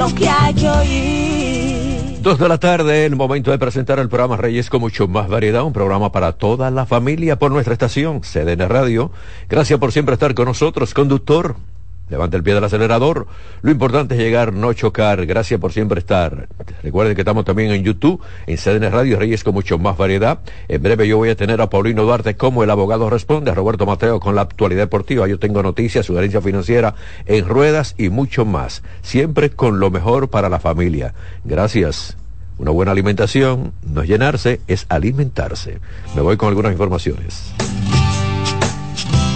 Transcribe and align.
lo 0.00 0.14
que 0.14 0.26
hay 0.26 0.54
oír. 0.66 2.22
Dos 2.22 2.38
de 2.38 2.48
la 2.48 2.56
tarde, 2.56 3.04
el 3.04 3.16
momento 3.16 3.50
de 3.50 3.58
presentar 3.58 3.98
el 3.98 4.08
programa 4.08 4.38
Reyes 4.38 4.70
con 4.70 4.80
mucho 4.80 5.06
más 5.08 5.28
variedad, 5.28 5.62
un 5.62 5.74
programa 5.74 6.10
para 6.10 6.32
toda 6.32 6.70
la 6.70 6.86
familia 6.86 7.38
por 7.38 7.50
nuestra 7.52 7.74
estación, 7.74 8.22
CDN 8.22 8.66
Radio. 8.66 9.10
Gracias 9.50 9.78
por 9.78 9.92
siempre 9.92 10.14
estar 10.14 10.34
con 10.34 10.46
nosotros, 10.46 10.94
conductor. 10.94 11.56
Levante 12.10 12.36
el 12.36 12.42
pie 12.42 12.54
del 12.54 12.64
acelerador. 12.64 13.26
Lo 13.62 13.70
importante 13.70 14.14
es 14.14 14.20
llegar, 14.20 14.52
no 14.52 14.72
chocar. 14.72 15.24
Gracias 15.26 15.60
por 15.60 15.72
siempre 15.72 16.00
estar. 16.00 16.48
Recuerden 16.82 17.14
que 17.14 17.22
estamos 17.22 17.44
también 17.44 17.70
en 17.70 17.84
YouTube, 17.84 18.20
en 18.46 18.56
CDN 18.56 18.90
Radio 18.90 19.18
Reyes 19.18 19.44
con 19.44 19.54
mucho 19.54 19.78
más 19.78 19.96
variedad. 19.96 20.40
En 20.68 20.82
breve 20.82 21.06
yo 21.06 21.16
voy 21.16 21.30
a 21.30 21.36
tener 21.36 21.60
a 21.60 21.70
Paulino 21.70 22.02
Duarte 22.02 22.36
como 22.36 22.64
el 22.64 22.70
abogado 22.70 23.08
responde, 23.08 23.50
a 23.50 23.54
Roberto 23.54 23.86
Mateo 23.86 24.18
con 24.18 24.34
la 24.34 24.42
actualidad 24.42 24.82
deportiva. 24.82 25.28
Yo 25.28 25.38
tengo 25.38 25.62
noticias, 25.62 26.06
sugerencia 26.06 26.40
financiera 26.40 26.94
en 27.26 27.46
ruedas 27.46 27.94
y 27.96 28.08
mucho 28.08 28.44
más. 28.44 28.82
Siempre 29.02 29.50
con 29.50 29.78
lo 29.78 29.90
mejor 29.90 30.28
para 30.30 30.48
la 30.48 30.58
familia. 30.58 31.14
Gracias. 31.44 32.16
Una 32.58 32.72
buena 32.72 32.92
alimentación 32.92 33.72
no 33.82 34.02
es 34.02 34.08
llenarse, 34.08 34.60
es 34.66 34.84
alimentarse. 34.90 35.78
Me 36.14 36.20
voy 36.20 36.36
con 36.36 36.50
algunas 36.50 36.72
informaciones. 36.72 37.54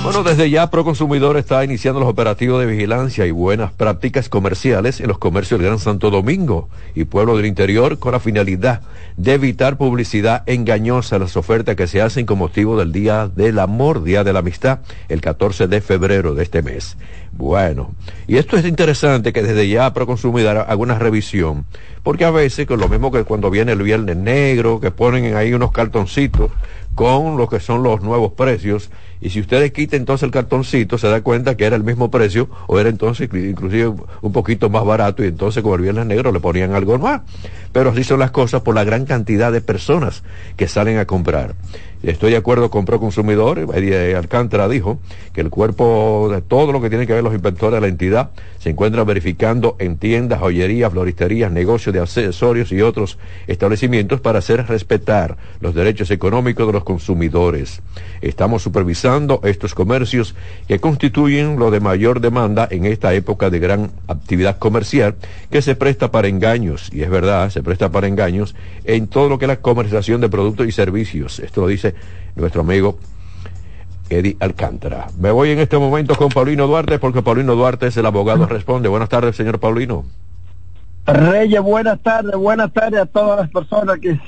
Bueno, 0.05 0.23
desde 0.23 0.51
ya 0.51 0.69
Proconsumidor 0.69 1.39
está 1.39 1.65
iniciando 1.65 1.99
los 1.99 2.11
operativos 2.11 2.61
de 2.61 2.67
vigilancia 2.67 3.25
y 3.25 3.31
buenas 3.31 3.73
prácticas 3.73 4.29
comerciales 4.29 5.01
en 5.01 5.09
los 5.09 5.17
comercios 5.17 5.59
del 5.59 5.69
Gran 5.69 5.79
Santo 5.79 6.11
Domingo 6.11 6.69
y 6.95 7.05
Pueblo 7.05 7.39
del 7.39 7.47
Interior 7.47 7.99
con 7.99 8.13
la 8.13 8.21
finalidad 8.21 8.83
de 9.17 9.33
evitar 9.33 9.79
publicidad 9.79 10.43
engañosa 10.45 11.17
en 11.17 11.23
las 11.23 11.39
ofertas 11.39 11.75
que 11.75 11.87
se 11.87 12.03
hacen 12.03 12.27
con 12.27 12.37
motivo 12.37 12.79
del 12.79 12.93
Día 12.93 13.29
del 13.35 13.59
Amor, 13.59 14.05
Día 14.05 14.25
de 14.25 14.35
la 14.35 14.41
Amistad, 14.41 14.81
el 15.09 15.23
14 15.23 15.69
de 15.69 15.81
febrero 15.81 16.35
de 16.35 16.43
este 16.43 16.61
mes. 16.61 16.99
Bueno, 17.33 17.95
y 18.27 18.37
esto 18.37 18.59
es 18.59 18.67
interesante 18.67 19.33
que 19.33 19.43
desde 19.43 19.67
ya 19.67 19.95
Proconsumidor 19.95 20.59
haga 20.59 20.77
una 20.77 20.99
revisión, 20.99 21.65
porque 22.03 22.27
a 22.27 22.31
veces, 22.31 22.67
con 22.67 22.79
lo 22.79 22.89
mismo 22.89 23.11
que 23.11 23.25
cuando 23.25 23.51
viene 23.51 23.73
el 23.73 23.83
Viernes 23.83 24.19
Negro, 24.19 24.81
que 24.81 24.91
ponen 24.91 25.35
ahí 25.35 25.55
unos 25.55 25.73
cartoncitos 25.73 26.51
con 26.95 27.37
lo 27.37 27.49
que 27.49 27.59
son 27.59 27.83
los 27.83 28.03
nuevos 28.03 28.33
precios, 28.33 28.91
y 29.25 29.31
si 29.31 29.41
ustedes 29.41 29.73
quitan 29.73 30.01
entonces 30.01 30.23
el 30.25 30.31
cartoncito, 30.31 30.99
se 30.99 31.09
da 31.09 31.23
cuenta 31.23 31.57
que 31.57 31.65
era 31.65 31.77
el 31.77 31.83
mismo 31.83 32.11
precio 32.11 32.51
o 32.67 32.79
era 32.79 32.91
entonces 32.91 33.31
inclusive 33.33 33.95
un 34.21 34.33
poquito 34.33 34.69
más 34.69 34.85
barato 34.85 35.25
y 35.25 35.29
entonces 35.29 35.63
como 35.63 35.77
el 35.77 35.81
viernes 35.81 36.05
negro 36.05 36.31
le 36.31 36.41
ponían 36.41 36.75
algo 36.75 36.99
más. 36.99 37.23
Pero 37.73 37.89
así 37.89 38.05
son 38.05 38.19
las 38.19 38.33
cosas 38.33 38.61
por 38.61 38.75
la 38.75 38.85
gran 38.85 39.07
cantidad 39.07 39.51
de 39.51 39.63
personas 39.63 40.25
que 40.59 40.69
salen 40.69 40.99
a 40.99 41.07
comprar. 41.07 41.55
Estoy 42.07 42.33
de 42.33 42.37
acuerdo 42.37 42.71
con 42.71 42.85
Proconsumidor, 42.85 43.67
Alcántara 44.15 44.69
dijo 44.69 44.99
que 45.33 45.41
el 45.41 45.49
cuerpo 45.49 46.29
de 46.31 46.43
todo 46.43 46.71
lo 46.71 46.83
que 46.83 46.91
tiene 46.91 47.07
que 47.07 47.15
ver 47.15 47.25
los 47.25 47.33
inspectores 47.33 47.77
de 47.77 47.81
la 47.81 47.87
entidad 47.87 48.31
se 48.59 48.69
encuentra 48.69 49.05
verificando 49.05 49.77
en 49.79 49.97
tiendas, 49.97 50.41
joyerías, 50.41 50.93
floristerías, 50.93 51.51
negocios 51.51 51.95
de 51.95 52.01
accesorios 52.01 52.73
y 52.73 52.83
otros 52.83 53.19
establecimientos 53.47 54.21
para 54.21 54.41
hacer 54.41 54.67
respetar 54.67 55.39
los 55.61 55.75
derechos 55.75 56.11
económicos 56.11 56.67
de 56.67 56.75
los 56.75 56.85
consumidores. 56.85 57.81
Estamos 58.21 58.63
supervisando 58.63 59.41
estos 59.43 59.75
comercios 59.75 60.35
que 60.69 60.81
constituyen 60.81 61.59
lo 61.59 61.71
de 61.71 61.81
mayor 61.81 62.21
demanda 62.21 62.69
en 62.71 62.85
esta 62.85 63.15
época 63.15 63.49
de 63.49 63.61
gran 63.61 63.91
actividad 64.09 64.59
comercial 64.59 65.15
que 65.51 65.63
se 65.63 65.75
presta 65.75 66.11
para 66.11 66.29
engaños, 66.29 66.91
y 66.93 67.01
es 67.01 67.09
verdad, 67.09 67.49
se 67.49 67.63
presta 67.63 67.91
para 67.91 68.09
engaños 68.09 68.55
en 68.85 69.07
todo 69.07 69.31
lo 69.31 69.39
que 69.39 69.47
es 69.47 69.49
la 69.49 69.61
comercialización 69.61 70.21
de 70.21 70.29
productos 70.29 70.67
y 70.67 70.73
servicios. 70.73 71.39
Esto 71.39 71.63
lo 71.63 71.69
dice 71.69 71.94
nuestro 72.37 72.63
amigo 72.63 72.99
Eddie 74.11 74.37
Alcántara. 74.41 75.07
Me 75.19 75.31
voy 75.31 75.51
en 75.51 75.59
este 75.59 75.79
momento 75.79 76.15
con 76.15 76.29
Paulino 76.29 76.67
Duarte 76.67 76.99
porque 76.99 77.23
Paulino 77.23 77.55
Duarte 77.55 77.87
es 77.87 77.97
el 77.97 78.07
abogado. 78.07 78.47
Responde. 78.47 78.89
Buenas 78.89 79.09
tardes, 79.09 79.37
señor 79.37 79.59
Paulino. 79.59 80.05
Reyes, 81.07 81.61
buenas 81.61 82.01
tardes, 82.01 82.35
buenas 82.35 82.73
tardes 82.73 83.01
a 83.01 83.07
todas 83.07 83.41
las 83.41 83.51
personas 83.51 83.99
que 83.99 84.19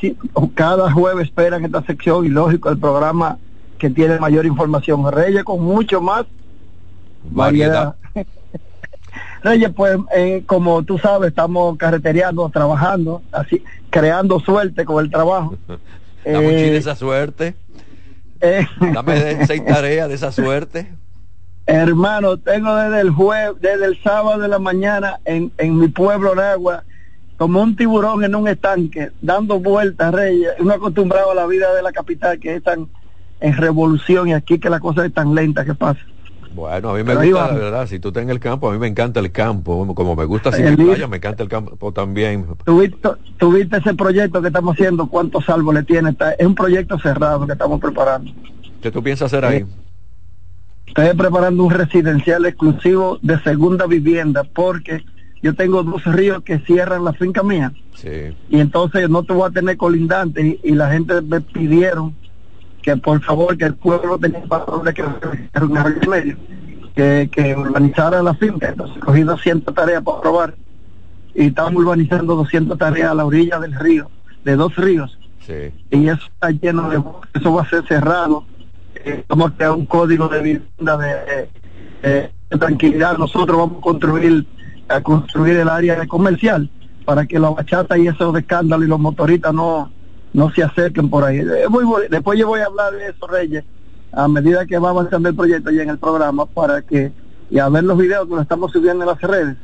cada 0.55 0.93
jueves 0.93 1.29
esperan 1.29 1.65
esta 1.65 1.83
sección 1.85 2.27
y 2.27 2.29
lógico 2.29 2.69
el 2.69 2.79
programa 2.79 3.39
que 3.79 3.89
tiene 3.89 4.19
mayor 4.19 4.45
información. 4.45 5.11
Reyes 5.11 5.43
con 5.45 5.63
mucho 5.63 6.03
más 6.03 6.27
variedad. 7.31 7.97
Reyes, 9.43 9.71
pues 9.75 9.99
eh, 10.15 10.43
como 10.45 10.83
tú 10.83 10.99
sabes, 10.99 11.31
estamos 11.31 11.79
carretereando, 11.79 12.49
trabajando, 12.51 13.23
así, 13.33 13.63
creando 13.89 14.39
suerte 14.41 14.85
con 14.85 15.03
el 15.03 15.11
trabajo. 15.11 15.57
Dame 16.25 16.49
eh, 16.49 16.77
esa 16.77 16.97
suerte. 16.97 17.55
Eh, 18.41 18.67
Dame 18.93 19.47
seis 19.47 19.65
tareas 19.65 20.09
de 20.09 20.15
esa 20.15 20.33
suerte. 20.33 20.93
Hermano, 21.67 22.37
tengo 22.37 22.75
desde 22.77 23.01
el 23.01 23.11
jueves, 23.11 23.61
desde 23.61 23.87
el 23.87 24.03
sábado 24.03 24.41
de 24.41 24.49
la 24.49 24.59
mañana 24.59 25.19
en, 25.25 25.53
en 25.59 25.79
mi 25.79 25.89
pueblo 25.89 26.33
en 26.33 26.39
agua, 26.39 26.85
como 27.37 27.61
un 27.61 27.75
tiburón 27.75 28.25
en 28.25 28.35
un 28.35 28.47
estanque, 28.47 29.11
dando 29.21 29.59
vueltas, 29.59 30.15
Reyes. 30.15 30.51
Uno 30.61 30.75
acostumbrado 30.75 31.33
a 31.33 31.35
la 31.35 31.47
vida 31.47 31.75
de 31.75 31.83
la 31.83 31.93
capital 31.93 32.39
que 32.39 32.57
es 32.57 32.63
tan 32.63 32.89
en 33.41 33.57
revolución 33.57 34.29
y 34.29 34.35
aquí 34.35 34.59
que 34.59 34.71
la 34.71 34.81
cosa 34.81 35.05
es 35.05 35.13
tan 35.13 35.35
lenta 35.35 35.65
que 35.65 35.75
pasa. 35.75 36.01
Bueno, 36.57 36.89
a 36.89 36.95
mí 36.95 37.03
me 37.05 37.15
gusta, 37.15 37.49
la 37.49 37.55
verdad, 37.55 37.87
si 37.87 37.99
tú 37.99 38.09
estás 38.09 38.23
en 38.23 38.31
el 38.31 38.41
campo, 38.41 38.71
a 38.71 38.73
mí 38.73 38.79
me 38.79 38.87
encanta 38.87 39.21
el 39.21 39.31
campo, 39.31 39.95
como 39.95 40.17
me 40.17 40.25
gusta 40.25 40.51
si 40.51 40.63
playa, 40.63 41.07
me 41.07 41.19
encanta 41.19 41.43
el 41.43 41.51
campo 41.51 41.93
también. 41.93 42.47
¿Tuviste, 42.65 43.77
ese 43.77 43.93
proyecto 43.93 44.41
que 44.41 44.47
estamos 44.47 44.73
haciendo? 44.73 45.07
¿Cuántos 45.07 45.47
árboles 45.51 45.85
tiene? 45.85 46.17
es 46.39 46.47
un 46.47 46.55
proyecto 46.55 46.99
cerrado 46.99 47.47
que 47.47 47.53
estamos 47.53 47.79
preparando. 47.79 48.33
¿Qué 48.81 48.91
tú 48.91 49.03
piensas 49.03 49.27
hacer 49.27 49.45
ahí? 49.45 49.67
Estoy 50.87 51.15
preparando 51.15 51.63
un 51.63 51.71
residencial 51.71 52.47
exclusivo 52.47 53.19
de 53.21 53.39
segunda 53.43 53.87
vivienda 53.87 54.43
porque 54.43 55.05
yo 55.43 55.55
tengo 55.55 55.83
dos 55.83 56.05
ríos 56.07 56.43
que 56.43 56.61
cierran 56.61 57.05
la 57.05 57.13
finca 57.13 57.43
mía. 57.43 57.71
Sí. 57.95 58.35
Y 58.49 58.61
entonces 58.61 59.11
no 59.11 59.25
te 59.25 59.35
voy 59.35 59.47
a 59.47 59.53
tener 59.53 59.77
colindante 59.77 60.59
y 60.63 60.73
la 60.73 60.91
gente 60.91 61.21
me 61.21 61.43
pidieron 61.43 62.15
que 62.87 62.97
por 62.97 63.21
favor 63.21 63.59
que 63.59 63.65
el 63.65 63.75
pueblo 63.75 64.17
tenía 64.17 64.39
de 64.85 64.95
que 64.95 66.09
medio, 66.09 66.37
que, 66.95 67.29
que 67.33 67.57
urbanizara 67.57 68.23
la 68.23 68.33
finca. 68.35 68.69
Entonces 68.69 69.03
cogí 69.03 69.23
200 69.23 69.75
tareas 69.75 70.05
para 70.05 70.21
probar 70.21 70.55
y 71.35 71.47
estamos 71.47 71.75
urbanizando 71.75 72.37
200 72.37 72.79
tareas 72.79 73.11
a 73.11 73.15
la 73.15 73.25
orilla 73.25 73.59
del 73.59 73.75
río, 73.75 74.09
de 74.45 74.55
dos 74.55 74.77
ríos. 74.77 75.19
Sí. 75.45 75.75
Y 75.91 76.07
eso 76.07 76.23
está 76.27 76.51
lleno 76.53 76.89
de... 76.89 77.03
Eso 77.35 77.53
va 77.53 77.63
a 77.63 77.69
ser 77.69 77.85
cerrado. 77.89 78.45
Eh, 78.95 79.25
vamos 79.29 79.51
a 79.51 79.57
crear 79.57 79.73
un 79.73 79.87
código 79.87 80.29
de 80.29 80.41
vivienda 80.41 80.97
de, 80.97 82.31
tranquilidad. 82.57 83.19
Nosotros 83.19 83.59
vamos 83.59 83.79
a 83.79 83.81
construir 83.81 84.47
a 84.89 85.01
construir 85.01 85.57
el 85.57 85.69
área 85.69 86.07
comercial 86.07 86.71
para 87.05 87.27
que 87.27 87.41
la 87.41 87.51
bachata 87.51 87.99
y 87.99 88.07
esos 88.07 88.33
de 88.33 88.41
escándalo 88.41 88.85
y 88.85 88.87
los 88.87 89.01
motoristas 89.01 89.53
no 89.53 89.91
no 90.37 90.51
se 90.51 90.63
acerquen 90.63 91.09
por 91.09 91.25
ahí. 91.25 91.41
después 92.11 92.39
yo 92.39 92.47
voy 92.47 92.61
a 92.61 92.67
hablar 92.67 92.93
de 92.93 93.09
eso, 93.09 93.27
Reyes, 93.27 93.65
a 94.13 94.29
medida 94.29 94.67
que 94.67 94.79
va 94.79 94.91
avanzando 94.91 95.31
el 95.31 95.35
proyecto 95.35 95.71
y 95.71 95.81
en 95.81 95.89
el 95.89 95.99
programa, 95.99 96.45
para 96.45 96.83
que, 96.83 97.11
y 97.49 97.59
a 97.59 97.71
ver 97.71 97.85
los 97.85 97.97
videos 97.97 98.29
que 98.29 98.35
lo 98.35 98.43
estamos 98.43 98.71
subiendo 98.71 99.05
en 99.05 99.09
las 99.09 99.21
redes. 99.23 99.57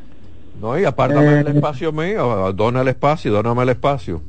No, 0.58 0.78
y 0.78 0.86
apártame 0.86 1.40
el 1.40 1.46
eh, 1.46 1.50
espacio 1.50 1.92
mío, 1.92 2.50
dona 2.54 2.80
el 2.80 2.88
espacio, 2.88 3.32
dóname 3.32 3.64
el 3.64 3.68
espacio. 3.68 4.22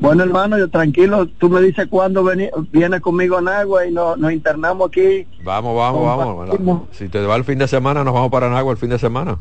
bueno, 0.00 0.22
hermano, 0.22 0.56
yo 0.56 0.70
tranquilo, 0.70 1.26
tú 1.26 1.50
me 1.50 1.60
dices 1.60 1.88
cuándo 1.90 2.24
viene 2.72 3.00
conmigo 3.02 3.36
a 3.36 3.42
Nagua 3.42 3.84
y 3.86 3.92
nos, 3.92 4.16
nos 4.16 4.32
internamos 4.32 4.88
aquí. 4.88 5.26
Vamos, 5.44 5.76
vamos, 5.76 6.48
vamos. 6.48 6.82
Si 6.92 7.10
te 7.10 7.20
va 7.20 7.36
el 7.36 7.44
fin 7.44 7.58
de 7.58 7.68
semana, 7.68 8.02
nos 8.02 8.14
vamos 8.14 8.30
para 8.30 8.48
Nagua 8.48 8.72
el 8.72 8.78
fin 8.78 8.88
de 8.88 8.98
semana. 8.98 9.36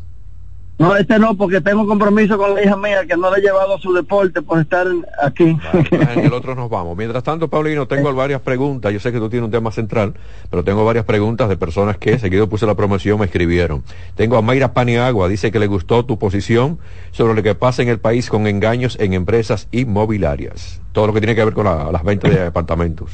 No, 0.80 0.96
este 0.96 1.20
no, 1.20 1.36
porque 1.36 1.60
tengo 1.60 1.86
compromiso 1.86 2.38
con 2.38 2.56
la 2.56 2.64
hija 2.64 2.78
mía 2.78 3.06
que 3.06 3.18
no 3.18 3.30
le 3.30 3.40
he 3.40 3.42
llevado 3.42 3.76
a 3.76 3.80
su 3.80 3.92
deporte 3.94 4.42
por 4.42 4.62
estar 4.62 4.88
aquí. 5.22 5.58
en 5.92 6.20
el 6.20 6.32
otro 6.34 6.56
nos 6.56 6.70
vamos. 6.70 6.96
Mientras 6.96 7.22
tanto, 7.22 7.50
Paulino, 7.50 7.86
tengo 7.86 8.14
varias 8.16 8.40
preguntas. 8.40 8.94
Yo 8.94 9.02
sé 9.02 9.12
que 9.12 9.20
tú 9.20 9.30
tienes 9.30 9.44
un 9.46 9.52
tema 9.52 9.74
central, 9.74 10.14
pero 10.50 10.64
tengo 10.64 10.86
varias 10.86 11.04
preguntas 11.04 11.50
de 11.50 11.58
personas 11.58 11.98
que, 11.98 12.18
seguido 12.18 12.48
puse 12.48 12.66
la 12.66 12.76
promoción, 12.76 13.20
me 13.20 13.26
escribieron. 13.26 13.84
Tengo 14.16 14.38
a 14.38 14.42
Mayra 14.42 14.74
Paniagua, 14.74 15.28
dice 15.28 15.52
que 15.52 15.60
le 15.60 15.68
gustó 15.68 16.06
tu 16.06 16.18
posición 16.18 16.80
sobre 17.12 17.34
lo 17.34 17.44
que 17.44 17.56
pasa 17.56 17.82
en 17.82 17.90
el 17.90 18.00
país 18.00 18.30
con 18.30 18.48
engaños 18.48 18.98
en 19.02 19.12
empresas 19.12 19.68
inmobiliarias. 19.72 20.82
Todo 20.94 21.08
lo 21.08 21.14
que 21.14 21.20
tiene 21.20 21.36
que 21.36 21.44
ver 21.44 21.54
con 21.54 21.66
las 21.66 22.04
ventas 22.06 22.32
de 22.32 22.46
apartamentos. 22.46 23.12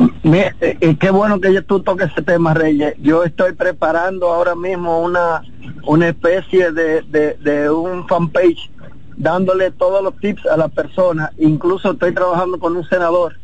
Eh, 0.00 0.96
qué 0.98 1.10
bueno 1.10 1.40
que 1.40 1.60
tú 1.62 1.80
toques 1.80 2.10
ese 2.10 2.22
tema, 2.22 2.54
Reyes. 2.54 2.94
Yo 2.98 3.24
estoy 3.24 3.52
preparando 3.52 4.32
ahora 4.32 4.54
mismo 4.54 5.00
una, 5.02 5.42
una 5.86 6.08
especie 6.08 6.72
de, 6.72 7.02
de, 7.02 7.70
un 7.70 8.08
fanpage 8.08 8.70
dándole 9.16 9.70
todos 9.70 10.02
los 10.02 10.16
tips 10.16 10.46
a 10.46 10.56
la 10.56 10.68
persona. 10.68 11.30
Incluso 11.38 11.92
estoy 11.92 12.14
trabajando 12.14 12.58
con 12.58 12.76
un 12.76 12.88
senador, 12.88 13.36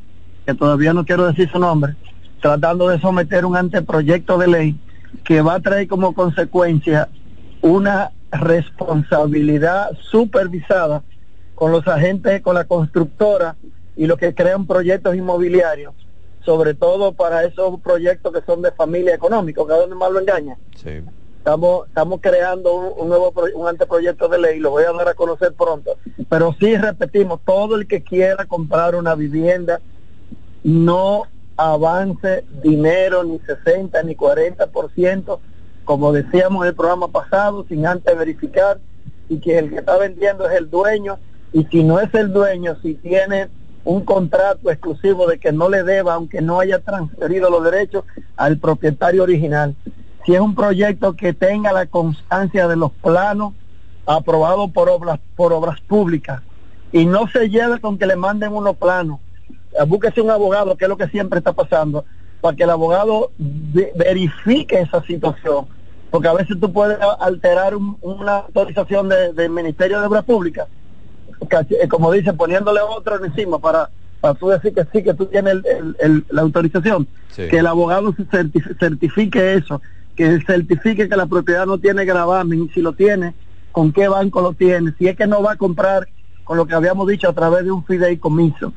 que 0.47 0.55
todavía 0.55 0.93
no 0.94 1.05
quiero 1.05 1.26
decir 1.26 1.50
su 1.50 1.58
nombre, 1.58 1.97
tratando 2.41 2.88
de 2.88 2.99
someter 2.99 3.44
un 3.44 3.56
anteproyecto 3.56 4.38
de 4.38 4.49
ley 4.49 4.81
que 5.25 5.43
va 5.43 5.56
a 5.56 5.61
traer 5.61 5.87
como 5.87 6.14
consecuencia 6.14 7.08
una 7.61 8.11
responsabilidad 8.32 9.91
supervisada 10.00 11.02
con 11.55 11.73
los 11.73 11.87
agentes, 11.87 12.41
con 12.41 12.55
la 12.55 12.64
constructora 12.64 13.56
y 13.97 14.06
los 14.06 14.19
que 14.19 14.35
crean 14.35 14.67
proyectos 14.67 15.14
inmobiliarios 15.14 16.00
sobre 16.44 16.75
todo 16.75 17.12
para 17.12 17.44
esos 17.44 17.81
proyectos 17.81 18.32
que 18.32 18.42
son 18.42 18.62
de 18.62 18.72
familia 18.72 19.14
económica, 19.14 19.62
que 19.66 19.72
a 19.72 19.76
donde 19.76 19.94
más 19.94 20.10
lo 20.10 20.20
engaña. 20.20 20.56
Sí. 20.76 21.02
Estamos, 21.38 21.88
estamos 21.88 22.20
creando 22.20 22.75
un, 22.75 23.08
nuevo 23.08 23.32
un 23.54 23.66
anteproyecto 23.66 24.28
de 24.28 24.38
ley, 24.38 24.58
lo 24.58 24.70
voy 24.70 24.84
a 24.84 24.92
dar 24.92 25.08
a 25.08 25.14
conocer 25.14 25.54
pronto. 25.54 25.96
Pero 26.28 26.54
sí 26.58 26.76
repetimos, 26.76 27.40
todo 27.44 27.76
el 27.76 27.87
que 27.87 28.02
quiera 28.02 28.44
comprar 28.44 28.94
una 28.94 29.14
vivienda, 29.14 29.81
no 30.62 31.22
avance 31.56 32.44
dinero 32.62 33.25
ni 33.25 33.38
60 33.38 34.02
ni 34.02 34.14
40%, 34.14 35.38
como 35.84 36.12
decíamos 36.12 36.62
en 36.62 36.69
el 36.69 36.75
programa 36.75 37.08
pasado, 37.08 37.64
sin 37.69 37.87
antes 37.87 38.16
verificar 38.16 38.78
y 39.28 39.40
que 39.40 39.58
el 39.58 39.70
que 39.70 39.76
está 39.76 39.96
vendiendo 39.96 40.48
es 40.48 40.56
el 40.56 40.70
dueño 40.70 41.19
y 41.52 41.64
si 41.64 41.82
no 41.82 42.00
es 42.00 42.12
el 42.14 42.32
dueño, 42.32 42.76
si 42.82 42.94
tiene 42.94 43.48
un 43.84 44.04
contrato 44.04 44.70
exclusivo 44.70 45.26
de 45.26 45.38
que 45.38 45.52
no 45.52 45.68
le 45.68 45.82
deba, 45.82 46.14
aunque 46.14 46.40
no 46.40 46.60
haya 46.60 46.80
transferido 46.80 47.50
los 47.50 47.64
derechos 47.64 48.04
al 48.36 48.58
propietario 48.58 49.22
original 49.22 49.74
si 50.24 50.34
es 50.34 50.40
un 50.40 50.54
proyecto 50.54 51.14
que 51.14 51.32
tenga 51.32 51.72
la 51.72 51.86
constancia 51.86 52.68
de 52.68 52.76
los 52.76 52.92
planos 52.92 53.54
aprobados 54.06 54.70
por 54.70 54.88
obras, 54.88 55.18
por 55.36 55.52
obras 55.52 55.80
públicas 55.80 56.42
y 56.92 57.06
no 57.06 57.28
se 57.28 57.48
lleve 57.48 57.80
con 57.80 57.98
que 57.98 58.06
le 58.06 58.16
manden 58.16 58.52
unos 58.52 58.76
planos. 58.76 59.20
Eh, 59.72 59.84
búsquese 59.86 60.20
un 60.20 60.30
abogado, 60.30 60.76
que 60.76 60.84
es 60.84 60.88
lo 60.88 60.96
que 60.96 61.08
siempre 61.08 61.38
está 61.38 61.52
pasando, 61.52 62.04
para 62.40 62.56
que 62.56 62.64
el 62.64 62.70
abogado 62.70 63.30
verifique 63.94 64.80
esa 64.80 65.02
situación. 65.04 65.66
Porque 66.10 66.26
a 66.26 66.32
veces 66.32 66.58
tú 66.60 66.72
puedes 66.72 66.98
alterar 67.20 67.74
una 67.76 68.38
autorización 68.38 69.08
del 69.08 69.50
Ministerio 69.50 70.00
de 70.00 70.06
Obras 70.06 70.24
Públicas, 70.24 70.66
como 71.88 72.12
dice, 72.12 72.32
poniéndole 72.32 72.81
otro 72.81 73.25
encima 73.25 73.58
para, 73.58 73.90
para 74.20 74.34
tú 74.34 74.48
decir 74.48 74.75
que 74.75 74.84
sí, 74.92 75.02
que 75.02 75.14
tú 75.14 75.26
tienes 75.26 75.56
la 76.28 76.42
autorización. 76.42 77.06
Que 77.34 77.58
el 77.58 77.66
abogado 77.66 78.14
certifique 78.78 79.54
eso 79.54 79.81
que 80.20 80.38
certifique 80.46 81.08
que 81.08 81.16
la 81.16 81.25
propiedad 81.25 81.64
no 81.64 81.78
tiene 81.78 82.04
gravamen 82.04 82.70
si 82.75 82.82
lo 82.82 82.92
tiene, 82.92 83.32
con 83.72 83.90
qué 83.90 84.06
banco 84.06 84.42
lo 84.42 84.52
tiene, 84.52 84.92
si 84.98 85.08
es 85.08 85.16
que 85.16 85.26
no 85.26 85.42
va 85.42 85.52
a 85.52 85.56
comprar 85.56 86.08
con 86.44 86.58
lo 86.58 86.66
que 86.66 86.75
habíamos 86.75 87.08
dicho 87.08 87.26
a 87.26 87.32
través 87.32 87.64
de 87.64 87.70
un 87.70 87.84
fideicomiso. 87.87 88.75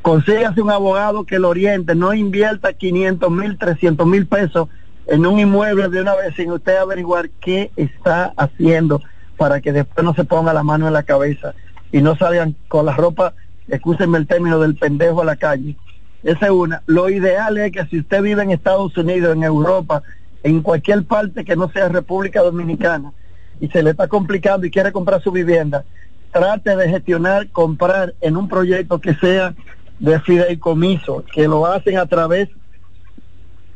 Consígase 0.00 0.62
un 0.62 0.70
abogado 0.70 1.24
que 1.24 1.40
lo 1.40 1.48
oriente, 1.48 1.96
no 1.96 2.14
invierta 2.14 2.72
500 2.72 3.30
mil, 3.32 3.58
300 3.58 4.06
mil 4.06 4.26
pesos 4.26 4.68
en 5.08 5.26
un 5.26 5.40
inmueble 5.40 5.88
de 5.88 6.02
una 6.02 6.14
vez 6.14 6.36
sin 6.36 6.52
usted 6.52 6.76
averiguar 6.76 7.30
qué 7.40 7.72
está 7.74 8.32
haciendo 8.36 9.02
para 9.36 9.60
que 9.60 9.72
después 9.72 10.04
no 10.04 10.14
se 10.14 10.24
ponga 10.24 10.52
la 10.52 10.62
mano 10.62 10.86
en 10.86 10.92
la 10.92 11.02
cabeza 11.02 11.52
y 11.92 12.02
no 12.02 12.16
salgan 12.16 12.56
con 12.68 12.86
la 12.86 12.94
ropa, 12.94 13.34
escúsenme 13.68 14.18
el 14.18 14.26
término 14.26 14.58
del 14.58 14.76
pendejo 14.76 15.22
a 15.22 15.24
la 15.24 15.36
calle. 15.36 15.76
Esa 16.22 16.46
es 16.46 16.52
una. 16.52 16.82
Lo 16.86 17.08
ideal 17.08 17.56
es 17.58 17.72
que 17.72 17.86
si 17.86 18.00
usted 18.00 18.22
vive 18.22 18.42
en 18.42 18.50
Estados 18.50 18.96
Unidos, 18.96 19.34
en 19.34 19.42
Europa, 19.42 20.02
en 20.42 20.62
cualquier 20.62 21.04
parte 21.04 21.44
que 21.44 21.56
no 21.56 21.70
sea 21.70 21.88
República 21.88 22.42
Dominicana 22.42 23.12
y 23.60 23.68
se 23.68 23.82
le 23.82 23.90
está 23.90 24.08
complicando 24.08 24.66
y 24.66 24.70
quiere 24.70 24.92
comprar 24.92 25.22
su 25.22 25.30
vivienda, 25.30 25.84
trate 26.32 26.76
de 26.76 26.88
gestionar, 26.88 27.48
comprar 27.50 28.14
en 28.20 28.36
un 28.36 28.48
proyecto 28.48 29.00
que 29.00 29.14
sea 29.14 29.54
de 29.98 30.20
fideicomiso, 30.20 31.24
que 31.32 31.46
lo 31.46 31.66
hacen 31.66 31.98
a 31.98 32.06
través 32.06 32.48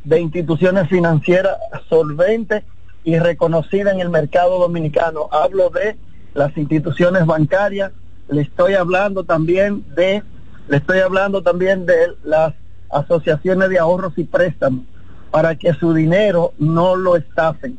de 0.03 0.19
instituciones 0.19 0.87
financieras 0.87 1.57
solventes 1.89 2.63
y 3.03 3.17
reconocidas 3.19 3.93
en 3.93 4.01
el 4.01 4.09
mercado 4.09 4.59
dominicano. 4.59 5.29
Hablo 5.31 5.69
de 5.69 5.97
las 6.33 6.55
instituciones 6.57 7.25
bancarias, 7.25 7.91
le 8.27 8.41
estoy 8.41 8.73
hablando 8.73 9.23
también 9.23 9.83
de, 9.95 10.23
le 10.67 10.77
estoy 10.77 10.99
hablando 10.99 11.41
también 11.41 11.85
de 11.85 12.13
las 12.23 12.53
asociaciones 12.91 13.69
de 13.69 13.79
ahorros 13.79 14.13
y 14.17 14.23
préstamos 14.23 14.85
para 15.31 15.55
que 15.55 15.73
su 15.73 15.93
dinero 15.93 16.53
no 16.59 16.95
lo 16.95 17.15
estafen. 17.15 17.77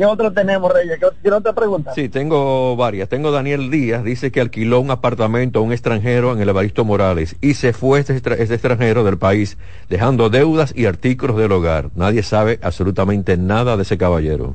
¿Qué 0.00 0.06
otro 0.06 0.32
tenemos, 0.32 0.72
Reyes? 0.72 0.98
¿Qué 1.22 1.30
otra 1.30 1.52
pregunta? 1.52 1.92
Sí, 1.92 2.08
tengo 2.08 2.74
varias. 2.74 3.10
Tengo 3.10 3.30
Daniel 3.32 3.70
Díaz, 3.70 4.02
dice 4.02 4.32
que 4.32 4.40
alquiló 4.40 4.80
un 4.80 4.90
apartamento 4.90 5.58
a 5.58 5.62
un 5.62 5.72
extranjero 5.72 6.32
en 6.32 6.40
el 6.40 6.48
Evaristo 6.48 6.86
Morales 6.86 7.36
y 7.42 7.52
se 7.52 7.74
fue 7.74 8.00
este, 8.00 8.16
este 8.16 8.54
extranjero 8.54 9.04
del 9.04 9.18
país, 9.18 9.58
dejando 9.90 10.30
deudas 10.30 10.72
y 10.74 10.86
artículos 10.86 11.36
del 11.36 11.52
hogar. 11.52 11.90
Nadie 11.96 12.22
sabe 12.22 12.58
absolutamente 12.62 13.36
nada 13.36 13.76
de 13.76 13.82
ese 13.82 13.98
caballero. 13.98 14.54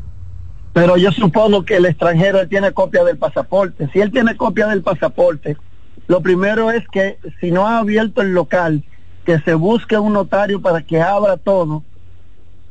Pero 0.75 0.97
yo 0.97 1.09
supongo 1.13 1.63
que 1.63 1.77
el 1.77 1.85
extranjero 1.85 2.45
tiene 2.49 2.73
copia 2.73 3.05
del 3.05 3.17
pasaporte. 3.17 3.87
Si 3.93 4.01
él 4.01 4.11
tiene 4.11 4.35
copia 4.35 4.67
del 4.67 4.81
pasaporte, 4.81 5.55
lo 6.07 6.19
primero 6.19 6.69
es 6.69 6.85
que 6.89 7.17
si 7.39 7.49
no 7.49 7.65
ha 7.65 7.77
abierto 7.77 8.21
el 8.21 8.33
local, 8.33 8.83
que 9.23 9.39
se 9.39 9.53
busque 9.53 9.97
un 9.97 10.11
notario 10.11 10.61
para 10.61 10.81
que 10.81 11.01
abra 11.01 11.37
todo 11.37 11.81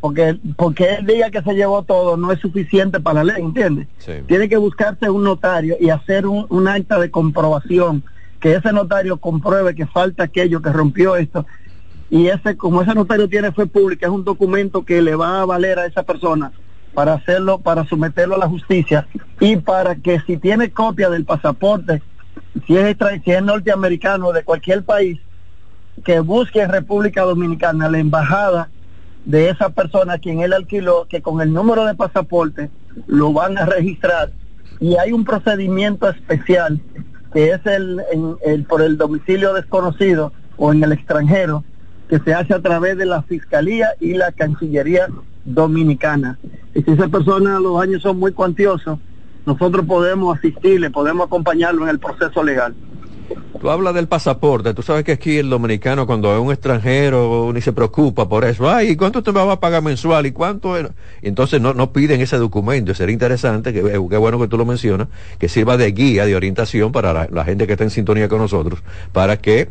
porque 0.01 0.39
porque 0.59 0.97
el 0.97 1.07
día 1.07 1.31
que 1.31 1.41
se 1.41 1.55
llevó 1.55 1.83
todo 1.83 2.19
no 2.19 2.31
es 2.31 2.39
suficiente 2.41 3.01
para 3.01 3.25
la 3.25 3.33
ley, 3.33 3.43
¿entiendes? 3.43 3.89
Tiene 4.27 4.51
que 4.51 4.59
buscarse 4.59 5.09
un 5.09 5.25
notario 5.25 5.79
y 5.81 5.89
hacer 5.89 6.27
un, 6.27 6.69
acta 6.69 6.99
de 6.99 7.11
comprobación, 7.11 8.05
que 8.39 8.53
ese 8.53 8.71
notario 8.71 9.17
compruebe 9.17 9.75
que 9.75 9.87
falta 9.87 10.25
aquello 10.25 10.61
que 10.61 10.69
rompió 10.69 11.17
esto. 11.17 11.47
Y 12.11 12.27
ese, 12.27 12.55
como 12.59 12.83
ese 12.83 12.95
notario 12.95 13.31
tiene 13.31 13.51
fe 13.51 13.65
pública, 13.65 14.07
es 14.07 14.13
un 14.13 14.25
documento 14.25 14.85
que 14.85 15.01
le 15.01 15.15
va 15.15 15.41
a 15.41 15.47
valer 15.47 15.79
a 15.79 15.87
esa 15.87 16.03
persona 16.03 16.53
para 16.95 17.15
hacerlo, 17.15 17.59
para 17.59 17.85
someterlo 17.85 18.37
a 18.37 18.39
la 18.39 18.49
justicia 18.49 19.07
y 19.41 19.57
para 19.57 19.97
que 19.97 20.21
si 20.21 20.37
tiene 20.37 20.71
copia 20.71 21.11
del 21.11 21.25
pasaporte, 21.25 22.03
si 22.67 22.77
es, 22.77 22.97
si 23.25 23.31
es 23.31 23.43
norteamericano 23.43 24.33
de 24.33 24.45
cualquier 24.45 24.85
país, 24.85 25.21
que 26.05 26.21
busque 26.21 26.61
en 26.61 26.71
República 26.71 27.23
Dominicana 27.23 27.89
la 27.89 27.99
embajada 27.99 28.69
de 29.25 29.49
esa 29.49 29.71
persona 29.71 30.15
a 30.15 30.19
quien 30.19 30.41
él 30.41 30.53
alquiló, 30.53 31.07
que 31.09 31.23
con 31.23 31.41
el 31.41 31.53
número 31.53 31.85
de 31.85 31.95
pasaporte 31.95 32.71
lo 33.07 33.33
van 33.33 33.59
a 33.59 33.67
registrar 33.67 34.33
y 34.81 34.97
hay 34.97 35.13
un 35.13 35.25
procedimiento 35.25 36.09
especial 36.09 36.81
que 37.33 37.51
es 37.51 37.67
el, 37.67 38.01
el 38.45 38.65
por 38.65 38.83
el 38.83 38.97
domicilio 38.97 39.55
desconocido 39.55 40.33
o 40.57 40.73
en 40.73 40.85
el 40.85 40.93
extranjero 40.93 41.65
que 42.09 42.19
se 42.21 42.35
hace 42.35 42.55
a 42.55 42.61
través 42.61 42.97
de 42.97 43.07
la 43.07 43.23
Fiscalía 43.23 43.91
y 43.99 44.15
la 44.15 44.31
Cancillería 44.33 45.09
Dominicana. 45.45 46.39
Y 46.75 46.83
si 46.83 46.91
esa 46.91 47.09
persona 47.09 47.61
los 47.61 47.81
años 47.81 48.03
son 48.03 48.19
muy 48.19 48.33
cuantiosos, 48.33 48.99
nosotros 49.47 49.87
podemos 49.87 50.37
asistirle, 50.39 50.91
podemos 50.91 51.27
acompañarlo 51.27 51.85
en 51.85 51.91
el 51.91 51.99
proceso 51.99 52.43
legal. 52.43 52.75
Tú 53.61 53.71
hablas 53.71 53.95
del 53.95 54.09
pasaporte, 54.09 54.75
tú 54.75 54.83
sabes 54.83 55.05
que 55.05 55.13
aquí 55.13 55.39
el 55.39 55.49
dominicano 55.49 56.07
cuando 56.07 56.35
es 56.35 56.41
un 56.41 56.53
extranjero 56.53 57.51
ni 57.55 57.63
se 57.63 57.73
preocupa 57.73 58.29
por 58.29 58.45
eso. 58.45 58.71
Ay, 58.71 58.97
¿cuánto 58.97 59.23
te 59.23 59.31
va 59.31 59.51
a 59.51 59.61
pagar 59.61 59.83
mensual? 59.83 60.27
¿Y 60.27 60.33
cuánto? 60.33 60.75
Entonces 61.23 61.61
no, 61.61 61.73
no 61.73 61.93
piden 61.93 62.21
ese 62.21 62.37
documento. 62.37 62.95
Sería 62.95 63.15
interesante, 63.15 63.73
que 63.73 63.83
qué 63.83 64.17
bueno 64.19 64.39
que 64.39 64.49
tú 64.49 64.59
lo 64.59 64.67
mencionas, 64.67 65.09
que 65.39 65.49
sirva 65.49 65.79
de 65.79 65.91
guía, 65.93 66.27
de 66.27 66.37
orientación 66.37 66.93
para 66.93 67.29
la, 67.31 67.45
gente 67.45 67.67
que 67.67 67.73
está 67.73 67.85
en 67.85 67.91
sintonía 67.91 68.29
con 68.29 68.39
nosotros, 68.39 68.83
para 69.13 69.39
que 69.39 69.71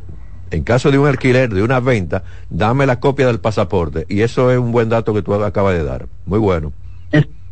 en 0.49 0.63
caso 0.63 0.89
de 0.89 0.97
un 0.97 1.07
alquiler, 1.07 1.53
de 1.53 1.61
una 1.61 1.79
venta, 1.79 2.23
dame 2.49 2.87
la 2.87 2.99
copia 2.99 3.27
del 3.27 3.39
pasaporte. 3.39 4.05
Y 4.09 4.21
eso 4.21 4.49
es 4.49 4.57
un 4.57 4.71
buen 4.71 4.89
dato 4.89 5.13
que 5.13 5.21
tú 5.21 5.35
acabas 5.35 5.75
de 5.75 5.83
dar. 5.83 6.07
Muy 6.25 6.39
bueno. 6.39 6.73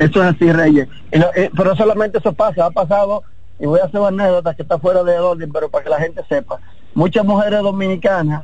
Eso 0.01 0.23
es 0.23 0.35
así, 0.35 0.51
Reyes. 0.51 0.87
Eh, 1.11 1.51
pero 1.55 1.75
solamente 1.75 2.17
eso 2.17 2.33
pasa, 2.33 2.65
ha 2.65 2.71
pasado 2.71 3.21
y 3.59 3.67
voy 3.67 3.79
a 3.79 3.83
hacer 3.83 3.99
una 3.99 4.07
anécdota 4.07 4.55
que 4.55 4.63
está 4.63 4.79
fuera 4.79 5.03
de 5.03 5.19
orden, 5.19 5.51
pero 5.51 5.69
para 5.69 5.83
que 5.83 5.91
la 5.91 5.99
gente 5.99 6.23
sepa. 6.27 6.59
Muchas 6.95 7.23
mujeres 7.23 7.61
dominicanas, 7.61 8.43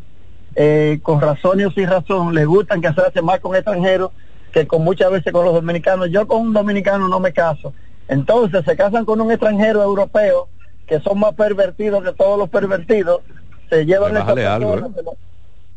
eh, 0.56 1.00
con 1.02 1.20
razón 1.20 1.60
y 1.60 1.72
sin 1.72 1.90
razón, 1.90 2.36
les 2.36 2.46
gustan 2.46 2.80
casarse 2.80 3.24
más 3.24 3.40
con 3.40 3.56
extranjeros 3.56 4.12
que 4.52 4.68
con 4.68 4.84
muchas 4.84 5.10
veces 5.10 5.34
con 5.34 5.46
los 5.46 5.54
dominicanos. 5.56 6.12
Yo 6.12 6.28
con 6.28 6.42
un 6.42 6.54
dominicano 6.54 7.08
no 7.08 7.20
me 7.20 7.34
caso. 7.34 7.74
Entonces 8.08 8.64
se 8.64 8.78
casan 8.78 9.04
con 9.04 9.20
un 9.20 9.32
extranjero 9.32 9.82
europeo, 9.82 10.50
que 10.86 11.00
son 11.00 11.20
más 11.20 11.34
pervertidos 11.34 12.04
que 12.04 12.14
todos 12.14 12.38
los 12.38 12.50
pervertidos, 12.50 13.22
se 13.68 13.84
llevan 13.84 14.16
esa 14.16 14.54
algo, 14.54 14.78
¿eh? 14.78 14.84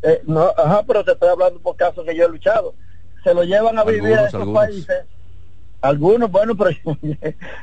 ¿eh? 0.03 0.23
no, 0.27 0.53
ajá, 0.59 0.83
pero 0.87 1.05
te 1.05 1.13
estoy 1.13 1.31
hablando 1.31 1.59
por 1.61 1.77
casos 1.77 2.05
que 2.05 2.15
yo 2.15 2.27
he 2.27 2.29
luchado. 2.29 2.75
Se 3.25 3.33
lo 3.33 3.45
llevan 3.45 3.79
a 3.79 3.85
vivir 3.85 4.19
a 4.19 4.27
esos 4.27 4.47
países 4.51 5.07
algunos, 5.81 6.31
bueno, 6.31 6.57
pero 6.57 6.71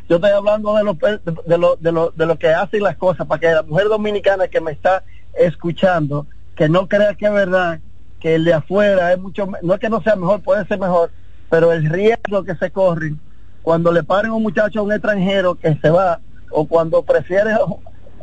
yo 0.09 0.15
estoy 0.15 0.31
hablando 0.31 0.75
de 0.75 0.83
lo, 0.83 0.93
de, 0.93 1.57
lo, 1.57 1.75
de, 1.75 1.91
lo, 1.91 2.11
de 2.11 2.25
lo 2.25 2.39
que 2.39 2.49
hacen 2.49 2.83
las 2.83 2.97
cosas, 2.97 3.27
para 3.27 3.39
que 3.39 3.51
la 3.51 3.63
mujer 3.63 3.87
dominicana 3.87 4.47
que 4.47 4.61
me 4.61 4.71
está 4.71 5.03
escuchando, 5.33 6.25
que 6.55 6.69
no 6.69 6.87
crea 6.87 7.13
que 7.13 7.27
es 7.27 7.33
verdad, 7.33 7.79
que 8.19 8.35
el 8.35 8.45
de 8.45 8.53
afuera 8.53 9.13
es 9.13 9.19
mucho, 9.19 9.47
no 9.61 9.73
es 9.73 9.79
que 9.79 9.89
no 9.89 10.01
sea 10.01 10.15
mejor, 10.15 10.41
puede 10.41 10.65
ser 10.65 10.79
mejor, 10.79 11.11
pero 11.49 11.71
el 11.71 11.89
riesgo 11.89 12.43
que 12.43 12.55
se 12.55 12.71
corre 12.71 13.13
cuando 13.61 13.91
le 13.91 14.03
paren 14.03 14.31
un 14.31 14.43
muchacho 14.43 14.79
a 14.79 14.83
un 14.83 14.91
extranjero 14.91 15.55
que 15.55 15.75
se 15.75 15.89
va, 15.89 16.19
o 16.49 16.65
cuando 16.65 17.03
prefiere 17.03 17.51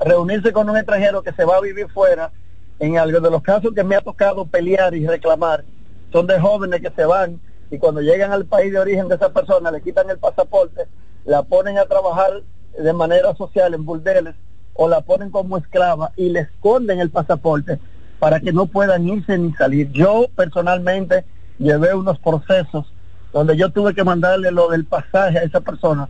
reunirse 0.05 0.53
con 0.53 0.69
un 0.69 0.77
extranjero 0.77 1.23
que 1.23 1.33
se 1.33 1.45
va 1.45 1.57
a 1.57 1.61
vivir 1.61 1.87
fuera, 1.89 2.33
en 2.81 2.99
algo 2.99 3.21
de 3.21 3.31
los 3.31 3.43
casos 3.43 3.73
que 3.73 3.85
me 3.85 3.95
ha 3.95 4.01
tocado 4.01 4.47
pelear 4.47 4.95
y 4.95 5.07
reclamar, 5.07 5.65
son 6.11 6.27
de 6.27 6.41
jóvenes 6.41 6.81
que 6.81 6.91
se 6.91 7.05
van 7.05 7.41
y 7.71 7.79
cuando 7.79 8.01
llegan 8.01 8.33
al 8.33 8.45
país 8.45 8.73
de 8.73 8.79
origen 8.79 9.09
de 9.09 9.17
esa 9.17 9.33
persona 9.33 9.71
le 9.71 9.83
quitan 9.83 10.11
el 10.11 10.19
pasaporte, 10.19 10.87
la 11.25 11.43
ponen 11.43 11.79
a 11.79 11.87
trabajar 11.87 12.43
de 12.79 12.93
manera 12.93 13.35
social 13.35 13.75
en 13.75 13.85
burdeles 13.85 14.35
o 14.75 14.89
la 14.89 15.01
ponen 15.01 15.31
como 15.31 15.57
esclava 15.57 16.13
y 16.17 16.31
le 16.31 16.41
esconden 16.41 17.01
el 17.01 17.11
pasaporte 17.11 17.79
para 18.19 18.41
que 18.41 18.53
no 18.53 18.67
puedan 18.67 19.09
irse 19.09 19.39
ni 19.39 19.53
salir. 19.53 19.91
Yo 19.93 20.27
personalmente 20.35 21.25
llevé 21.59 21.95
unos 21.95 22.19
procesos 22.19 22.93
donde 23.33 23.57
yo 23.57 23.71
tuve 23.71 23.95
que 23.95 24.05
mandarle 24.05 24.51
lo 24.51 24.69
del 24.69 24.85
pasaje 24.85 25.39
a 25.39 25.43
esa 25.43 25.61
persona 25.61 26.09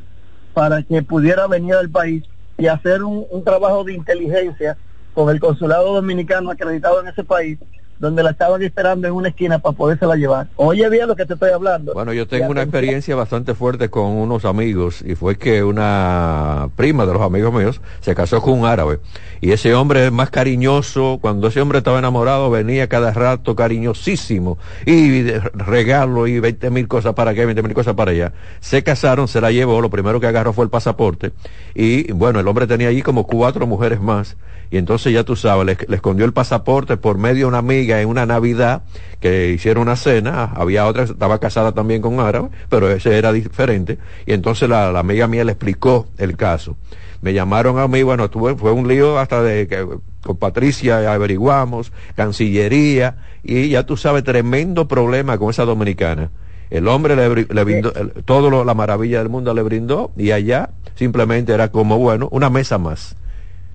para 0.53 0.83
que 0.83 1.03
pudiera 1.03 1.47
venir 1.47 1.75
al 1.75 1.91
país 1.91 2.25
y 2.59 2.67
hacer 2.67 3.03
un, 3.03 3.27
un 3.31 3.45
trabajo 3.45 3.85
de 3.85 3.95
inteligencia 3.95 4.77
con 5.15 5.31
el 5.31 5.41
consulado 5.41 5.95
dominicano 5.95 6.51
acreditado 6.51 7.01
en 7.01 7.09
ese 7.09 7.25
país 7.25 7.59
donde 7.99 8.23
la 8.23 8.31
estaban 8.31 8.63
esperando 8.63 9.07
en 9.07 9.15
una 9.15 9.29
esquina 9.29 9.59
para 9.59 9.77
podérsela 9.77 10.17
llevar. 10.17 10.49
Oye 10.57 10.89
bien 10.89 11.09
lo 11.09 11.17
que 11.17 11.25
te 11.25 11.35
estoy 11.35 11.51
hablando. 11.51 11.95
Bueno, 11.95 12.13
yo 12.13 12.27
tengo 12.27 12.51
una 12.51 12.63
experiencia 12.63 13.15
bastante 13.17 13.55
fuerte 13.55 13.89
con 13.89 14.07
unos 14.07 14.45
amigos 14.45 15.03
y 15.03 15.15
fue 15.15 15.37
que 15.37 15.63
una 15.63 16.69
prima 16.77 17.07
de 17.07 17.13
los 17.13 17.23
amigos 17.23 17.53
míos 17.53 17.81
se 18.01 18.15
casó 18.15 18.41
con 18.41 18.61
un 18.61 18.67
árabe 18.67 19.01
y 19.41 19.53
ese 19.53 19.75
hombre 19.75 20.07
es 20.07 20.13
más 20.13 20.31
cariñoso, 20.31 21.19
cuando 21.21 21.49
ese 21.49 21.61
hombre 21.61 21.79
estaba 21.79 21.99
enamorado 21.99 22.51
venía 22.51 22.89
cada 22.89 23.13
rato 23.13 23.55
cariñosísimo 23.55 24.59
y 24.87 25.23
regalo 25.55 26.27
y 26.27 26.41
20 26.41 26.71
mil 26.71 26.89
cosas 26.89 27.15
para 27.15 27.33
acá, 27.33 27.45
20 27.45 27.63
mil 27.63 27.75
cosas 27.75 27.95
para 27.95 28.11
allá. 28.11 28.33
Se 28.61 28.83
casaron, 28.83 29.29
se 29.29 29.41
la 29.41 29.53
llevó, 29.53 29.81
lo 29.81 29.91
primero 29.91 30.21
que 30.21 30.27
agarró 30.27 30.53
fue 30.53 30.65
el 30.65 30.71
pasaporte 30.71 31.33
y 31.75 32.13
bueno, 32.13 32.41
el 32.41 32.49
hombre 32.49 32.67
tenía 32.67 32.89
allí 32.89 33.03
como 33.03 33.27
cuatro 33.27 33.67
mujeres 33.67 34.01
más 34.01 34.37
y 34.71 34.79
entonces 34.79 35.13
ya 35.13 35.25
tú 35.25 35.37
sabes, 35.37 35.67
le, 35.67 35.77
le 35.89 35.97
escondió 35.97 36.25
el 36.25 36.33
pasaporte 36.33 36.97
por 36.97 37.19
medio 37.19 37.35
de 37.35 37.45
una 37.47 37.59
amiga 37.59 37.94
en 38.01 38.09
una 38.09 38.27
Navidad 38.27 38.83
que 39.21 39.49
hicieron 39.53 39.83
una 39.85 39.97
cena, 39.97 40.53
había 40.55 40.87
otra, 40.87 41.05
estaba 41.05 41.39
casada 41.39 41.73
también 41.73 42.03
con 42.03 42.21
árabe, 42.21 42.51
pero 42.69 42.91
ese 42.91 43.17
era 43.17 43.33
diferente, 43.33 43.99
y 44.27 44.35
entonces 44.35 44.69
la, 44.69 44.99
amiga 44.99 45.27
mía 45.27 45.45
le 45.45 45.53
explicó 45.53 46.09
el 46.19 46.37
caso. 46.37 46.77
Me 47.23 47.33
llamaron 47.33 47.79
a 47.79 47.89
mí, 47.89 48.03
bueno, 48.03 48.29
tuve, 48.29 48.55
fue 48.55 48.71
un 48.73 48.87
lío 48.87 49.19
hasta 49.19 49.43
de 49.43 49.67
que 49.67 49.87
con 50.23 50.37
Patricia 50.37 51.11
averiguamos, 51.11 51.91
Cancillería, 52.15 53.17
y 53.43 53.71
ya 53.71 53.87
tú 53.87 53.97
sabes, 53.97 54.25
tremendo 54.25 54.89
problema 54.89 55.39
con 55.39 55.49
esa 55.49 55.65
dominicana. 55.65 56.29
El 56.69 56.87
hombre 56.87 57.17
le, 57.17 57.65
brindó, 57.65 57.93
todo 58.27 58.63
la 58.63 58.75
maravilla 58.75 59.21
del 59.21 59.31
mundo 59.31 59.55
le 59.55 59.63
brindó, 59.63 60.13
y 60.19 60.33
allá 60.33 60.69
simplemente 60.97 61.55
era 61.55 61.71
como, 61.71 61.97
bueno, 61.97 62.29
una 62.31 62.51
mesa 62.51 62.77
más. 62.77 63.17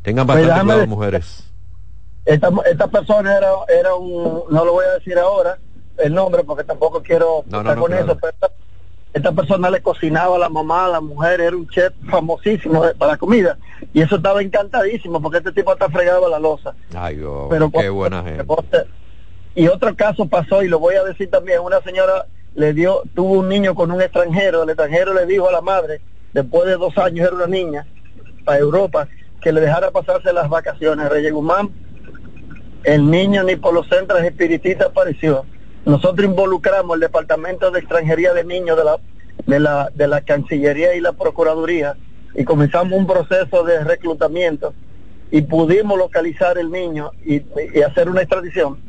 Tengan 0.04 0.28
pues 0.28 0.46
bastante 0.46 0.64
cuidado, 0.64 0.88
mujeres 0.88 1.49
esta, 2.30 2.52
esta 2.70 2.88
persona 2.88 3.36
era, 3.36 3.50
era 3.68 3.96
un, 3.96 4.44
no 4.52 4.66
lo 4.66 4.74
voy 4.74 4.86
a 4.86 4.94
decir 5.00 5.18
ahora 5.18 5.58
el 5.98 6.14
nombre 6.14 6.44
porque 6.44 6.64
tampoco 6.64 7.02
quiero 7.02 7.44
estar 7.44 7.78
con 7.78 7.92
eso, 7.92 8.16
pero 8.18 8.34
esta, 9.14 9.32
persona 9.32 9.72
le 9.72 9.82
cocinaba 9.82 10.36
a 10.36 10.40
la 10.40 10.50
mamá, 10.50 10.86
a 10.86 10.90
la 10.90 11.02
mujer, 11.02 11.42
era 11.42 11.58
un 11.58 11.68
chef 11.68 11.92
famosísimo 12.10 12.84
para 12.98 13.14
la 13.14 13.18
comida. 13.18 13.58
Y 13.94 14.02
eso 14.02 14.18
estaba 14.18 14.42
encantadísimo 14.44 15.20
porque 15.20 15.40
este 15.40 15.52
tipo 15.52 15.74
está 15.74 15.90
fregado 15.90 16.28
a 16.28 16.30
la 16.30 16.40
losa. 16.40 16.76
Ay, 16.96 17.20
pero 17.50 17.72
qué 17.72 17.90
buena 17.90 18.24
gente. 18.24 18.46
Y 19.56 19.68
otro 19.68 19.96
caso 19.96 20.28
pasó, 20.28 20.62
y 20.62 20.68
lo 20.68 20.78
voy 20.78 20.96
a 20.96 21.04
decir 21.04 21.30
también, 21.32 21.60
una 21.62 21.82
señora 21.82 22.28
le 22.54 22.74
dio, 22.74 23.02
tuvo 23.16 23.40
un 23.40 23.50
niño 23.50 23.74
con 23.74 23.92
un 23.92 24.02
extranjero, 24.02 24.64
el 24.64 24.70
extranjero 24.70 25.16
le 25.16 25.26
dijo 25.26 25.50
a 25.50 25.52
la 25.52 25.62
madre, 25.62 26.02
después 26.32 26.68
de 26.68 26.78
dos 26.78 26.96
años 27.00 27.28
era 27.28 27.36
una 27.36 27.48
niña, 27.48 27.88
para 28.46 28.60
Europa, 28.60 29.08
que 29.42 29.52
le 29.52 29.62
dejara 29.62 29.90
pasarse 29.90 30.32
las 30.32 30.48
vacaciones. 30.48 31.10
Reyes 31.10 31.34
Guzmán 31.34 31.72
el 32.84 33.10
niño 33.10 33.44
ni 33.44 33.56
por 33.56 33.74
los 33.74 33.88
centros 33.88 34.22
espiritistas 34.24 34.88
apareció. 34.88 35.46
Nosotros 35.86 36.28
involucramos 36.28 36.96
el 36.96 37.02
Departamento 37.02 37.72
de 37.72 37.80
Extranjería 37.80 38.34
de 38.34 38.44
Niños 38.44 38.78
de 38.78 38.84
la, 38.84 38.98
de 39.46 39.60
la, 39.60 39.90
de 39.94 40.08
la 40.08 40.22
Cancillería 40.22 40.96
y 40.96 41.02
la 41.02 41.14
Procuraduría 41.14 41.96
y 42.36 42.44
comenzamos 42.44 42.98
un 42.98 43.08
proceso 43.08 43.64
de 43.64 43.84
reclutamiento 43.84 44.74
y 45.32 45.42
pudimos 45.42 45.98
localizar 45.98 46.58
el 46.58 46.72
niño 46.72 47.12
y, 47.26 47.42
hacer 47.82 48.10
una 48.10 48.22
extradición. 48.22 48.80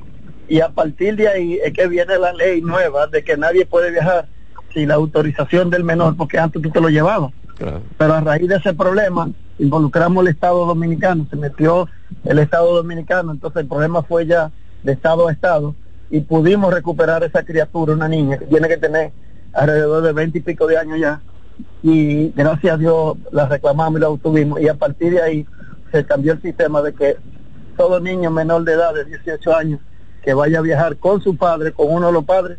Y 0.49 0.61
a 0.61 0.69
partir 0.69 1.17
de 1.17 1.29
ahí 1.29 1.61
es 1.63 1.73
que 1.73 1.87
viene 1.87 2.19
la 2.19 2.33
ley 2.33 2.61
nueva 2.61 3.07
de 3.07 3.23
que 3.23 3.37
nadie 3.37 3.67
puede 3.67 3.91
viajar 3.91 4.29
sin 4.73 4.89
la 4.89 4.95
autorización 4.95 5.71
del 5.71 5.85
menor, 5.85 6.17
porque 6.17 6.39
antes 6.39 6.63
tú 6.63 6.71
te 6.71 6.81
lo 6.81 6.89
llevabas. 6.89 7.33
Pero 7.99 8.15
a 8.15 8.21
raíz 8.21 8.49
de 8.49 8.57
ese 8.57 8.73
problema, 8.73 9.31
involucramos 9.59 10.25
el 10.25 10.33
Estado 10.33 10.65
Dominicano, 10.65 11.27
se 11.29 11.37
metió 11.37 11.89
el 12.25 12.39
Estado 12.39 12.75
Dominicano, 12.75 13.33
entonces 13.33 13.63
el 13.63 13.69
problema 13.69 14.03
fue 14.03 14.27
ya 14.27 14.51
de 14.83 14.93
Estado 14.93 15.29
a 15.29 15.33
Estado 15.33 15.75
y 16.11 16.21
pudimos 16.21 16.73
recuperar 16.73 17.23
esa 17.23 17.43
criatura, 17.43 17.93
una 17.93 18.09
niña 18.09 18.39
que 18.39 18.47
tiene 18.47 18.69
que 18.69 18.79
tener 18.79 19.13
alrededor 19.53 20.03
de 20.03 20.13
veinte 20.13 20.39
y 20.39 20.43
pico 20.43 20.67
de 20.67 20.79
años 20.79 20.99
ya 20.99 21.21
y 21.83 22.31
gracias 22.31 22.75
a 22.75 22.79
Dios 22.79 23.17
la 23.31 23.47
reclamamos 23.47 23.99
y 23.99 24.03
la 24.03 24.09
obtuvimos 24.09 24.61
y 24.61 24.69
a 24.69 24.75
partir 24.75 25.13
de 25.13 25.23
ahí 25.23 25.47
se 25.93 26.05
cambió 26.05 26.33
el 26.33 26.43
sistema 26.43 26.81
de 26.83 26.95
que 26.95 27.17
todo 27.77 28.01
niño 28.01 28.31
menor 28.31 28.65
de 28.65 28.73
edad 28.73 28.95
de 28.95 29.05
18 29.05 29.55
años 29.55 29.81
que 30.23 30.35
vaya 30.35 30.59
a 30.59 30.63
viajar 30.63 30.97
con 30.97 31.21
su 31.21 31.37
padre, 31.37 31.73
con 31.73 31.87
uno 31.91 32.09
de 32.09 32.13
los 32.13 32.25
padres, 32.25 32.59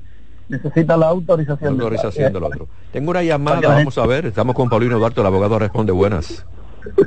necesita 0.52 0.98
la 0.98 1.08
autorización, 1.08 1.74
autorización 1.74 2.34
del, 2.34 2.44
otro. 2.44 2.68
Tengo 2.92 3.12
una 3.12 3.24
llamada, 3.24 3.62
vamos 3.70 3.98
a 3.98 4.06
ver, 4.06 4.26
estamos 4.26 4.56
con 4.56 4.70
Paulino 4.70 5.00
Duarte, 5.00 5.22
el 5.22 5.28
abogado 5.28 5.58
responde 5.58 5.92
buenas. 5.92 6.46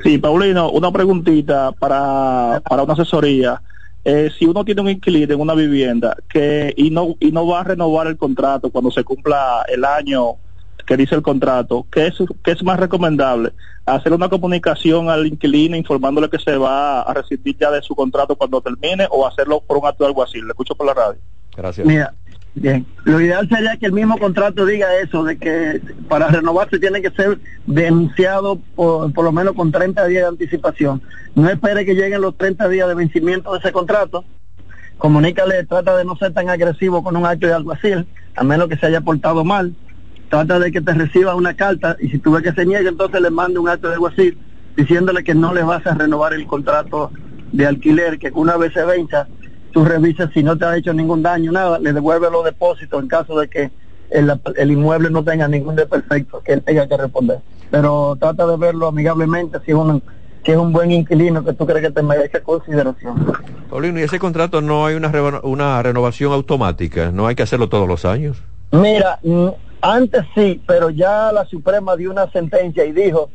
Sí, 0.03 0.19
Paulino, 0.19 0.71
una 0.71 0.91
preguntita 0.91 1.73
para, 1.73 2.63
para 2.69 2.83
una 2.83 2.95
asesoría. 2.95 3.61
Eh, 4.05 4.31
si 4.39 4.47
uno 4.47 4.65
tiene 4.65 4.81
un 4.81 4.91
inquilino 4.91 5.35
en 5.35 5.41
una 5.41 5.55
vivienda 5.55 6.17
que 6.29 6.75
y 6.77 6.91
no 6.91 7.17
y 7.21 7.33
no 7.33 7.47
va 7.47 7.61
a 7.61 7.65
renovar 7.65 8.07
el 8.07 8.19
contrato 8.19 8.69
cuando 8.69 8.91
se 8.91 9.03
cumpla 9.03 9.65
el 9.67 9.83
año 9.83 10.37
que 10.87 10.97
dice 10.97 11.15
el 11.15 11.23
contrato, 11.23 11.87
¿qué 11.91 12.09
es, 12.09 12.15
qué 12.43 12.51
es 12.51 12.63
más 12.63 12.79
recomendable? 12.79 13.53
¿Hacer 13.87 14.13
una 14.13 14.29
comunicación 14.29 15.09
al 15.09 15.27
inquilino 15.27 15.77
informándole 15.77 16.29
que 16.29 16.39
se 16.39 16.57
va 16.57 17.03
a 17.03 17.15
rescindir 17.15 17.57
ya 17.59 17.71
de 17.71 17.81
su 17.81 17.95
contrato 17.95 18.37
cuando 18.37 18.61
termine 18.61 19.07
o 19.11 19.27
hacerlo 19.27 19.61
por 19.61 19.79
un 19.79 19.87
acto 19.87 20.07
de 20.07 20.23
así? 20.23 20.41
Le 20.41 20.49
escucho 20.49 20.75
por 20.75 20.87
la 20.87 20.95
radio. 20.95 21.21
Gracias. 21.57 21.87
Mira, 21.87 22.13
Bien, 22.57 22.87
lo 23.03 23.21
ideal 23.21 23.49
sería 23.49 23.77
que 23.77 23.87
el 23.87 23.93
mismo 23.93 24.17
contrato 24.17 24.65
diga 24.65 24.87
eso, 25.03 25.25
de 25.25 25.37
que 25.37 25.81
para 26.09 26.29
renovarse 26.29 26.79
tiene 26.79 27.03
que 27.03 27.11
ser 27.11 27.41
denunciado 27.67 28.61
por, 28.77 29.13
por 29.13 29.25
lo 29.25 29.33
menos 29.33 29.55
con 29.55 29.73
30 29.73 30.07
días 30.07 30.23
de 30.23 30.29
anticipación. 30.29 31.03
No 31.35 31.49
espere 31.51 31.85
que 31.85 31.95
lleguen 31.95 32.21
los 32.21 32.37
30 32.37 32.69
días 32.69 32.87
de 32.87 32.95
vencimiento 32.95 33.53
de 33.53 33.59
ese 33.59 33.73
contrato. 33.73 34.25
Comunícale, 34.99 35.65
trata 35.65 35.97
de 35.97 36.05
no 36.05 36.15
ser 36.17 36.33
tan 36.33 36.49
agresivo 36.49 37.03
con 37.03 37.17
un 37.17 37.27
acto 37.27 37.49
de 37.49 37.55
alguacil, 37.55 38.07
a 38.37 38.45
menos 38.45 38.69
que 38.69 38.77
se 38.77 38.87
haya 38.87 39.01
portado 39.01 39.45
mal. 39.45 39.75
Trata 40.29 40.61
de 40.61 40.71
que 40.71 40.81
te 40.81 40.95
reciba 40.95 41.35
una 41.35 41.55
carta 41.55 41.97
y 42.01 42.09
si 42.09 42.19
tú 42.21 42.33
ves 42.33 42.45
que 42.45 42.53
se 42.53 42.65
niega, 42.65 42.89
entonces 42.89 43.21
le 43.21 43.31
mande 43.31 43.59
un 43.59 43.69
acto 43.69 43.89
de 43.89 43.95
alguacil 43.95 44.39
diciéndole 44.77 45.25
que 45.25 45.35
no 45.35 45.53
le 45.53 45.65
vas 45.65 45.85
a 45.87 45.95
renovar 45.95 46.35
el 46.35 46.47
contrato 46.47 47.11
de 47.53 47.67
alquiler, 47.67 48.19
que 48.19 48.31
una 48.35 48.57
vez 48.57 48.73
se 48.73 48.85
venza, 48.85 49.29
tú 49.75 49.85
revisas 49.85 50.31
si 50.33 50.43
no 50.43 50.57
te 50.57 50.65
ha 50.65 50.77
hecho 50.77 50.95
ningún 50.95 51.21
daño, 51.21 51.51
nada, 51.51 51.81
le 51.81 51.93
devuelve 51.93 52.31
los 52.31 52.45
depósitos 52.45 53.03
en 53.03 53.09
caso 53.09 53.39
de 53.39 53.49
que 53.49 53.71
el, 54.11 54.71
inmueble 54.71 55.11
no 55.11 55.25
tenga 55.25 55.49
ningún 55.49 55.75
defecto 55.75 56.41
que 56.43 56.53
él 56.53 56.63
tenga 56.63 56.87
que 56.87 56.97
responder. 56.97 57.41
Pero 57.73 58.17
trata 58.19 58.47
de 58.47 58.57
verlo 58.57 58.87
amigablemente 58.87 59.59
si 59.65 59.73
es 59.73 59.77
un, 59.77 60.01
que 60.45 60.53
es 60.53 60.59
un 60.59 60.73
buen 60.73 60.93
inquilino 60.93 61.45
que 61.45 61.55
tú 61.55 61.67
crees 61.67 61.83
que 61.83 61.91
te 61.91 62.03
merece 62.05 62.41
consideración. 62.41 63.33
Paulino, 63.69 63.99
¿y 63.99 64.03
ese 64.03 64.21
contrato 64.21 64.61
no 64.61 64.87
hay 64.87 64.95
una, 64.95 65.11
una 65.43 65.83
renovación 65.83 66.33
automática? 66.33 67.11
¿No 67.11 67.27
hay 67.27 67.35
que 67.35 67.43
hacerlo 67.43 67.69
todos 67.69 67.89
los 67.89 68.05
años? 68.05 68.41
Mira, 68.71 69.19
antes 69.81 70.25
sí, 70.37 70.63
pero 70.69 70.91
ya 70.91 71.33
la 71.33 71.47
Suprema 71.47 71.97
dio 71.97 72.13
una 72.13 72.31
sentencia 72.31 72.85
y 72.85 72.93
dijo 72.93 73.29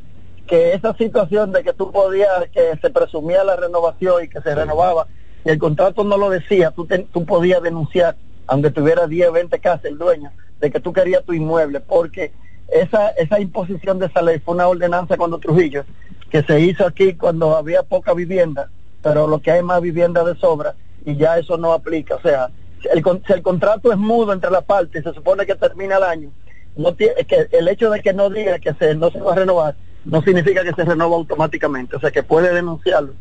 que 0.47 0.73
esa 0.73 0.95
situación 0.95 1.51
de 1.51 1.63
que 1.63 1.73
tú 1.73 1.91
podías, 1.91 2.29
que 2.53 2.79
se 2.81 2.89
presumía 2.89 3.43
la 3.43 3.57
renovación 3.57 4.23
y 4.23 4.29
que 4.29 4.39
se 4.39 4.55
renovaba, 4.55 5.07
el 5.45 5.57
contrato 5.57 6.03
no 6.03 6.17
lo 6.17 6.29
decía, 6.29 6.71
tú, 6.71 6.87
tú 7.11 7.25
podías 7.25 7.61
denunciar, 7.61 8.15
aunque 8.47 8.71
tuviera 8.71 9.07
10, 9.07 9.31
20 9.31 9.59
casas 9.59 9.85
el 9.85 9.97
dueño, 9.97 10.31
de 10.59 10.71
que 10.71 10.79
tú 10.79 10.91
querías 10.91 11.23
tu 11.23 11.33
inmueble, 11.33 11.79
porque 11.79 12.31
esa, 12.67 13.09
esa 13.09 13.39
imposición 13.39 13.99
de 13.99 14.07
esa 14.07 14.21
ley 14.21 14.39
fue 14.39 14.55
una 14.55 14.67
ordenanza 14.67 15.17
cuando 15.17 15.39
Trujillo, 15.39 15.85
que 16.29 16.43
se 16.43 16.59
hizo 16.59 16.85
aquí 16.85 17.13
cuando 17.13 17.55
había 17.55 17.83
poca 17.83 18.13
vivienda, 18.13 18.69
pero 19.01 19.27
lo 19.27 19.39
que 19.39 19.51
hay 19.51 19.63
más 19.63 19.81
vivienda 19.81 20.23
de 20.23 20.35
sobra, 20.35 20.75
y 21.05 21.15
ya 21.15 21.37
eso 21.37 21.57
no 21.57 21.71
aplica. 21.73 22.15
O 22.15 22.21
sea, 22.21 22.49
el, 22.93 23.03
si 23.25 23.33
el 23.33 23.41
contrato 23.41 23.91
es 23.91 23.97
mudo 23.97 24.33
entre 24.33 24.51
las 24.51 24.63
partes, 24.63 25.03
se 25.03 25.13
supone 25.13 25.45
que 25.45 25.55
termina 25.55 25.97
el 25.97 26.03
año, 26.03 26.31
no 26.75 26.93
tiene, 26.93 27.15
que 27.25 27.47
el 27.51 27.67
hecho 27.67 27.89
de 27.89 28.01
que 28.01 28.13
no 28.13 28.29
diga 28.29 28.59
que 28.59 28.73
se, 28.73 28.95
no 28.95 29.09
se 29.09 29.19
va 29.19 29.33
a 29.33 29.35
renovar, 29.35 29.75
no 30.05 30.21
significa 30.21 30.63
que 30.63 30.73
se 30.73 30.85
renova 30.85 31.15
automáticamente, 31.15 31.95
o 31.95 31.99
sea 31.99 32.11
que 32.11 32.23
puede 32.23 32.53
denunciarlo, 32.53 33.13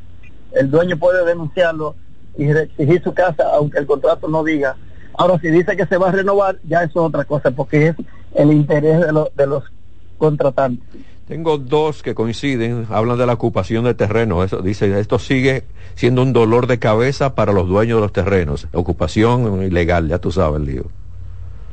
el 0.53 0.71
dueño 0.71 0.97
puede 0.97 1.25
denunciarlo 1.25 1.97
y 2.39 2.49
exigir 2.49 3.03
su 3.03 3.13
casa, 3.13 3.45
aunque 3.55 3.79
el 3.79 3.87
contrato 3.87 4.29
no 4.29 4.43
diga. 4.45 4.77
Ahora, 5.19 5.39
si 5.41 5.49
dice 5.49 5.77
que 5.77 5.85
se 5.85 5.99
va 5.99 6.09
a 6.09 6.13
renovar, 6.13 6.59
ya 6.63 6.85
eso 6.85 7.01
es 7.01 7.09
otra 7.09 7.25
cosa, 7.25 7.51
porque 7.51 7.89
es 7.89 7.97
el 8.35 8.53
interés 8.53 9.01
de, 9.01 9.31
de 9.37 9.47
los 9.47 9.65
contratantes. 10.17 10.87
Tengo 11.27 11.59
dos 11.59 12.03
que 12.03 12.15
coinciden, 12.15 12.87
hablan 12.89 13.19
de 13.19 13.27
la 13.27 13.35
ocupación 13.35 13.85
de 13.85 13.93
terrenos. 13.95 14.47
Eso 14.47 14.63
dice, 14.63 14.99
esto 14.99 15.19
sigue 15.19 15.65
siendo 15.95 16.23
un 16.23 16.33
dolor 16.33 16.69
de 16.69 16.79
cabeza 16.79 17.35
para 17.35 17.53
los 17.53 17.69
dueños 17.69 17.97
de 17.97 18.03
los 18.03 18.13
terrenos. 18.13 18.69
Ocupación 18.73 19.63
ilegal, 19.63 20.09
ya 20.09 20.21
tú 20.21 20.31
sabes, 20.31 20.63
lío. 20.63 20.85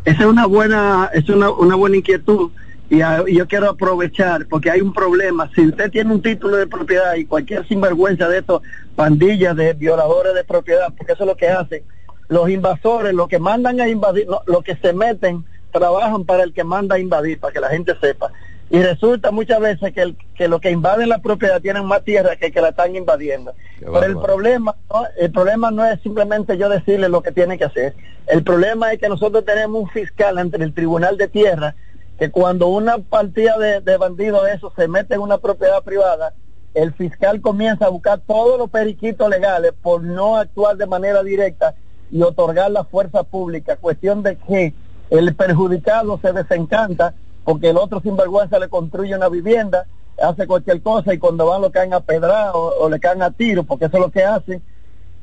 Esa 0.03 0.23
es 0.23 0.25
una 0.25 0.45
buena, 0.45 1.09
es 1.13 1.29
una, 1.29 1.51
una 1.51 1.75
buena 1.75 1.97
inquietud 1.97 2.51
y, 2.89 2.99
yo 2.99 3.47
quiero 3.47 3.69
aprovechar 3.69 4.47
porque 4.47 4.69
hay 4.69 4.81
un 4.81 4.93
problema. 4.93 5.49
Si 5.55 5.67
usted 5.67 5.89
tiene 5.89 6.13
un 6.13 6.21
título 6.21 6.57
de 6.57 6.67
propiedad 6.67 7.15
y 7.15 7.25
cualquier 7.25 7.67
sinvergüenza 7.67 8.29
de 8.29 8.39
estos 8.39 8.61
pandillas 8.95 9.55
de 9.55 9.73
violadores 9.73 10.33
de 10.33 10.43
propiedad, 10.43 10.93
porque 10.95 11.13
eso 11.13 11.23
es 11.23 11.27
lo 11.27 11.35
que 11.35 11.49
hacen, 11.49 11.83
los 12.27 12.49
invasores, 12.49 13.13
los 13.13 13.27
que 13.27 13.39
mandan 13.39 13.79
a 13.81 13.87
invadir, 13.87 14.27
lo, 14.27 14.61
que 14.61 14.75
se 14.75 14.93
meten, 14.93 15.45
trabajan 15.71 16.25
para 16.25 16.43
el 16.43 16.53
que 16.53 16.63
manda 16.63 16.95
a 16.95 16.99
invadir, 16.99 17.39
para 17.39 17.53
que 17.53 17.59
la 17.59 17.69
gente 17.69 17.95
sepa. 17.99 18.31
Y 18.69 18.81
resulta 18.81 19.29
muchas 19.29 19.59
veces 19.59 19.93
que, 19.93 20.01
el, 20.01 20.17
que 20.35 20.47
los 20.47 20.59
que 20.59 20.71
invaden 20.71 21.09
la 21.09 21.19
propiedad 21.19 21.61
tienen 21.61 21.85
más 21.85 22.03
tierra 22.03 22.35
que 22.35 22.51
que 22.51 22.61
la 22.61 22.69
están 22.69 22.95
invadiendo. 22.95 23.53
Pero 23.79 24.03
el 24.03 24.17
problema, 24.17 24.75
el 25.19 25.31
problema 25.31 25.69
no 25.69 25.85
es 25.85 26.01
simplemente 26.01 26.57
yo 26.57 26.67
decirle 26.67 27.09
lo 27.09 27.21
que 27.21 27.31
tiene 27.31 27.59
que 27.59 27.65
hacer. 27.65 27.93
El 28.25 28.43
problema 28.43 28.91
es 28.91 28.99
que 28.99 29.07
nosotros 29.07 29.45
tenemos 29.45 29.83
un 29.83 29.89
fiscal 29.89 30.39
ante 30.39 30.57
el 30.57 30.73
Tribunal 30.73 31.15
de 31.17 31.27
Tierra 31.27 31.75
que 32.17 32.31
cuando 32.31 32.67
una 32.67 32.97
partida 32.97 33.57
de, 33.57 33.81
de 33.81 33.97
bandidos 33.97 34.43
de 34.45 34.53
eso 34.53 34.71
se 34.75 34.87
mete 34.87 35.15
en 35.15 35.21
una 35.21 35.37
propiedad 35.37 35.83
privada, 35.83 36.33
el 36.73 36.93
fiscal 36.93 37.41
comienza 37.41 37.85
a 37.85 37.89
buscar 37.89 38.19
todos 38.19 38.57
los 38.57 38.69
periquitos 38.69 39.29
legales 39.29 39.73
por 39.81 40.03
no 40.03 40.37
actuar 40.37 40.77
de 40.77 40.85
manera 40.85 41.23
directa 41.23 41.75
y 42.11 42.21
otorgar 42.21 42.71
la 42.71 42.83
fuerza 42.83 43.23
pública, 43.23 43.77
cuestión 43.77 44.23
de 44.23 44.37
que 44.37 44.73
el 45.09 45.35
perjudicado 45.35 46.19
se 46.21 46.33
desencanta 46.33 47.13
porque 47.43 47.69
el 47.69 47.77
otro 47.77 48.01
sinvergüenza 48.01 48.59
le 48.59 48.69
construye 48.69 49.15
una 49.15 49.29
vivienda, 49.29 49.85
hace 50.21 50.47
cualquier 50.47 50.81
cosa 50.81 51.13
y 51.13 51.19
cuando 51.19 51.45
van 51.45 51.61
lo 51.61 51.71
caen 51.71 51.93
a 51.93 51.99
pedra 51.99 52.51
o, 52.53 52.89
le 52.89 52.99
caen 52.99 53.21
a 53.21 53.31
tiro, 53.31 53.63
porque 53.63 53.85
eso 53.85 53.97
es 53.97 54.03
lo 54.03 54.11
que 54.11 54.23
hacen. 54.23 54.61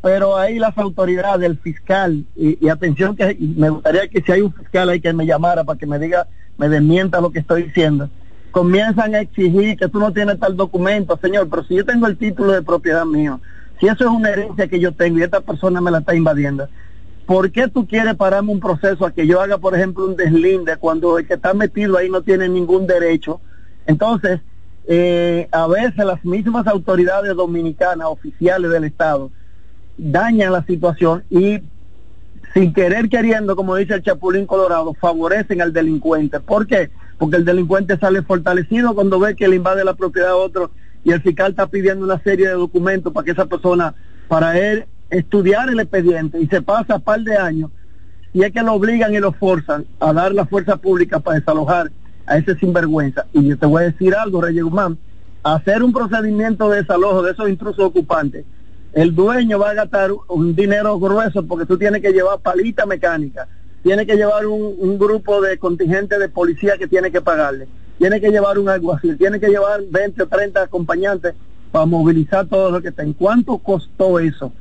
Pero 0.01 0.37
ahí 0.37 0.59
las 0.59 0.77
autoridades, 0.79 1.45
el 1.49 1.59
fiscal, 1.59 2.25
y, 2.37 2.69
atención 2.69 3.17
que 3.17 3.37
me 3.39 3.71
gustaría 3.71 4.09
que 4.09 4.23
si 4.23 4.33
hay 4.33 4.41
un 4.41 4.53
fiscal 4.53 4.89
ahí 4.89 5.01
que 5.01 5.13
me 5.13 5.27
llamara 5.27 5.65
para 5.65 5.79
que 5.79 5.87
me 5.87 5.99
diga, 5.99 6.27
me 6.63 6.69
desmienta 6.69 7.21
lo 7.21 7.33
que 7.33 7.41
estoy 7.41 7.65
diciendo, 7.65 8.09
comienzan 8.53 9.17
a 9.17 9.21
exigir 9.21 9.77
que 9.77 9.89
tú 9.89 9.99
no 9.99 10.13
tienes 10.13 10.39
tal 10.39 10.57
documento, 10.57 11.19
señor, 11.21 11.49
pero 11.51 11.65
si 11.65 11.75
yo 11.75 11.85
tengo 11.85 12.07
el 12.07 12.17
título 12.17 12.53
de 12.53 12.63
propiedad 12.63 13.05
mío, 13.05 13.41
si 13.81 13.89
eso 13.89 14.05
es 14.05 14.11
una 14.11 14.31
herencia 14.31 14.69
que 14.69 14.79
yo 14.79 14.93
tengo 14.93 15.19
y 15.19 15.23
esta 15.25 15.41
persona 15.41 15.81
me 15.81 15.91
la 15.91 15.99
está 15.99 16.15
invadiendo, 16.15 16.69
¿por 17.27 17.51
qué 17.51 17.67
tú 17.67 17.85
quieres 17.85 18.15
pararme 18.15 18.53
un 18.53 18.61
proceso 18.61 19.05
a 19.05 19.11
que 19.11 19.27
yo 19.27 19.41
haga, 19.41 19.59
por 19.59 19.75
ejemplo, 19.75 20.07
un 20.07 20.15
deslinde 20.15 20.77
cuando 20.77 21.19
el 21.19 21.27
que 21.27 21.35
está 21.35 21.53
metido 21.53 21.99
ahí 21.99 22.09
no 22.09 22.23
tiene 22.23 22.49
ningún 22.49 22.87
derecho? 22.87 23.41
Entonces, 23.85 24.39
eh, 24.87 25.49
a 25.51 25.67
veces 25.67 26.05
las 26.05 26.25
mismas 26.25 26.69
autoridades 26.69 27.35
dominicanas, 27.35 28.07
oficiales 28.07 28.71
del 28.71 28.85
Estado, 28.85 29.33
dañan 29.99 30.53
la 30.53 30.65
situación 30.65 31.25
y 31.29 31.59
sin 32.55 32.73
querer 32.73 33.09
queriendo, 33.09 33.57
como 33.57 33.77
dice 33.77 33.95
el 33.95 34.03
Chapulín 34.03 34.47
Colorado, 34.47 34.95
favorecen 34.95 35.63
al 35.63 35.73
delincuente. 35.73 36.41
¿Por 36.41 36.67
qué? 36.67 36.91
Porque 37.19 37.37
el 37.37 37.45
delincuente 37.45 37.99
sale 37.99 38.23
fortalecido 38.23 38.95
cuando 38.95 39.19
ve 39.19 39.37
que 39.37 39.49
le 39.49 39.57
invade 39.57 39.85
la 39.85 39.95
propiedad 39.95 40.31
a 40.31 40.37
otro 40.37 40.71
y 41.05 41.13
el 41.13 41.23
fiscal 41.23 41.51
está 41.51 41.67
pidiendo 41.67 42.05
una 42.05 42.19
serie 42.23 42.49
de 42.49 42.55
documentos 42.55 43.13
para 43.13 43.25
que 43.25 43.33
esa 43.33 43.47
persona, 43.47 43.95
para 44.29 44.59
él 44.59 44.85
estudiar 45.11 45.69
el 45.69 45.81
expediente 45.81 46.41
y 46.41 46.47
se 46.47 46.63
pasa 46.63 46.97
un 46.97 47.03
par 47.03 47.21
de 47.21 47.37
años 47.37 47.71
y 48.33 48.43
es 48.43 48.53
que 48.53 48.63
lo 48.63 48.73
obligan 48.73 49.13
y 49.15 49.19
lo 49.19 49.33
forzan 49.33 49.85
a 50.01 50.13
dar 50.13 50.33
la 50.33 50.47
fuerza 50.47 50.77
pública 50.77 51.21
para 51.21 51.39
desalojar 51.39 51.91
a 52.27 52.39
ese 52.39 52.55
sinvergüenza. 52.57 53.27
Y 53.33 53.47
yo 53.49 53.59
te 53.59 53.67
voy 53.67 53.83
a 53.83 53.87
decir 53.87 54.15
algo, 54.15 54.41
Reyes 54.41 54.65
Guzmán, 54.65 54.97
hacer 55.43 55.83
un 55.83 55.93
procedimiento 55.93 56.71
de 56.71 56.79
desalojo 56.79 57.23
de 57.23 57.33
esos 57.33 57.49
intrusos 57.49 57.85
ocupantes, 57.85 58.45
el 58.93 59.15
dueño 59.15 59.59
va 59.59 59.71
a 59.71 59.75
gastar 59.75 60.11
un 60.29 60.55
dinero 60.55 60.99
grueso 60.99 61.43
porque 61.47 61.67
tú 61.67 61.79
tienes 61.79 62.03
que 62.03 62.13
llevar 62.13 62.41
palita 62.41 62.85
mecánica, 62.85 63.49
tienes 63.83 64.07
que 64.07 64.17
llevar 64.17 64.47
un, 64.47 64.99
grupo 64.99 65.41
de 65.41 65.59
contingente 65.59 66.19
de 66.19 66.29
policía 66.29 66.77
que 66.79 66.87
tiene 66.87 67.11
que 67.11 67.21
pagarle, 67.21 67.69
tiene 67.99 68.21
que 68.21 68.31
llevar 68.31 68.59
un 68.59 68.69
alguacil, 68.69 69.17
tiene 69.17 69.41
que 69.41 69.49
llevar 69.49 69.81
20 69.89 70.23
o 70.23 70.27
30 70.27 70.63
acompañantes 70.63 71.35
para 71.71 71.87
movilizar 71.87 72.47
todo 72.47 72.71
lo 72.71 72.83
que 72.83 72.89
está. 72.89 73.03
¿En 73.03 73.15
cuánto 73.15 73.59
costó 73.59 74.19
eso? 74.19 74.53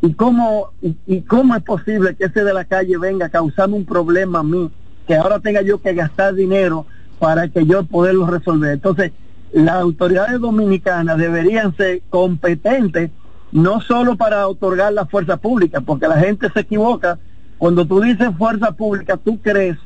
¿Y 0.00 0.14
cómo, 0.14 0.72
y, 1.06 1.20
cómo 1.22 1.54
es 1.54 1.62
posible 1.62 2.16
que 2.16 2.24
ese 2.24 2.42
de 2.42 2.52
la 2.52 2.64
calle 2.64 2.98
venga 2.98 3.28
causando 3.28 3.76
un 3.76 3.84
problema 3.84 4.40
a 4.40 4.42
mí, 4.42 4.68
que 5.06 5.14
ahora 5.14 5.38
tenga 5.38 5.62
yo 5.62 5.80
que 5.80 5.94
gastar 5.94 6.34
dinero 6.34 6.86
para 7.20 7.46
que 7.46 7.64
yo 7.64 7.84
poderlo 7.84 8.26
resolver? 8.26 8.72
Entonces, 8.72 9.12
las 9.52 9.76
autoridades 9.76 10.40
dominicanas 10.40 11.18
deberían 11.18 11.76
ser 11.76 12.02
competentes 12.10 13.10
no 13.52 13.80
solo 13.80 14.16
para 14.16 14.48
otorgar 14.48 14.92
la 14.92 15.06
fuerza 15.06 15.36
pública, 15.36 15.80
porque 15.80 16.08
la 16.08 16.18
gente 16.18 16.48
se 16.52 16.60
equivoca. 16.60 17.18
Cuando 17.58 17.86
tú 17.86 18.00
dices 18.00 18.30
fuerza 18.36 18.72
pública, 18.72 19.16
tú 19.16 19.40
crees 19.40 19.76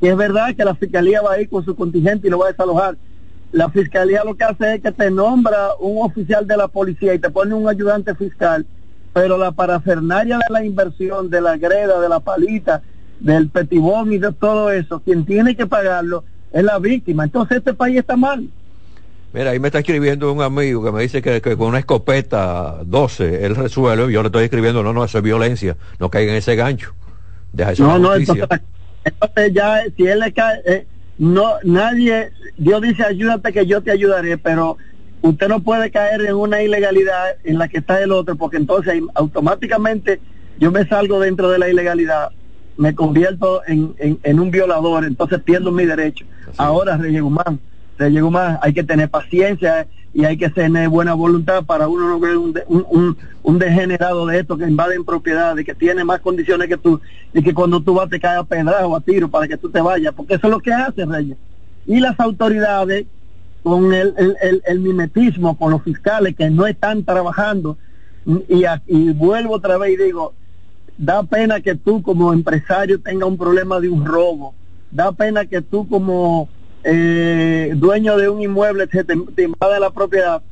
que 0.00 0.10
es 0.10 0.16
verdad 0.16 0.54
que 0.54 0.64
la 0.64 0.74
fiscalía 0.74 1.22
va 1.22 1.34
a 1.34 1.40
ir 1.40 1.48
con 1.48 1.64
su 1.64 1.74
contingente 1.74 2.26
y 2.26 2.30
lo 2.30 2.38
va 2.38 2.46
a 2.46 2.50
desalojar. 2.50 2.96
La 3.52 3.70
fiscalía 3.70 4.24
lo 4.24 4.34
que 4.34 4.44
hace 4.44 4.74
es 4.74 4.82
que 4.82 4.92
te 4.92 5.10
nombra 5.10 5.70
un 5.78 6.04
oficial 6.04 6.46
de 6.46 6.56
la 6.56 6.68
policía 6.68 7.14
y 7.14 7.18
te 7.18 7.30
pone 7.30 7.54
un 7.54 7.68
ayudante 7.68 8.14
fiscal 8.14 8.66
pero 9.12 9.36
la 9.36 9.52
parafernaria 9.52 10.38
de 10.38 10.52
la 10.52 10.64
inversión, 10.64 11.28
de 11.28 11.40
la 11.40 11.56
greda, 11.56 12.00
de 12.00 12.08
la 12.08 12.20
palita, 12.20 12.82
del 13.20 13.48
petibón 13.48 14.12
y 14.12 14.18
de 14.18 14.32
todo 14.32 14.70
eso, 14.70 15.00
quien 15.00 15.24
tiene 15.24 15.54
que 15.54 15.66
pagarlo 15.66 16.24
es 16.52 16.64
la 16.64 16.78
víctima. 16.78 17.24
Entonces 17.24 17.58
este 17.58 17.74
país 17.74 17.98
está 17.98 18.16
mal. 18.16 18.48
Mira, 19.32 19.50
ahí 19.50 19.58
me 19.58 19.68
está 19.68 19.78
escribiendo 19.78 20.30
un 20.30 20.42
amigo 20.42 20.84
que 20.84 20.92
me 20.92 21.02
dice 21.02 21.22
que, 21.22 21.40
con 21.40 21.68
una 21.68 21.78
escopeta 21.78 22.80
12 22.84 23.46
él 23.46 23.56
resuelve. 23.56 24.12
Yo 24.12 24.22
le 24.22 24.26
estoy 24.26 24.44
escribiendo, 24.44 24.82
no, 24.82 24.92
no, 24.92 25.04
eso 25.04 25.18
es 25.18 25.24
violencia. 25.24 25.76
No 25.98 26.10
caiga 26.10 26.32
en 26.32 26.38
ese 26.38 26.54
gancho. 26.54 26.92
Deja 27.52 27.72
eso 27.72 27.86
no, 27.86 27.98
no, 27.98 28.14
entonces, 28.14 28.46
entonces, 29.04 29.52
ya, 29.52 29.82
si 29.96 30.06
él 30.06 30.20
le 30.20 30.32
cae, 30.32 30.60
eh, 30.66 30.86
no, 31.18 31.54
nadie, 31.64 32.30
Dios 32.56 32.80
dice, 32.82 33.04
ayúdate 33.04 33.52
que 33.52 33.66
yo 33.66 33.82
te 33.82 33.90
ayudaré, 33.90 34.38
pero 34.38 34.76
usted 35.22 35.48
no 35.48 35.60
puede 35.60 35.90
caer 35.90 36.22
en 36.22 36.34
una 36.34 36.62
ilegalidad 36.62 37.36
en 37.44 37.58
la 37.58 37.68
que 37.68 37.78
está 37.78 38.02
el 38.02 38.12
otro, 38.12 38.36
porque 38.36 38.56
entonces 38.56 39.02
automáticamente 39.14 40.20
yo 40.58 40.70
me 40.70 40.86
salgo 40.86 41.20
dentro 41.20 41.50
de 41.50 41.58
la 41.58 41.68
ilegalidad, 41.68 42.30
me 42.76 42.94
convierto 42.94 43.62
en, 43.66 43.94
en, 43.98 44.40
un 44.40 44.50
violador, 44.50 45.04
entonces 45.04 45.40
pierdo 45.42 45.70
mi 45.72 45.84
derecho. 45.84 46.24
Ahora, 46.56 46.96
Reyes 46.96 47.22
Guzmán, 47.22 47.60
Reyes 47.98 48.22
Guzmán, 48.22 48.58
hay 48.62 48.72
que 48.72 48.84
tener 48.84 49.08
paciencia 49.08 49.86
y 50.14 50.24
hay 50.24 50.36
que 50.36 50.50
tener 50.50 50.88
buena 50.88 51.14
voluntad 51.14 51.64
para 51.64 51.88
uno 51.88 52.08
no 52.08 52.20
ver 52.20 52.36
un, 52.36 52.54
un, 52.68 53.16
un, 53.42 53.58
degenerado 53.58 54.26
de 54.26 54.40
esto 54.40 54.58
que 54.58 54.64
invaden 54.64 55.04
propiedades, 55.04 55.64
que 55.64 55.74
tiene 55.74 56.04
más 56.04 56.20
condiciones 56.20 56.68
que 56.68 56.76
tú, 56.76 57.00
y 57.32 57.42
que 57.42 57.54
cuando 57.54 57.80
tú 57.80 57.94
vas 57.94 58.10
te 58.10 58.20
cae 58.20 58.36
a 58.36 58.86
o 58.86 58.96
a 58.96 59.00
tiro 59.00 59.28
para 59.28 59.48
que 59.48 59.56
tú 59.56 59.70
te 59.70 59.80
vayas, 59.80 60.12
porque 60.14 60.34
eso 60.34 60.46
es 60.46 60.50
lo 60.50 60.60
que 60.60 60.72
hace, 60.72 61.06
Reyes. 61.06 61.38
Y 61.86 62.00
las 62.00 62.18
autoridades 62.20 63.06
con 63.62 63.94
el, 63.94 64.14
el, 64.18 64.62
el, 64.66 64.80
mimetismo, 64.80 65.56
con 65.56 65.70
los 65.70 65.82
fiscales 65.82 66.36
que 66.36 66.50
no 66.50 66.66
están 66.66 67.04
trabajando. 67.04 67.78
Y, 68.48 68.64
y 68.86 69.12
vuelvo 69.12 69.54
otra 69.54 69.78
vez 69.78 69.92
y 69.92 70.04
digo, 70.04 70.34
da 70.98 71.22
pena 71.22 71.60
que 71.60 71.74
tú 71.74 72.02
como 72.02 72.32
empresario 72.32 73.00
tenga 73.00 73.26
un 73.26 73.38
problema 73.38 73.80
de 73.80 73.88
un 73.88 74.04
robo, 74.04 74.54
da 74.90 75.12
pena 75.12 75.46
que 75.46 75.62
tú 75.62 75.88
como 75.88 76.48
eh, 76.84 77.72
dueño 77.76 78.16
de 78.16 78.28
un 78.28 78.42
inmueble 78.42 78.86
te, 78.86 79.04
te, 79.04 79.48
la 79.80 79.90
propiedad 79.90 80.42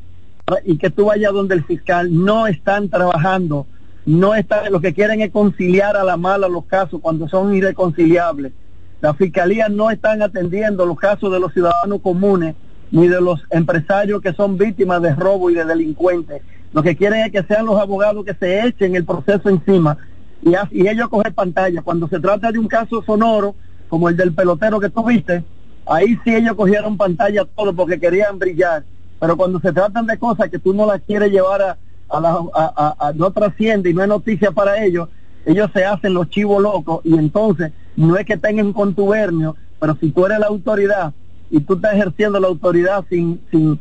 y 0.64 0.78
que 0.78 0.90
tú 0.90 1.06
vayas 1.06 1.32
donde 1.32 1.54
el 1.54 1.64
fiscal 1.64 2.08
no 2.12 2.46
están 2.46 2.88
trabajando, 2.88 3.66
no 4.04 4.34
están, 4.34 4.72
lo 4.72 4.80
que 4.80 4.94
quieren 4.94 5.20
es 5.20 5.30
conciliar 5.30 5.96
a 5.96 6.04
la 6.04 6.16
mala 6.16 6.48
los 6.48 6.64
casos 6.64 7.00
cuando 7.00 7.28
son 7.28 7.54
irreconciliables. 7.54 8.52
La 9.00 9.14
fiscalía 9.14 9.68
no 9.68 9.90
están 9.90 10.22
atendiendo 10.22 10.84
los 10.86 10.98
casos 10.98 11.32
de 11.32 11.40
los 11.40 11.52
ciudadanos 11.52 12.00
comunes 12.02 12.54
ni 12.90 13.06
de 13.06 13.20
los 13.20 13.40
empresarios 13.50 14.20
que 14.20 14.32
son 14.32 14.58
víctimas 14.58 15.00
de 15.02 15.14
robo 15.14 15.50
y 15.50 15.54
de 15.54 15.64
delincuentes. 15.64 16.42
Lo 16.72 16.82
que 16.82 16.96
quieren 16.96 17.20
es 17.20 17.32
que 17.32 17.42
sean 17.44 17.66
los 17.66 17.80
abogados 17.80 18.24
que 18.24 18.34
se 18.34 18.66
echen 18.66 18.96
el 18.96 19.04
proceso 19.04 19.48
encima 19.48 19.96
y, 20.42 20.50
y 20.72 20.88
ellos 20.88 21.08
coger 21.08 21.32
pantalla. 21.32 21.82
Cuando 21.82 22.08
se 22.08 22.18
trata 22.18 22.50
de 22.50 22.58
un 22.58 22.68
caso 22.68 23.02
sonoro, 23.02 23.54
como 23.88 24.08
el 24.08 24.16
del 24.16 24.32
pelotero 24.32 24.80
que 24.80 24.90
tuviste, 24.90 25.44
ahí 25.86 26.18
sí 26.24 26.34
ellos 26.34 26.54
cogieron 26.54 26.96
pantalla 26.96 27.44
todo 27.44 27.74
porque 27.74 27.98
querían 27.98 28.38
brillar. 28.38 28.84
Pero 29.18 29.36
cuando 29.36 29.60
se 29.60 29.72
tratan 29.72 30.06
de 30.06 30.18
cosas 30.18 30.48
que 30.48 30.58
tú 30.58 30.72
no 30.72 30.86
las 30.86 31.00
quieres 31.02 31.30
llevar 31.30 31.62
a, 31.62 31.78
a, 32.08 32.20
la, 32.20 32.38
a, 32.54 32.94
a, 32.98 33.12
no 33.12 33.30
trasciende 33.30 33.90
y 33.90 33.94
no 33.94 34.02
es 34.02 34.08
noticia 34.08 34.50
para 34.50 34.82
ellos, 34.84 35.08
ellos 35.44 35.70
se 35.72 35.84
hacen 35.84 36.14
los 36.14 36.28
chivos 36.30 36.62
locos 36.62 37.00
y 37.04 37.14
entonces 37.14 37.72
no 37.96 38.16
es 38.16 38.26
que 38.26 38.36
tengan 38.36 38.72
contubernio, 38.72 39.56
pero 39.78 39.96
si 40.00 40.10
tú 40.10 40.26
eres 40.26 40.38
la 40.38 40.46
autoridad 40.46 41.12
y 41.50 41.60
tú 41.60 41.74
estás 41.74 41.94
ejerciendo 41.94 42.40
la 42.40 42.48
autoridad 42.48 43.04
sin, 43.08 43.40
sin, 43.50 43.78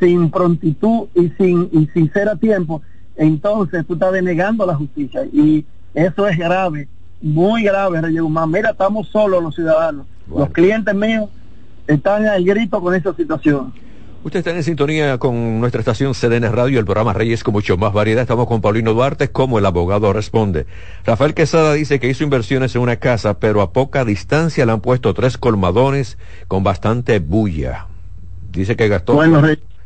sin 0.00 0.30
prontitud 0.30 1.08
y 1.14 1.28
sin, 1.38 1.68
y 1.72 1.86
sin 1.94 2.12
ser 2.12 2.28
a 2.28 2.36
tiempo, 2.36 2.82
entonces 3.16 3.86
tú 3.86 3.94
estás 3.94 4.12
denegando 4.12 4.66
la 4.66 4.74
justicia 4.74 5.24
y 5.32 5.64
eso 5.94 6.26
es 6.26 6.36
grave, 6.36 6.88
muy 7.20 7.62
grave, 7.62 8.00
Reyes 8.00 8.22
Guzmán. 8.22 8.50
Mira, 8.50 8.70
estamos 8.70 9.08
solos 9.08 9.42
los 9.42 9.54
ciudadanos. 9.54 10.06
Los 10.34 10.50
clientes 10.50 10.94
míos 10.94 11.28
están 11.86 12.26
al 12.26 12.44
grito 12.44 12.80
con 12.80 12.94
esa 12.94 13.14
situación. 13.14 13.72
Usted 14.24 14.38
está 14.38 14.52
en 14.52 14.62
sintonía 14.62 15.18
con 15.18 15.58
nuestra 15.58 15.80
estación 15.80 16.14
CDN 16.14 16.52
Radio, 16.52 16.78
el 16.78 16.84
programa 16.84 17.12
Reyes 17.12 17.42
con 17.42 17.54
mucho 17.54 17.76
más 17.76 17.92
variedad. 17.92 18.22
Estamos 18.22 18.46
con 18.46 18.60
Paulino 18.60 18.94
Duarte, 18.94 19.32
como 19.32 19.58
el 19.58 19.66
abogado 19.66 20.12
responde. 20.12 20.66
Rafael 21.04 21.34
Quesada 21.34 21.72
dice 21.72 21.98
que 21.98 22.08
hizo 22.08 22.22
inversiones 22.22 22.76
en 22.76 22.82
una 22.82 22.96
casa, 22.96 23.40
pero 23.40 23.62
a 23.62 23.72
poca 23.72 24.04
distancia 24.04 24.64
le 24.64 24.70
han 24.70 24.80
puesto 24.80 25.12
tres 25.12 25.38
colmadones 25.38 26.18
con 26.46 26.62
bastante 26.62 27.18
bulla. 27.18 27.88
Dice 28.52 28.76
que 28.76 28.86
gastó, 28.86 29.14
bueno, 29.14 29.42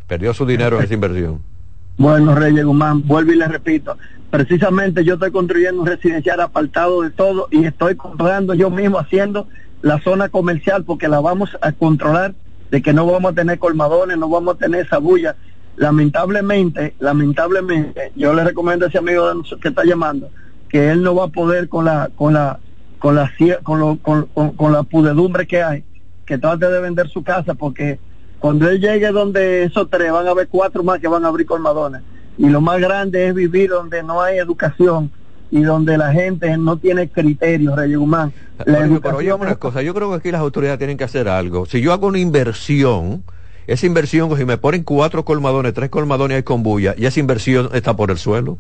perdió 0.07 0.35
su 0.35 0.45
dinero 0.45 0.79
en 0.79 0.85
esa 0.85 0.95
inversión. 0.95 1.41
Bueno, 1.99 2.35
Reyes 2.35 2.63
Guzmán, 2.63 3.07
vuelvo 3.07 3.33
y 3.33 3.37
le 3.37 3.49
repito, 3.49 3.97
precisamente 4.29 5.03
yo 5.03 5.15
estoy 5.15 5.31
construyendo 5.31 5.81
un 5.81 5.87
residencial 5.87 6.39
apartado 6.43 7.01
de 7.01 7.09
todo 7.09 7.49
y 7.51 7.65
estoy 7.65 7.95
comprando 7.95 8.53
yo 8.53 8.69
mismo 8.69 8.99
haciendo 8.99 9.49
la 9.87 10.01
zona 10.01 10.29
comercial 10.29 10.83
porque 10.83 11.07
la 11.07 11.21
vamos 11.21 11.57
a 11.61 11.71
controlar 11.71 12.35
de 12.73 12.83
que 12.83 12.93
no 12.93 13.07
vamos 13.07 13.31
a 13.31 13.35
tener 13.37 13.61
colmadones, 13.61 14.19
no 14.19 14.29
vamos 14.29 14.57
a 14.57 14.59
tener 14.59 14.85
esa 14.85 14.99
bulla. 14.99 15.37
Lamentablemente, 15.77 16.97
lamentablemente, 16.99 18.11
yo 18.17 18.35
le 18.35 18.43
recomiendo 18.43 18.85
a 18.87 18.89
ese 18.89 18.99
amigo 18.99 19.31
que 19.63 19.69
está 19.69 19.85
llamando 19.85 20.29
que 20.69 20.91
él 20.91 21.05
no 21.05 21.15
va 21.15 21.27
a 21.27 21.29
poder 21.29 21.69
con 21.69 21.85
la 21.85 22.11
con 22.17 22.35
la 22.35 22.59
con 22.99 23.15
la 23.15 23.33
con, 23.63 23.99
con, 23.99 24.27
con, 24.57 24.73
la 24.73 24.83
pudedumbre 24.83 25.47
que 25.47 25.63
hay, 25.63 25.85
que 26.25 26.37
trate 26.37 26.67
de 26.67 26.81
vender 26.81 27.09
su 27.09 27.23
casa 27.23 27.55
porque 27.55 28.01
cuando 28.41 28.69
él 28.69 28.81
llegue 28.81 29.13
donde 29.13 29.63
esos 29.63 29.89
tres 29.89 30.11
van 30.11 30.27
a 30.27 30.31
haber 30.31 30.49
cuatro 30.49 30.83
más 30.83 30.99
que 30.99 31.07
van 31.07 31.25
a 31.25 31.29
abrir 31.29 31.47
colmadones 31.47 32.03
y 32.37 32.49
lo 32.49 32.61
más 32.61 32.81
grande 32.81 33.29
es 33.29 33.35
vivir 33.35 33.71
donde 33.71 34.03
no 34.03 34.21
hay 34.21 34.39
educación 34.39 35.13
y 35.51 35.63
donde 35.63 35.97
la 35.97 36.13
gente 36.13 36.57
no 36.57 36.77
tiene 36.77 37.09
criterios, 37.09 37.77
Rey 37.77 37.95
Guzmán. 37.95 38.33
pero 38.65 39.17
oye 39.17 39.33
una 39.33 39.57
cosa, 39.57 39.83
yo 39.83 39.95
creo 39.95 40.11
que 40.11 40.17
aquí 40.17 40.31
las 40.31 40.41
autoridades 40.41 40.79
tienen 40.79 40.97
que 40.97 41.05
hacer 41.05 41.29
algo. 41.29 41.67
Si 41.67 41.81
yo 41.81 41.93
hago 41.93 42.09
una 42.09 42.19
inversión, 42.19 43.23
esa 43.67 43.87
inversión, 43.87 44.37
si 44.37 44.45
me 44.45 44.59
ponen 44.59 44.83
cuatro 44.83 45.25
colmadones, 45.25 45.75
tres 45.75 45.91
colmadones 45.91 46.37
hay 46.37 46.43
con 46.43 46.63
bulla, 46.63 46.95
y 46.97 47.07
esa 47.07 47.21
inversión 47.21 47.71
está 47.73 47.95
por 47.95 48.11
el 48.11 48.19
suelo. 48.19 48.59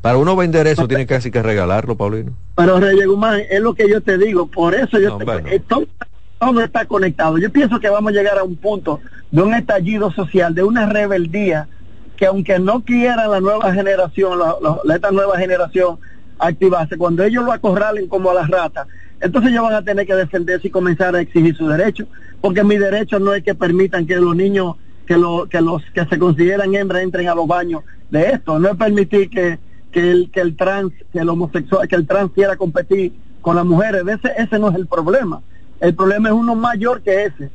Para 0.00 0.16
uno 0.16 0.34
vender 0.34 0.66
eso, 0.66 0.88
tiene 0.88 1.06
casi 1.06 1.30
que 1.30 1.42
regalarlo, 1.42 1.96
Paulino. 1.96 2.32
Pero 2.56 2.80
Rey 2.80 3.04
Guzmán, 3.04 3.42
es 3.50 3.60
lo 3.60 3.74
que 3.74 3.88
yo 3.88 4.00
te 4.00 4.16
digo, 4.16 4.46
por 4.46 4.74
eso 4.74 4.98
yo 4.98 5.18
te, 5.18 5.60
todo, 5.60 5.84
todo 6.38 6.62
está 6.62 6.86
conectado. 6.86 7.36
Yo 7.36 7.50
pienso 7.50 7.78
que 7.80 7.90
vamos 7.90 8.12
a 8.12 8.14
llegar 8.14 8.38
a 8.38 8.44
un 8.44 8.56
punto 8.56 9.00
de 9.30 9.42
un 9.42 9.52
estallido 9.52 10.10
social, 10.10 10.54
de 10.54 10.62
una 10.62 10.86
rebeldía 10.86 11.68
que 12.20 12.26
aunque 12.26 12.58
no 12.58 12.84
quiera 12.84 13.26
la 13.28 13.40
nueva 13.40 13.72
generación, 13.72 14.38
la, 14.38 14.94
esta 14.94 15.10
nueva 15.10 15.38
generación 15.38 15.98
activarse, 16.40 16.96
cuando 16.96 17.22
ellos 17.22 17.44
lo 17.44 17.52
acorralen 17.52 18.08
como 18.08 18.30
a 18.30 18.34
las 18.34 18.48
ratas, 18.48 18.86
entonces 19.20 19.52
ellos 19.52 19.62
van 19.62 19.74
a 19.74 19.82
tener 19.82 20.06
que 20.06 20.14
defenderse 20.14 20.68
y 20.68 20.70
comenzar 20.70 21.14
a 21.14 21.20
exigir 21.20 21.54
su 21.56 21.68
derecho, 21.68 22.06
porque 22.40 22.64
mi 22.64 22.78
derecho 22.78 23.18
no 23.18 23.34
es 23.34 23.42
que 23.42 23.54
permitan 23.54 24.06
que 24.06 24.16
los 24.16 24.34
niños 24.34 24.76
que, 25.06 25.16
lo, 25.16 25.46
que 25.48 25.60
los 25.60 25.82
que 25.92 26.04
se 26.06 26.18
consideran 26.18 26.74
hembras 26.74 27.02
entren 27.02 27.28
a 27.28 27.34
los 27.34 27.46
baños 27.46 27.82
de 28.10 28.30
esto, 28.30 28.58
no 28.58 28.68
es 28.68 28.76
permitir 28.76 29.28
que, 29.28 29.58
que 29.92 30.10
el, 30.10 30.30
que 30.30 30.40
el 30.40 30.56
trans, 30.56 30.92
que 31.12 31.18
el 31.18 31.28
homosexual, 31.28 31.86
que 31.86 31.96
el 31.96 32.06
trans 32.06 32.32
quiera 32.32 32.56
competir 32.56 33.12
con 33.40 33.56
las 33.56 33.64
mujeres, 33.64 34.02
ese, 34.06 34.32
ese 34.36 34.58
no 34.58 34.70
es 34.70 34.76
el 34.76 34.86
problema, 34.86 35.42
el 35.80 35.94
problema 35.94 36.28
es 36.28 36.34
uno 36.34 36.54
mayor 36.54 37.02
que 37.02 37.24
ese, 37.24 37.50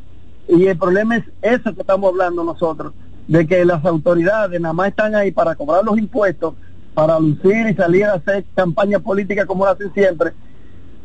y 0.48 0.68
el 0.68 0.78
problema 0.78 1.18
es 1.18 1.24
eso 1.42 1.74
que 1.74 1.82
estamos 1.82 2.12
hablando 2.12 2.44
nosotros, 2.44 2.94
de 3.28 3.48
que 3.48 3.66
las 3.66 3.84
autoridades 3.86 4.60
nada 4.62 4.74
más 4.74 4.90
están 4.90 5.16
ahí 5.16 5.32
para 5.32 5.56
cobrar 5.56 5.84
los 5.84 5.98
impuestos, 5.98 6.54
para 6.96 7.20
lucir 7.20 7.68
y 7.70 7.76
salir 7.76 8.06
a 8.06 8.14
hacer 8.14 8.46
campaña 8.56 9.00
política 9.00 9.46
como 9.46 9.66
lo 9.66 9.72
hacen 9.72 9.94
siempre, 9.94 10.32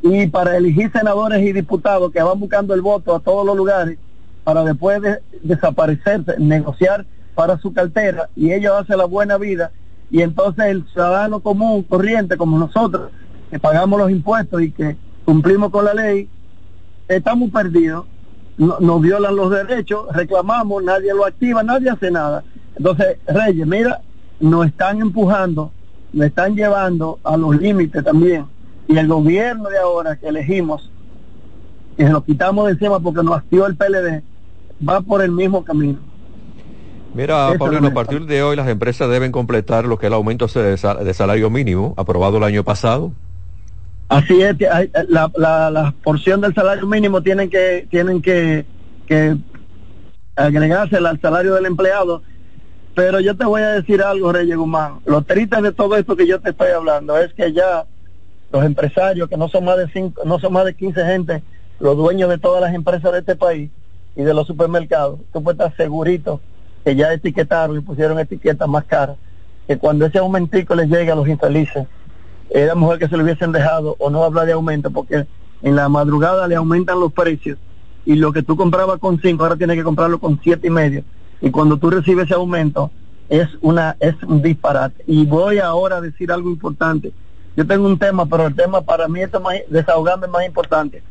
y 0.02 0.26
para 0.28 0.56
elegir 0.56 0.90
senadores 0.92 1.42
y 1.42 1.52
diputados 1.52 2.10
que 2.10 2.22
van 2.22 2.40
buscando 2.40 2.72
el 2.72 2.80
voto 2.80 3.14
a 3.14 3.20
todos 3.20 3.44
los 3.44 3.54
lugares, 3.54 3.98
para 4.44 4.64
después 4.64 5.02
de 5.02 5.18
desaparecerse, 5.42 6.36
negociar 6.38 7.04
para 7.34 7.58
su 7.58 7.74
cartera, 7.74 8.30
y 8.34 8.52
ellos 8.52 8.72
hacen 8.80 8.96
la 8.96 9.04
buena 9.04 9.36
vida, 9.36 9.72
y 10.10 10.22
entonces 10.22 10.64
el 10.64 10.86
ciudadano 10.86 11.40
común, 11.40 11.82
corriente, 11.82 12.38
como 12.38 12.58
nosotros, 12.58 13.10
que 13.50 13.58
pagamos 13.58 14.00
los 14.00 14.10
impuestos 14.10 14.62
y 14.62 14.72
que 14.72 14.96
cumplimos 15.26 15.70
con 15.70 15.84
la 15.84 15.92
ley, 15.92 16.30
estamos 17.08 17.50
perdidos 17.50 18.06
nos 18.60 19.00
violan 19.00 19.36
los 19.36 19.50
derechos, 19.50 20.06
reclamamos, 20.12 20.82
nadie 20.82 21.14
lo 21.14 21.24
activa, 21.24 21.62
nadie 21.62 21.88
hace 21.88 22.10
nada. 22.10 22.44
Entonces, 22.76 23.16
Reyes, 23.26 23.66
mira, 23.66 24.02
nos 24.38 24.66
están 24.66 25.00
empujando, 25.00 25.72
nos 26.12 26.26
están 26.26 26.54
llevando 26.54 27.18
a 27.24 27.36
los 27.36 27.56
límites 27.56 28.04
también. 28.04 28.46
Y 28.88 28.96
el 28.96 29.06
gobierno 29.06 29.68
de 29.68 29.78
ahora 29.78 30.16
que 30.16 30.28
elegimos, 30.28 30.90
que 31.96 32.08
lo 32.08 32.24
quitamos 32.24 32.66
de 32.66 32.72
encima 32.72 32.98
porque 33.00 33.22
nos 33.22 33.38
activó 33.38 33.66
el 33.66 33.76
PLD, 33.76 34.22
va 34.86 35.00
por 35.00 35.22
el 35.22 35.30
mismo 35.30 35.64
camino. 35.64 35.98
Mira, 37.14 37.54
Paulino, 37.58 37.88
a 37.88 37.94
partir 37.94 38.24
de 38.26 38.42
hoy 38.42 38.56
las 38.56 38.68
empresas 38.68 39.10
deben 39.10 39.32
completar 39.32 39.84
lo 39.84 39.98
que 39.98 40.06
es 40.06 40.08
el 40.08 40.14
aumento 40.14 40.46
de 40.46 41.14
salario 41.14 41.50
mínimo 41.50 41.94
aprobado 41.96 42.38
el 42.38 42.44
año 42.44 42.62
pasado. 42.64 43.12
Así 44.08 44.42
es, 44.42 44.56
la, 45.08 45.30
la, 45.36 45.70
la, 45.70 45.94
porción 46.02 46.40
del 46.40 46.52
salario 46.52 46.86
mínimo 46.86 47.22
tienen 47.22 47.48
que 47.48 47.86
tienen 47.90 48.20
que, 48.20 48.64
que 49.06 49.36
agregarse 50.34 50.96
al 50.96 51.20
salario 51.20 51.54
del 51.54 51.66
empleado. 51.66 52.22
Pero 52.94 53.20
yo 53.20 53.36
te 53.36 53.44
voy 53.44 53.62
a 53.62 53.72
decir 53.72 54.02
algo, 54.02 54.32
Reyes 54.32 54.56
Guzmán. 54.56 55.00
Lo 55.06 55.22
triste 55.22 55.60
de 55.62 55.72
todo 55.72 55.96
esto 55.96 56.16
que 56.16 56.26
yo 56.26 56.40
te 56.40 56.50
estoy 56.50 56.70
hablando 56.70 57.16
es 57.16 57.32
que 57.34 57.52
ya 57.52 57.86
los 58.52 58.64
empresarios, 58.64 59.28
que 59.28 59.36
no 59.36 59.48
son 59.48 59.64
más 59.64 59.78
de 59.78 59.88
cinco, 59.92 60.22
no 60.24 60.38
son 60.40 60.52
más 60.52 60.64
de 60.64 60.74
15 60.74 61.04
gente, 61.04 61.42
los 61.78 61.96
dueños 61.96 62.28
de 62.28 62.38
todas 62.38 62.60
las 62.60 62.74
empresas 62.74 63.12
de 63.12 63.20
este 63.20 63.36
país 63.36 63.70
y 64.16 64.22
de 64.22 64.34
los 64.34 64.46
supermercados, 64.46 65.20
tú 65.32 65.42
puedes 65.42 65.60
estar 65.60 65.76
segurito 65.76 66.40
que 66.84 66.96
ya 66.96 67.12
etiquetaron 67.12 67.76
y 67.76 67.80
pusieron 67.80 68.18
etiquetas 68.18 68.68
más 68.68 68.84
caras, 68.84 69.16
que 69.68 69.78
cuando 69.78 70.04
ese 70.06 70.18
aumentico 70.18 70.74
les 70.74 70.88
llegue 70.88 71.12
a 71.12 71.14
los 71.14 71.28
infelices, 71.28 71.86
era 72.50 72.74
mejor 72.74 72.98
que 72.98 73.06
se 73.06 73.16
lo 73.16 73.22
hubiesen 73.22 73.52
dejado 73.52 73.94
o 74.00 74.10
no 74.10 74.24
hablar 74.24 74.46
de 74.46 74.52
aumento 74.52 74.90
porque 74.90 75.26
en 75.62 75.76
la 75.76 75.88
madrugada 75.88 76.48
le 76.48 76.56
aumentan 76.56 76.98
los 76.98 77.12
precios 77.12 77.56
y 78.04 78.16
lo 78.16 78.32
que 78.32 78.42
tú 78.42 78.56
comprabas 78.56 78.98
con 78.98 79.20
cinco 79.20 79.44
ahora 79.44 79.56
tienes 79.56 79.76
que 79.76 79.84
comprarlo 79.84 80.18
con 80.18 80.40
siete 80.42 80.66
y 80.66 80.70
medio 80.70 81.04
y 81.40 81.50
cuando 81.50 81.76
tú 81.76 81.90
recibes 81.90 82.26
ese 82.26 82.34
aumento 82.34 82.90
es 83.28 83.48
una 83.60 83.96
es 84.00 84.14
un 84.22 84.42
disparate. 84.42 85.02
Y 85.06 85.24
voy 85.24 85.58
ahora 85.58 85.96
a 85.96 86.00
decir 86.00 86.32
algo 86.32 86.50
importante. 86.50 87.12
Yo 87.56 87.66
tengo 87.66 87.86
un 87.86 87.98
tema 87.98 88.26
pero 88.26 88.46
el 88.46 88.54
tema 88.54 88.82
para 88.82 89.08
mí 89.08 89.20
es 89.20 89.32
más 89.40 89.54
desahogarme 89.68 90.26
más 90.26 90.46
importante. 90.46 91.02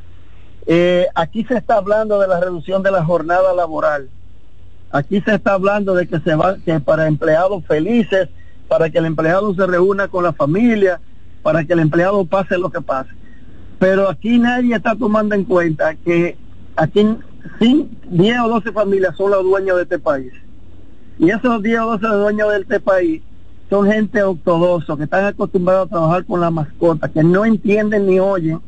Eh, 0.66 1.08
aquí 1.16 1.44
se 1.46 1.56
está 1.56 1.76
hablando 1.76 2.20
de 2.20 2.28
la 2.28 2.40
reducción 2.40 2.84
de 2.84 2.92
la 2.92 3.04
jornada 3.04 3.54
laboral. 3.54 4.10
Aquí 4.92 5.22
se 5.22 5.36
está 5.36 5.54
hablando 5.54 5.96
de 5.96 6.08
que 6.08 6.20
se 6.20 6.36
va 6.36 6.58
que 6.58 6.80
para 6.80 7.08
empleados 7.08 7.66
felices 7.66 8.30
para 8.68 8.90
que 8.90 9.00
el 9.00 9.06
empleado 9.06 9.54
se 9.56 9.66
reúna 9.66 10.08
con 10.08 10.24
la 10.24 10.32
familia 10.32 11.02
para 11.42 11.64
que 11.64 11.74
el 11.74 11.80
empleado 11.80 12.24
pase 12.26 12.58
lo 12.58 12.70
que 12.70 12.82
pase. 12.82 13.10
Pero 13.80 14.10
aquí 14.10 14.38
nadie 14.40 14.76
está 14.76 14.96
tomando 14.96 15.36
en 15.36 15.46
cuenta 15.46 15.96
que 15.96 16.38
aquí 16.76 17.18
10 17.60 18.40
o 18.44 18.50
12 18.50 18.72
familias 18.72 19.16
son 19.16 19.32
los 19.32 19.44
dueños 19.44 19.78
de 19.78 19.84
este 19.84 20.00
país. 20.00 20.32
Y 21.18 21.30
esos 21.30 21.62
10 21.62 21.80
o 21.80 21.98
12 21.98 22.08
dueños 22.08 22.52
de 22.52 22.60
este 22.60 22.80
país 22.80 23.22
son 23.70 23.86
gente 23.86 24.24
ortodoxa, 24.24 24.98
que 24.98 25.04
están 25.04 25.26
acostumbrados 25.26 25.88
a 25.88 25.90
trabajar 25.90 26.26
con 26.26 26.42
la 26.42 26.50
mascota, 26.50 27.10
que 27.10 27.24
no 27.24 27.46
entienden 27.46 28.08
ni 28.08 28.20
oyen, 28.20 28.60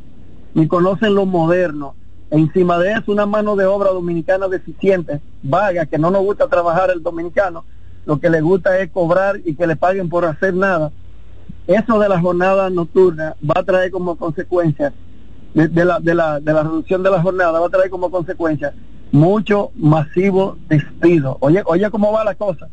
ni 0.53 0.67
conocen 0.67 1.15
lo 1.15 1.25
moderno. 1.25 1.95
Encima 2.29 2.77
de 2.77 2.93
eso, 2.93 3.11
una 3.11 3.25
mano 3.25 3.55
de 3.55 3.65
obra 3.65 3.91
dominicana 3.91 4.47
deficiente, 4.47 5.21
vaga, 5.41 5.85
que 5.85 5.97
no 5.97 6.11
nos 6.11 6.21
gusta 6.23 6.47
trabajar 6.47 6.91
el 6.91 7.01
dominicano, 7.01 7.65
lo 8.05 8.19
que 8.19 8.29
le 8.29 8.41
gusta 8.41 8.79
es 8.79 8.91
cobrar 8.91 9.39
y 9.43 9.55
que 9.55 9.67
le 9.67 9.75
paguen 9.75 10.09
por 10.09 10.25
hacer 10.25 10.53
nada 10.53 10.91
eso 11.67 11.99
de 11.99 12.09
la 12.09 12.19
jornada 12.19 12.69
nocturna 12.69 13.35
va 13.43 13.61
a 13.61 13.63
traer 13.63 13.91
como 13.91 14.15
consecuencia 14.15 14.93
de, 15.53 15.85
la, 15.85 15.99
de, 15.99 16.15
la, 16.15 16.39
de 16.39 16.53
la 16.53 16.63
reducción 16.63 17.03
de 17.03 17.11
la 17.11 17.21
jornada 17.21 17.59
va 17.59 17.67
a 17.67 17.69
traer 17.69 17.89
como 17.89 18.09
consecuencia 18.09 18.73
mucho 19.11 19.71
masivo 19.75 20.57
despido. 20.69 21.37
Oye, 21.41 21.61
oye 21.65 21.89
cómo 21.89 22.11
va 22.11 22.23
la 22.23 22.35
cosa. 22.35 22.69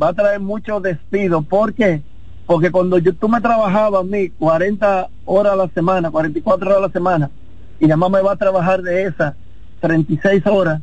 Va 0.00 0.08
a 0.08 0.12
traer 0.12 0.40
mucho 0.40 0.80
despido. 0.80 1.42
¿Por 1.42 1.72
qué? 1.74 2.02
Porque 2.46 2.70
cuando 2.70 2.98
yo, 2.98 3.14
tú 3.14 3.28
me 3.28 3.40
trabajabas 3.40 4.00
a 4.00 4.04
mí 4.04 4.30
40 4.30 5.08
horas 5.24 5.52
a 5.52 5.56
la 5.56 5.68
semana, 5.68 6.10
44 6.10 6.66
horas 6.66 6.78
a 6.78 6.86
la 6.86 6.92
semana, 6.92 7.30
y 7.78 7.86
la 7.86 7.96
mamá 7.96 8.18
me 8.18 8.24
va 8.24 8.32
a 8.32 8.36
trabajar 8.36 8.82
de 8.82 9.04
esas 9.04 9.34
36 9.80 10.44
horas, 10.46 10.82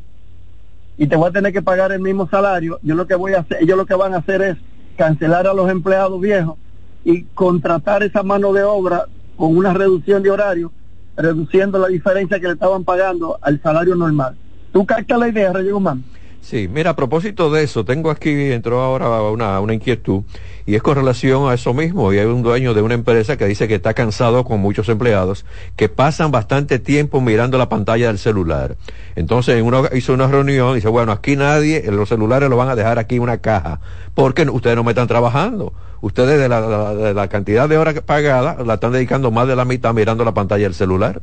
y 0.96 1.06
te 1.06 1.14
voy 1.14 1.28
a 1.28 1.32
tener 1.32 1.52
que 1.52 1.62
pagar 1.62 1.92
el 1.92 2.00
mismo 2.00 2.28
salario, 2.28 2.80
yo 2.82 2.94
lo 2.94 3.06
que 3.06 3.14
voy 3.14 3.34
a 3.34 3.40
hacer, 3.40 3.58
ellos 3.60 3.76
lo 3.76 3.86
que 3.86 3.94
van 3.94 4.14
a 4.14 4.18
hacer 4.18 4.40
es 4.42 4.56
cancelar 4.96 5.46
a 5.46 5.52
los 5.52 5.70
empleados 5.70 6.20
viejos 6.20 6.56
y 7.04 7.22
contratar 7.22 8.02
esa 8.02 8.22
mano 8.22 8.52
de 8.52 8.64
obra 8.64 9.04
con 9.36 9.56
una 9.56 9.72
reducción 9.72 10.22
de 10.22 10.30
horario, 10.30 10.72
reduciendo 11.18 11.78
la 11.78 11.88
diferencia 11.88 12.40
que 12.40 12.46
le 12.46 12.52
estaban 12.54 12.84
pagando 12.84 13.38
al 13.42 13.60
salario 13.60 13.94
normal. 13.94 14.38
¿Tú 14.72 14.86
captas 14.86 15.18
la 15.18 15.28
idea, 15.28 15.52
Rey 15.52 15.70
Guzmán? 15.70 16.04
Sí, 16.40 16.68
mira, 16.68 16.90
a 16.90 16.96
propósito 16.96 17.50
de 17.50 17.64
eso, 17.64 17.84
tengo 17.84 18.10
aquí, 18.10 18.30
entró 18.52 18.80
ahora 18.80 19.22
una, 19.22 19.60
una 19.60 19.74
inquietud, 19.74 20.22
y 20.68 20.74
es 20.74 20.82
con 20.82 20.96
relación 20.96 21.50
a 21.50 21.54
eso 21.54 21.72
mismo, 21.72 22.12
y 22.12 22.18
hay 22.18 22.26
un 22.26 22.42
dueño 22.42 22.74
de 22.74 22.82
una 22.82 22.92
empresa 22.92 23.38
que 23.38 23.46
dice 23.46 23.66
que 23.68 23.76
está 23.76 23.94
cansado 23.94 24.44
con 24.44 24.60
muchos 24.60 24.86
empleados 24.90 25.46
que 25.76 25.88
pasan 25.88 26.30
bastante 26.30 26.78
tiempo 26.78 27.22
mirando 27.22 27.56
la 27.56 27.70
pantalla 27.70 28.08
del 28.08 28.18
celular. 28.18 28.76
Entonces, 29.16 29.62
uno 29.62 29.84
hizo 29.94 30.12
una 30.12 30.26
reunión 30.26 30.72
y 30.72 30.74
dice, 30.74 30.88
bueno, 30.88 31.10
aquí 31.10 31.36
nadie, 31.36 31.90
los 31.90 32.10
celulares 32.10 32.50
lo 32.50 32.58
van 32.58 32.68
a 32.68 32.76
dejar 32.76 32.98
aquí 32.98 33.16
en 33.16 33.22
una 33.22 33.38
caja, 33.38 33.80
porque 34.14 34.42
ustedes 34.42 34.76
no 34.76 34.84
me 34.84 34.90
están 34.90 35.08
trabajando. 35.08 35.72
Ustedes 36.02 36.38
de 36.38 36.50
la, 36.50 36.92
de 36.92 37.14
la 37.14 37.28
cantidad 37.28 37.66
de 37.66 37.78
horas 37.78 37.98
pagadas 38.02 38.66
la 38.66 38.74
están 38.74 38.92
dedicando 38.92 39.30
más 39.30 39.48
de 39.48 39.56
la 39.56 39.64
mitad 39.64 39.94
mirando 39.94 40.22
la 40.22 40.34
pantalla 40.34 40.64
del 40.64 40.74
celular. 40.74 41.22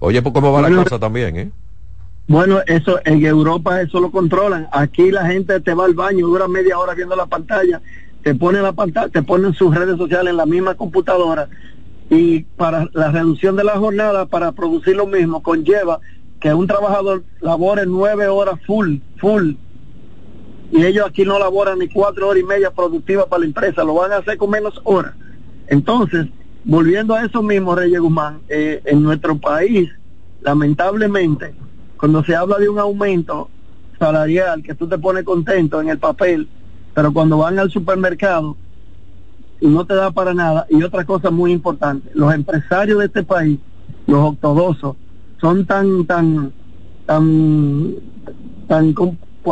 Oye, 0.00 0.20
pues 0.22 0.34
cómo 0.34 0.50
va 0.50 0.68
la 0.68 0.82
cosa 0.82 0.98
también, 0.98 1.36
¿eh? 1.36 1.50
Bueno, 2.26 2.58
eso 2.66 2.98
en 3.04 3.24
Europa 3.24 3.80
eso 3.80 4.00
lo 4.00 4.10
controlan. 4.10 4.66
Aquí 4.72 5.12
la 5.12 5.24
gente 5.24 5.60
te 5.60 5.72
va 5.72 5.84
al 5.84 5.94
baño, 5.94 6.26
dura 6.26 6.48
media 6.48 6.76
hora 6.76 6.94
viendo 6.94 7.14
la 7.14 7.26
pantalla, 7.26 7.80
te 8.22 8.34
pone 8.34 8.60
la 8.60 8.72
pantalla, 8.72 9.08
te 9.08 9.22
ponen 9.22 9.54
sus 9.54 9.74
redes 9.74 9.96
sociales 9.96 10.30
en 10.30 10.36
la 10.36 10.46
misma 10.46 10.74
computadora 10.74 11.48
y 12.10 12.40
para 12.40 12.88
la 12.92 13.10
reducción 13.10 13.56
de 13.56 13.64
la 13.64 13.78
jornada 13.78 14.26
para 14.26 14.52
producir 14.52 14.96
lo 14.96 15.06
mismo 15.06 15.42
conlleva 15.42 16.00
que 16.40 16.52
un 16.52 16.66
trabajador 16.66 17.24
labore 17.40 17.86
nueve 17.86 18.28
horas 18.28 18.60
full, 18.66 18.98
full, 19.16 19.54
y 20.70 20.84
ellos 20.84 21.06
aquí 21.06 21.24
no 21.24 21.38
laboran 21.38 21.78
ni 21.78 21.88
cuatro 21.88 22.28
horas 22.28 22.42
y 22.42 22.46
media 22.46 22.70
productivas 22.70 23.26
para 23.26 23.40
la 23.40 23.46
empresa, 23.46 23.84
lo 23.84 23.94
van 23.94 24.12
a 24.12 24.16
hacer 24.16 24.36
con 24.36 24.50
menos 24.50 24.80
horas. 24.84 25.14
Entonces, 25.68 26.26
volviendo 26.64 27.14
a 27.14 27.24
eso 27.24 27.42
mismo, 27.42 27.74
Reyes 27.74 28.00
Guzmán, 28.00 28.40
eh, 28.48 28.82
en 28.84 29.02
nuestro 29.02 29.38
país, 29.38 29.90
lamentablemente, 30.42 31.54
cuando 31.96 32.22
se 32.24 32.34
habla 32.34 32.58
de 32.58 32.68
un 32.68 32.78
aumento 32.78 33.48
salarial 33.98 34.62
que 34.62 34.74
tú 34.74 34.86
te 34.86 34.98
pones 34.98 35.24
contento 35.24 35.80
en 35.80 35.88
el 35.88 35.98
papel, 35.98 36.48
pero 36.96 37.12
cuando 37.12 37.36
van 37.36 37.58
al 37.58 37.70
supermercado 37.70 38.56
y 39.60 39.66
no 39.66 39.84
te 39.84 39.94
da 39.94 40.10
para 40.10 40.32
nada. 40.32 40.66
Y 40.70 40.82
otra 40.82 41.04
cosa 41.04 41.30
muy 41.30 41.52
importante, 41.52 42.10
los 42.14 42.32
empresarios 42.32 42.98
de 43.00 43.04
este 43.04 43.22
país, 43.22 43.58
los 44.06 44.30
ortodoxos, 44.30 44.96
son 45.38 45.66
tan, 45.66 46.06
tan, 46.06 46.54
tan, 47.04 47.96
tan, 48.66 48.94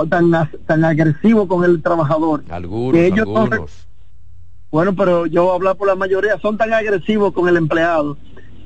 tan, 0.09 0.49
tan 0.67 0.85
agresivos 0.87 1.47
con 1.47 1.65
el 1.65 1.83
trabajador. 1.83 2.45
Algunos, 2.49 2.99
ellos 2.99 3.29
algunos. 3.29 3.89
bueno, 4.71 4.97
pero 4.97 5.27
yo 5.27 5.43
voy 5.43 5.53
a 5.53 5.57
hablar 5.57 5.77
por 5.77 5.89
la 5.89 5.97
mayoría, 5.97 6.39
son 6.41 6.57
tan 6.57 6.73
agresivos 6.73 7.35
con 7.35 7.47
el 7.47 7.59
empleado 7.59 8.17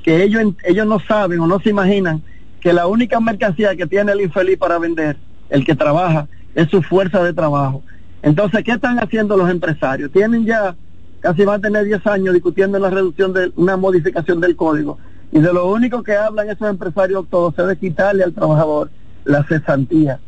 que 0.05 0.23
ellos, 0.23 0.55
ellos 0.63 0.87
no 0.87 1.01
saben 1.01 1.41
o 1.41 1.49
no 1.49 1.59
se 1.59 1.71
imaginan 1.71 2.23
que 2.61 2.73
la 2.73 2.87
única 2.87 3.19
mercancía 3.19 3.75
que 3.75 3.89
tiene 3.89 4.13
el 4.13 4.21
infeliz 4.21 4.57
para 4.57 4.79
vender, 4.79 5.17
el 5.51 5.65
que 5.65 5.75
trabaja, 5.75 6.29
es 6.55 6.69
su 6.69 6.81
fuerza 6.81 7.25
de 7.25 7.33
trabajo. 7.33 7.83
Entonces, 8.23 8.65
¿qué 8.65 8.73
están 8.73 8.99
haciendo 8.99 9.37
los 9.37 9.49
empresarios? 9.51 10.11
Tienen 10.11 10.45
ya, 10.45 10.75
casi 11.21 11.45
van 11.45 11.61
a 11.61 11.63
tener 11.63 11.85
10 11.85 12.07
años 12.07 12.35
discutiendo 12.35 12.79
la 12.79 12.91
reducción 12.91 13.33
de 13.33 13.53
una 13.57 13.77
modificación 13.77 14.41
del 14.41 14.57
código. 14.57 14.99
Y 15.31 15.41
de 15.41 15.53
lo 15.53 15.71
único 15.71 16.03
que 16.03 16.17
hablan 16.17 16.49
esos 16.49 16.69
empresarios 16.69 17.27
todos 17.31 17.59
es 17.59 17.67
de 17.67 17.77
quitarle 17.77 18.25
al 18.25 18.33
trabajador 18.33 18.91
la 19.25 19.45
cesantía. 19.45 20.21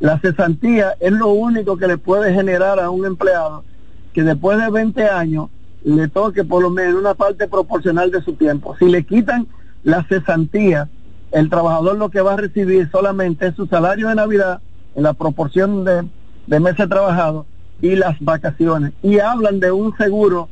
La 0.00 0.18
cesantía 0.18 0.94
es 1.00 1.12
lo 1.12 1.28
único 1.28 1.76
que 1.76 1.86
le 1.86 1.98
puede 1.98 2.32
generar 2.32 2.78
a 2.78 2.90
un 2.90 3.06
empleado 3.06 3.64
que 4.12 4.22
después 4.22 4.58
de 4.58 4.70
20 4.70 5.04
años 5.08 5.48
le 5.84 6.08
toque 6.08 6.44
por 6.44 6.62
lo 6.62 6.70
menos 6.70 7.00
una 7.00 7.14
parte 7.14 7.46
proporcional 7.46 8.10
de 8.10 8.22
su 8.22 8.34
tiempo. 8.34 8.76
Si 8.78 8.86
le 8.86 9.04
quitan 9.04 9.46
la 9.84 10.04
cesantía, 10.04 10.88
el 11.30 11.48
trabajador 11.48 11.96
lo 11.96 12.10
que 12.10 12.20
va 12.20 12.34
a 12.34 12.36
recibir 12.36 12.90
solamente 12.90 13.46
es 13.46 13.54
su 13.54 13.66
salario 13.66 14.08
de 14.08 14.14
Navidad 14.14 14.60
en 14.94 15.02
la 15.04 15.12
proporción 15.12 15.84
de, 15.84 16.04
de 16.48 16.60
meses 16.60 16.88
trabajados 16.88 17.46
y 17.80 17.94
las 17.94 18.18
vacaciones. 18.20 18.92
Y 19.02 19.18
hablan 19.18 19.60
de 19.60 19.70
un 19.70 19.96
seguro 19.96 20.48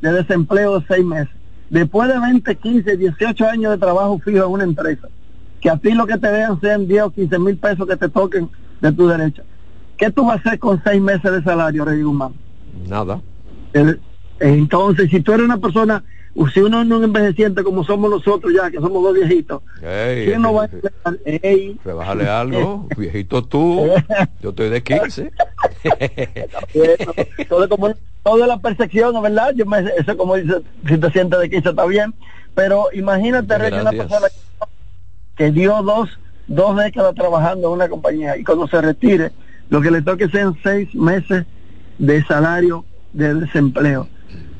de 0.00 0.12
desempleo 0.12 0.78
de 0.78 0.86
seis 0.86 1.04
meses. 1.04 1.34
Después 1.68 2.08
de 2.08 2.18
20, 2.18 2.56
15, 2.56 2.96
18 2.96 3.46
años 3.46 3.72
de 3.72 3.78
trabajo 3.78 4.18
fijo 4.24 4.44
en 4.44 4.50
una 4.50 4.64
empresa, 4.64 5.08
que 5.60 5.70
a 5.70 5.76
ti 5.76 5.92
lo 5.92 6.06
que 6.06 6.18
te 6.18 6.30
vean 6.30 6.60
sean 6.60 6.86
10 6.86 7.02
o 7.02 7.10
15 7.10 7.38
mil 7.38 7.56
pesos 7.56 7.86
que 7.86 7.96
te 7.96 8.08
toquen 8.08 8.48
de 8.80 8.92
tu 8.92 9.06
derecha. 9.06 9.42
¿Qué 9.96 10.10
tú 10.10 10.24
vas 10.24 10.36
a 10.36 10.40
hacer 10.40 10.58
con 10.58 10.82
seis 10.82 11.00
meses 11.00 11.30
de 11.30 11.42
salario, 11.42 11.84
Rey 11.84 12.02
Guzmán? 12.02 12.32
Nada. 12.88 13.20
entonces, 14.38 15.10
si 15.10 15.20
tú 15.20 15.32
eres 15.32 15.44
una 15.44 15.58
persona, 15.58 16.02
si 16.52 16.60
uno 16.60 16.84
no 16.84 16.98
es 16.98 17.04
envejeciente 17.04 17.62
como 17.62 17.84
somos 17.84 18.10
nosotros 18.10 18.52
ya, 18.54 18.70
que 18.70 18.78
somos 18.78 19.02
dos 19.02 19.14
viejitos, 19.14 19.62
¿quién 19.80 20.42
no 20.42 20.54
va 20.54 20.64
a 20.64 21.12
ey, 21.24 21.78
Rebájale 21.84 22.28
algo, 22.28 22.88
viejito 22.96 23.44
tú, 23.44 23.88
yo 24.40 24.50
estoy 24.50 24.68
de 24.70 24.82
15. 24.82 25.32
todo, 27.48 27.68
como, 27.68 27.94
toda 28.22 28.46
la 28.46 28.58
percepción, 28.58 29.20
¿verdad? 29.22 29.52
Yo 29.54 29.66
me, 29.66 29.80
eso 29.98 30.16
como 30.16 30.36
dice, 30.36 30.62
si 30.86 30.98
te 30.98 31.10
sientes 31.10 31.38
de 31.38 31.50
15 31.50 31.68
está 31.70 31.86
bien, 31.86 32.14
pero 32.54 32.86
imagínate, 32.92 33.58
Rey, 33.58 33.72
una 33.72 33.90
persona 33.90 34.26
que 35.36 35.50
dio 35.50 35.82
dos 35.82 36.10
dos 36.50 36.76
décadas 36.76 37.14
trabajando 37.14 37.68
en 37.68 37.74
una 37.74 37.88
compañía 37.88 38.36
y 38.36 38.42
cuando 38.44 38.66
se 38.66 38.80
retire, 38.82 39.30
lo 39.70 39.80
que 39.80 39.90
le 39.90 40.02
toque 40.02 40.28
sean 40.28 40.58
seis 40.62 40.92
meses 40.94 41.46
de 41.98 42.24
salario 42.24 42.84
de 43.12 43.34
desempleo. 43.34 44.08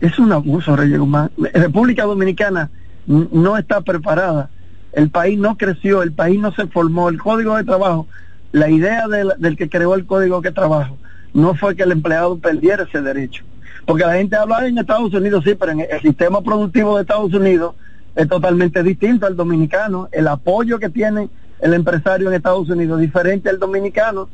Es 0.01 0.19
un 0.19 0.33
abuso, 0.33 0.77
Reyes 0.77 0.99
Guzmán. 0.99 1.31
República 1.37 2.05
Dominicana 2.05 2.71
no 3.07 3.57
está 3.57 3.83
preparada. 3.83 4.49
El 4.93 5.11
país 5.11 5.39
no 5.39 5.57
creció, 5.57 6.03
el 6.03 6.13
país 6.13 6.41
no 6.41 6.53
se 6.53 6.67
formó. 6.67 7.09
El 7.09 7.19
código 7.19 7.57
de 7.57 7.65
trabajo, 7.65 8.07
la 8.53 8.71
idea 8.71 9.07
del, 9.09 9.57
que 9.57 9.69
creó 9.69 9.95
el 9.95 10.07
código 10.07 10.41
de 10.41 10.53
trabajo, 10.53 10.97
no 11.35 11.55
fue 11.55 11.77
que 11.77 11.83
el 11.83 11.93
empleado 11.93 12.39
perdiera 12.39 12.85
ese 12.85 13.03
derecho. 13.03 13.45
Porque 13.87 14.05
la 14.05 14.15
gente 14.15 14.37
habla 14.37 14.67
en 14.67 14.79
Estados 14.79 15.13
Unidos, 15.13 15.45
sí, 15.45 15.55
pero 15.55 15.73
en 15.73 15.81
el 15.81 16.01
sistema 16.01 16.41
productivo 16.41 16.97
de 16.97 17.03
Estados 17.03 17.33
Unidos 17.35 17.75
es 18.15 18.27
totalmente 18.27 18.83
distinto 18.83 19.27
al 19.27 19.37
dominicano. 19.37 20.09
El 20.13 20.29
apoyo 20.29 20.79
que 20.79 20.89
tienen 20.89 21.31
el 21.61 21.75
empresario 21.75 22.29
en 22.29 22.35
Estados 22.35 22.71
Unidos, 22.71 23.01
diferente 23.01 23.51
al 23.51 23.59
dominicano. 23.59 24.29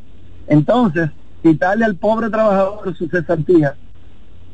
Entonces, 0.47 1.11
quitarle 1.43 1.85
al 1.85 1.97
pobre 1.97 2.31
trabajador 2.31 2.97
su 2.97 3.09
cesantía, 3.09 3.75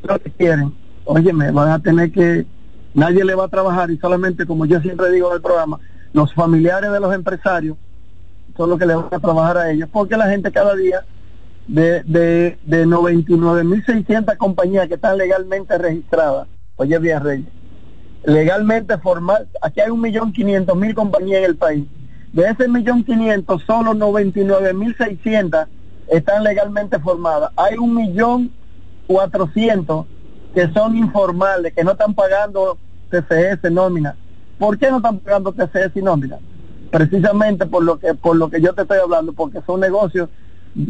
lo 0.03 0.19
que 0.19 0.31
quieren, 0.31 0.73
óyeme, 1.05 1.51
van 1.51 1.69
a 1.69 1.79
tener 1.79 2.11
que, 2.11 2.45
nadie 2.93 3.23
le 3.23 3.35
va 3.35 3.45
a 3.45 3.49
trabajar 3.49 3.91
y 3.91 3.97
solamente, 3.97 4.45
como 4.45 4.65
yo 4.65 4.79
siempre 4.81 5.11
digo 5.11 5.29
en 5.29 5.35
el 5.35 5.41
programa, 5.41 5.79
los 6.13 6.33
familiares 6.33 6.91
de 6.91 6.99
los 6.99 7.13
empresarios 7.13 7.77
son 8.55 8.69
los 8.69 8.77
que 8.77 8.85
le 8.85 8.95
van 8.95 9.07
a 9.11 9.19
trabajar 9.19 9.57
a 9.57 9.71
ellos, 9.71 9.89
porque 9.91 10.15
la 10.15 10.29
gente 10.29 10.51
cada 10.51 10.75
día 10.75 11.03
de, 11.67 12.03
de, 12.03 12.57
de 12.63 12.85
99.600 12.85 14.37
compañías 14.37 14.87
que 14.87 14.95
están 14.95 15.17
legalmente 15.17 15.77
registradas, 15.77 16.47
oye 16.75 16.99
bien, 16.99 17.23
Reyes, 17.23 17.47
legalmente 18.25 18.97
formal, 18.99 19.47
aquí 19.61 19.81
hay 19.81 19.89
un 19.89 20.01
millón 20.01 20.31
quinientos 20.31 20.77
mil 20.77 20.93
compañías 20.93 21.39
en 21.39 21.45
el 21.45 21.55
país, 21.55 21.85
de 22.33 22.49
ese 22.49 22.67
millón 22.67 23.03
quinientos, 23.03 23.63
solo 23.65 23.93
99 23.93 24.73
mil 24.73 24.95
seiscientas 24.97 25.67
están 26.07 26.43
legalmente 26.43 26.99
formadas. 26.99 27.51
Hay 27.55 27.77
un 27.77 27.95
millón 27.95 28.51
cuatrocientos 29.07 30.05
que 30.53 30.71
son 30.71 30.95
informales, 30.95 31.73
que 31.73 31.83
no 31.83 31.91
están 31.91 32.13
pagando 32.13 32.77
TCS 33.09 33.71
nómina. 33.71 34.15
¿Por 34.57 34.77
qué 34.77 34.89
no 34.89 34.97
están 34.97 35.19
pagando 35.19 35.51
TCS 35.51 35.95
y 35.95 36.01
nómina? 36.01 36.37
Precisamente 36.91 37.65
por 37.65 37.83
lo 37.83 37.97
que 37.97 38.13
por 38.13 38.35
lo 38.35 38.49
que 38.49 38.61
yo 38.61 38.73
te 38.73 38.83
estoy 38.83 38.99
hablando, 38.99 39.33
porque 39.33 39.61
son 39.65 39.79
negocios, 39.79 40.29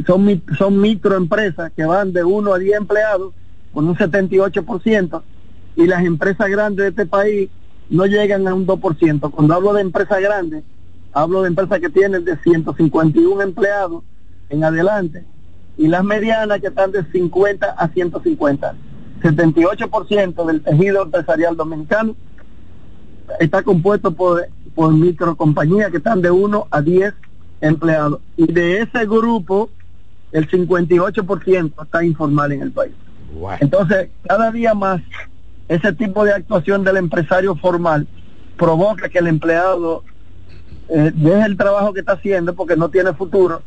son 0.06 0.43
son 0.58 0.80
microempresas 0.80 1.71
que 1.73 1.86
van 1.86 2.12
de 2.12 2.23
1 2.23 2.54
a 2.54 2.60
10 2.60 2.78
empleados 2.78 3.34
con 3.73 3.88
un 3.88 3.95
78% 3.95 5.21
y 5.76 5.88
las 5.88 6.04
empresas 6.04 6.49
grandes 6.49 6.84
de 6.84 6.89
este 6.89 7.06
país 7.06 7.49
no 7.89 8.06
llegan 8.06 8.47
a 8.47 8.54
un 8.54 8.67
2%. 8.67 9.32
Cuando 9.32 9.54
hablo 9.54 9.73
de 9.73 9.82
empresas 9.82 10.21
grandes, 10.21 10.63
hablo 11.13 11.41
de 11.41 11.49
empresas 11.49 11.80
que 11.80 11.89
tienen 11.89 12.26
de 12.26 12.38
151 12.38 13.41
empleados 13.41 14.04
en 14.49 14.63
adelante 14.63 15.26
y 15.78 15.88
las 15.88 16.04
medianas 16.04 16.60
que 16.60 16.67
están 16.67 16.91
de 16.91 17.04
50 17.12 17.65
a 17.65 17.88
150. 17.88 18.76
78% 19.24 20.46
del 20.46 20.62
tejido 20.62 21.04
empresarial 21.04 21.56
dominicano 21.56 22.16
está 23.40 23.64
compuesto 23.64 24.12
por, 24.12 24.48
por 24.76 24.94
microcompañías 24.94 25.92
que 25.92 25.98
están 25.98 26.22
de 26.22 26.30
1 26.30 26.68
a 26.70 26.82
10 26.82 27.14
empleados. 27.62 28.20
Y 28.38 28.52
de 28.52 28.82
ese 28.82 29.06
grupo, 29.06 29.70
el 30.32 30.50
58% 30.50 31.84
está 31.84 32.04
informal 32.04 32.52
en 32.52 32.62
el 32.62 32.72
país. 32.72 32.94
Entonces, 33.60 34.10
cada 34.28 34.52
día 34.52 34.74
más, 34.74 35.02
ese 35.68 35.94
tipo 35.94 36.24
de 36.24 36.34
actuación 36.34 36.84
del 36.84 36.98
empresario 36.98 37.56
formal 37.56 38.08
provoca 38.58 39.10
que 39.10 39.20
el 39.20 39.28
empleado 39.28 40.04
eh, 40.90 41.12
deje 41.16 41.46
el 41.46 41.58
trabajo 41.58 41.94
que 41.94 42.02
está 42.02 42.14
haciendo 42.14 42.54
porque 42.54 42.76
no 42.76 42.90
tiene 42.90 43.14
futuro, 43.14 43.62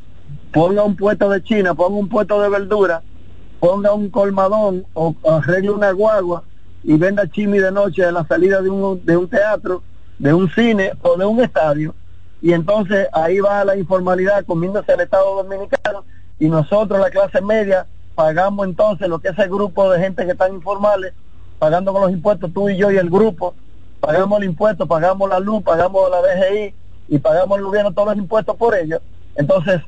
ponga 0.53 0.85
un 0.85 0.95
puesto 0.97 1.29
de 1.29 1.43
China, 1.43 1.75
ponga 1.75 1.97
un 1.97 2.09
puesto 2.09 2.41
de 2.41 2.49
verdura, 2.49 3.03
ponga 3.61 3.93
un 3.93 4.11
colmadón 4.11 4.87
o 4.95 5.15
arregle 5.29 5.71
una 5.71 5.93
guagua 5.93 6.43
y 6.85 6.97
venda 6.97 7.29
chimi 7.29 7.59
de 7.59 7.73
noche 7.73 8.05
a 8.05 8.13
la 8.13 8.25
salida 8.27 8.63
de 8.63 8.71
un, 8.71 9.05
de 9.05 9.17
un 9.17 9.29
teatro, 9.29 9.83
de 10.19 10.33
un 10.33 10.51
cine 10.51 10.93
o 11.03 11.17
de 11.17 11.25
un 11.25 11.41
estadio. 11.43 11.95
Y 12.43 12.53
entonces 12.53 13.09
ahí 13.13 13.41
va 13.41 13.65
la 13.65 13.77
informalidad 13.77 14.45
comiéndose 14.45 14.93
el 14.93 15.01
Estado 15.01 15.43
Dominicano 15.43 16.05
y 16.39 16.49
nosotros, 16.49 17.01
la 17.01 17.11
clase 17.11 17.41
media, 17.41 17.87
pagamos 18.15 18.67
entonces 18.67 19.09
lo 19.09 19.19
que 19.19 19.29
es 19.29 19.39
el 19.39 19.49
grupo 19.49 19.91
de 19.91 20.01
gente 20.01 20.25
que 20.25 20.33
están 20.33 20.55
informales, 20.55 21.13
pagando 21.59 21.93
con 21.93 22.03
los 22.03 22.13
impuestos, 22.13 22.53
tú 22.53 22.69
y 22.69 22.77
yo 22.77 22.91
y 22.91 22.99
el 22.99 23.09
grupo, 23.09 23.55
pagamos 24.01 24.41
el 24.41 24.49
impuesto, 24.49 24.87
pagamos 24.87 25.29
la 25.29 25.41
luz, 25.41 25.63
pagamos 25.63 26.11
la 26.11 26.19
DGI, 26.21 26.75
y 27.09 27.19
pagamos 27.19 27.59
el 27.59 27.65
gobierno 27.65 27.93
todos 27.93 28.09
los 28.09 28.19
impuestos 28.19 28.57
por 28.57 28.75
ello. 28.75 29.01
Entonces, 29.37 29.81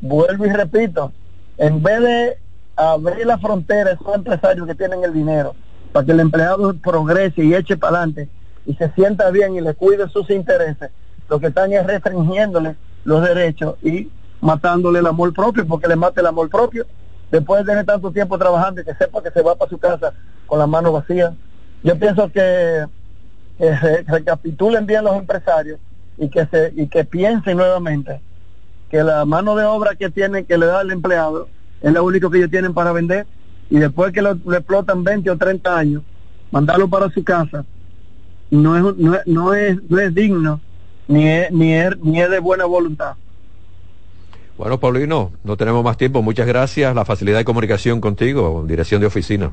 vuelvo 0.00 0.46
y 0.46 0.50
repito, 0.50 1.12
en 1.58 1.82
vez 1.82 2.00
de 2.00 2.38
abrir 2.76 3.26
la 3.26 3.38
frontera 3.38 3.90
a 3.90 3.92
esos 3.94 4.14
empresarios 4.14 4.66
que 4.66 4.74
tienen 4.74 5.04
el 5.04 5.12
dinero 5.12 5.54
para 5.92 6.06
que 6.06 6.12
el 6.12 6.20
empleado 6.20 6.74
progrese 6.74 7.44
y 7.44 7.54
eche 7.54 7.76
para 7.76 7.98
adelante 7.98 8.28
y 8.66 8.74
se 8.74 8.90
sienta 8.92 9.30
bien 9.30 9.54
y 9.56 9.60
le 9.60 9.74
cuide 9.74 10.08
sus 10.08 10.30
intereses, 10.30 10.90
lo 11.28 11.40
que 11.40 11.48
están 11.48 11.72
es 11.72 11.86
restringiéndole 11.86 12.76
los 13.04 13.22
derechos 13.22 13.76
y 13.82 14.10
matándole 14.40 15.00
el 15.00 15.06
amor 15.06 15.32
propio, 15.32 15.66
porque 15.66 15.88
le 15.88 15.96
mate 15.96 16.20
el 16.20 16.26
amor 16.26 16.48
propio, 16.48 16.86
después 17.30 17.64
de 17.64 17.70
tener 17.70 17.86
tanto 17.86 18.10
tiempo 18.12 18.38
trabajando 18.38 18.80
y 18.80 18.84
que 18.84 18.94
sepa 18.94 19.22
que 19.22 19.30
se 19.30 19.42
va 19.42 19.54
para 19.54 19.68
su 19.68 19.78
casa 19.78 20.12
con 20.46 20.58
las 20.58 20.68
manos 20.68 20.92
vacías. 20.92 21.32
Yo 21.82 21.98
pienso 21.98 22.30
que 22.30 22.86
recapitulen 24.06 24.86
bien 24.86 25.04
los 25.04 25.16
empresarios 25.16 25.78
y 26.16 26.28
que 26.28 26.46
se 26.46 26.72
y 26.76 26.86
que 26.88 27.04
piensen 27.04 27.56
nuevamente 27.56 28.20
que 28.90 29.02
la 29.02 29.24
mano 29.24 29.56
de 29.56 29.64
obra 29.64 29.94
que 29.94 30.10
tienen 30.10 30.44
que 30.44 30.58
le 30.58 30.66
da 30.66 30.82
el 30.82 30.90
empleado 30.90 31.48
es 31.82 31.92
lo 31.92 32.04
único 32.04 32.30
que 32.30 32.38
ellos 32.38 32.50
tienen 32.50 32.74
para 32.74 32.92
vender. 32.92 33.26
Y 33.70 33.78
después 33.78 34.12
que 34.12 34.22
lo, 34.22 34.32
explotan 34.32 35.02
20 35.02 35.30
o 35.30 35.36
30 35.36 35.76
años 35.76 36.02
mandarlo 36.50 36.88
para 36.88 37.08
su 37.10 37.24
casa 37.24 37.64
no 38.50 38.76
es 38.76 38.98
no, 38.98 39.16
no 39.24 39.54
es 39.54 39.78
no 39.88 39.98
es 39.98 40.14
digno 40.14 40.60
ni 41.08 41.26
es, 41.26 41.50
ni 41.50 41.72
es 41.72 41.96
ni 42.02 42.20
es 42.20 42.30
de 42.30 42.38
buena 42.38 42.66
voluntad. 42.66 43.14
Bueno 44.58 44.78
Paulino 44.78 45.32
no 45.42 45.56
tenemos 45.56 45.82
más 45.82 45.96
tiempo. 45.96 46.22
Muchas 46.22 46.46
gracias. 46.46 46.94
La 46.94 47.04
facilidad 47.04 47.38
de 47.38 47.44
comunicación 47.44 48.00
contigo 48.00 48.64
dirección 48.66 49.00
de 49.00 49.06
oficina. 49.06 49.52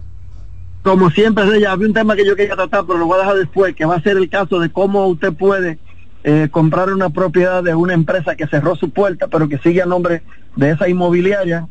Como 0.83 1.09
siempre, 1.09 1.43
había 1.43 1.73
un 1.75 1.93
tema 1.93 2.15
que 2.15 2.25
yo 2.25 2.35
quería 2.35 2.55
tratar, 2.55 2.85
pero 2.85 2.99
lo 2.99 3.05
voy 3.05 3.17
a 3.17 3.21
dejar 3.21 3.35
después, 3.35 3.75
que 3.75 3.85
va 3.85 3.95
a 3.95 4.01
ser 4.01 4.15
el 4.15 4.29
caso 4.29 4.59
de 4.59 4.69
cómo 4.69 5.07
usted 5.07 5.33
puede 5.33 5.77
eh, 6.23 6.47
comprar 6.49 6.93
una 6.93 7.09
propiedad 7.09 7.61
de 7.61 7.75
una 7.75 7.93
empresa 7.93 8.35
que 8.35 8.47
cerró 8.47 8.75
su 8.75 8.89
puerta, 8.89 9.27
pero 9.27 9.49
que 9.49 9.57
sigue 9.57 9.81
a 9.81 9.85
nombre 9.85 10.21
de 10.55 10.71
esa 10.71 10.87
inmobiliaria 10.87 11.67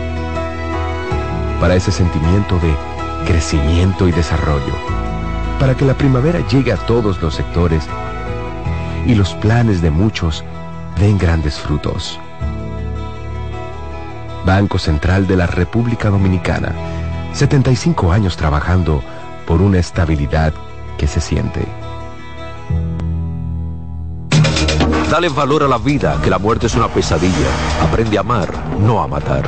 para 1.61 1.75
ese 1.75 1.91
sentimiento 1.91 2.59
de 2.59 2.75
crecimiento 3.25 4.07
y 4.07 4.11
desarrollo, 4.11 4.73
para 5.59 5.77
que 5.77 5.85
la 5.85 5.93
primavera 5.93 6.39
llegue 6.47 6.73
a 6.73 6.77
todos 6.77 7.21
los 7.21 7.35
sectores 7.35 7.87
y 9.05 9.13
los 9.13 9.35
planes 9.35 9.79
de 9.81 9.91
muchos 9.91 10.43
den 10.99 11.19
grandes 11.19 11.59
frutos. 11.59 12.19
Banco 14.43 14.79
Central 14.79 15.27
de 15.27 15.37
la 15.37 15.45
República 15.45 16.09
Dominicana, 16.09 16.73
75 17.33 18.11
años 18.11 18.35
trabajando 18.35 19.03
por 19.45 19.61
una 19.61 19.77
estabilidad 19.77 20.53
que 20.97 21.05
se 21.05 21.21
siente. 21.21 21.63
Dale 25.11 25.29
valor 25.29 25.61
a 25.61 25.67
la 25.67 25.77
vida, 25.77 26.17
que 26.23 26.29
la 26.29 26.39
muerte 26.39 26.65
es 26.67 26.75
una 26.75 26.87
pesadilla. 26.87 27.49
Aprende 27.83 28.17
a 28.17 28.21
amar, 28.21 28.49
no 28.79 29.01
a 29.03 29.07
matar. 29.07 29.47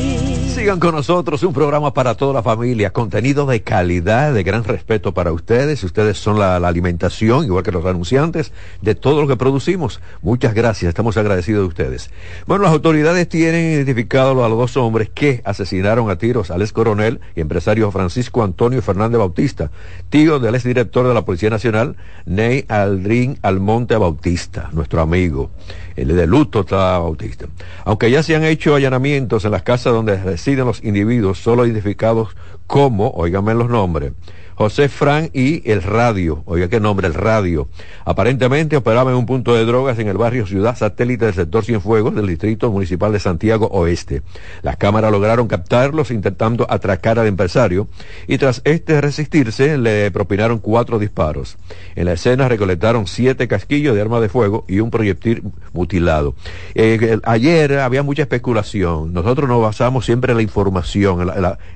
Sigan 0.61 0.79
con 0.79 0.93
nosotros, 0.93 1.41
un 1.41 1.53
programa 1.53 1.91
para 1.91 2.13
toda 2.13 2.35
la 2.35 2.43
familia, 2.43 2.93
contenido 2.93 3.47
de 3.47 3.63
calidad, 3.63 4.31
de 4.31 4.43
gran 4.43 4.63
respeto 4.63 5.11
para 5.11 5.31
ustedes. 5.31 5.83
Ustedes 5.83 6.19
son 6.19 6.37
la, 6.37 6.57
alimentación, 6.57 7.45
igual 7.45 7.63
que 7.63 7.71
los 7.71 7.83
anunciantes, 7.83 8.53
de 8.79 8.93
todo 8.93 9.23
lo 9.23 9.27
que 9.27 9.35
producimos. 9.35 10.01
Muchas 10.21 10.53
gracias, 10.53 10.89
estamos 10.89 11.17
agradecidos 11.17 11.63
de 11.63 11.67
ustedes. 11.67 12.11
Bueno, 12.45 12.65
las 12.65 12.73
autoridades 12.73 13.27
tienen 13.27 13.71
identificado 13.71 14.45
a 14.45 14.49
los 14.49 14.57
dos 14.59 14.77
hombres 14.77 15.09
que 15.09 15.41
asesinaron 15.45 16.11
a 16.11 16.19
tiros 16.19 16.51
al 16.51 16.61
ex 16.61 16.71
coronel 16.73 17.21
y 17.35 17.41
empresario 17.41 17.89
Francisco 17.89 18.43
Antonio 18.43 18.83
Fernández 18.83 19.17
Bautista, 19.17 19.71
tío 20.11 20.37
del 20.37 20.53
ex 20.53 20.63
director 20.63 21.07
de 21.07 21.15
la 21.15 21.25
Policía 21.25 21.49
Nacional, 21.49 21.95
Ney 22.27 22.65
Aldrin 22.67 23.39
Almonte 23.41 23.97
Bautista, 23.97 24.69
nuestro 24.73 25.01
amigo. 25.01 25.49
El 25.95 26.09
de 26.15 26.27
luto 26.27 26.61
está 26.61 26.99
Bautista. 26.99 27.47
Aunque 27.83 28.11
ya 28.11 28.21
se 28.21 28.35
han 28.35 28.43
hecho 28.43 28.75
allanamientos 28.75 29.43
en 29.43 29.51
las 29.51 29.63
casas 29.63 29.91
donde 29.93 30.17
residen 30.17 30.50
los 30.55 30.83
individuos 30.83 31.39
solo 31.39 31.65
identificados 31.65 32.35
como, 32.67 33.09
oígame 33.11 33.53
los 33.53 33.69
nombres, 33.69 34.13
José 34.61 34.89
Fran 34.89 35.31
y 35.33 35.67
el 35.71 35.81
radio, 35.81 36.43
oiga 36.45 36.67
qué 36.67 36.79
nombre, 36.79 37.07
el 37.07 37.15
radio. 37.15 37.67
Aparentemente 38.05 38.77
operaba 38.77 39.09
en 39.09 39.17
un 39.17 39.25
punto 39.25 39.55
de 39.55 39.65
drogas 39.65 39.97
en 39.97 40.07
el 40.07 40.17
barrio 40.17 40.45
Ciudad 40.45 40.77
Satélite 40.77 41.25
del 41.25 41.33
sector 41.33 41.65
Cienfuegos 41.65 42.13
del 42.13 42.27
Distrito 42.27 42.71
Municipal 42.71 43.11
de 43.11 43.19
Santiago 43.19 43.65
Oeste. 43.71 44.21
Las 44.61 44.77
cámaras 44.77 45.11
lograron 45.11 45.47
captarlos 45.47 46.11
intentando 46.11 46.67
atracar 46.69 47.17
al 47.17 47.25
empresario 47.25 47.87
y 48.27 48.37
tras 48.37 48.61
este 48.63 49.01
resistirse 49.01 49.79
le 49.79 50.11
propinaron 50.11 50.59
cuatro 50.59 50.99
disparos. 50.99 51.57
En 51.95 52.05
la 52.05 52.13
escena 52.13 52.47
recolectaron 52.47 53.07
siete 53.07 53.47
casquillos 53.47 53.95
de 53.95 54.01
arma 54.01 54.19
de 54.19 54.29
fuego 54.29 54.65
y 54.67 54.79
un 54.79 54.91
proyectil 54.91 55.41
mutilado. 55.73 56.35
Eh, 56.75 57.17
ayer 57.23 57.79
había 57.79 58.03
mucha 58.03 58.21
especulación. 58.21 59.11
Nosotros 59.11 59.49
nos 59.49 59.59
basamos 59.59 60.05
siempre 60.05 60.33
en 60.33 60.37
la 60.37 60.43
información, 60.43 61.27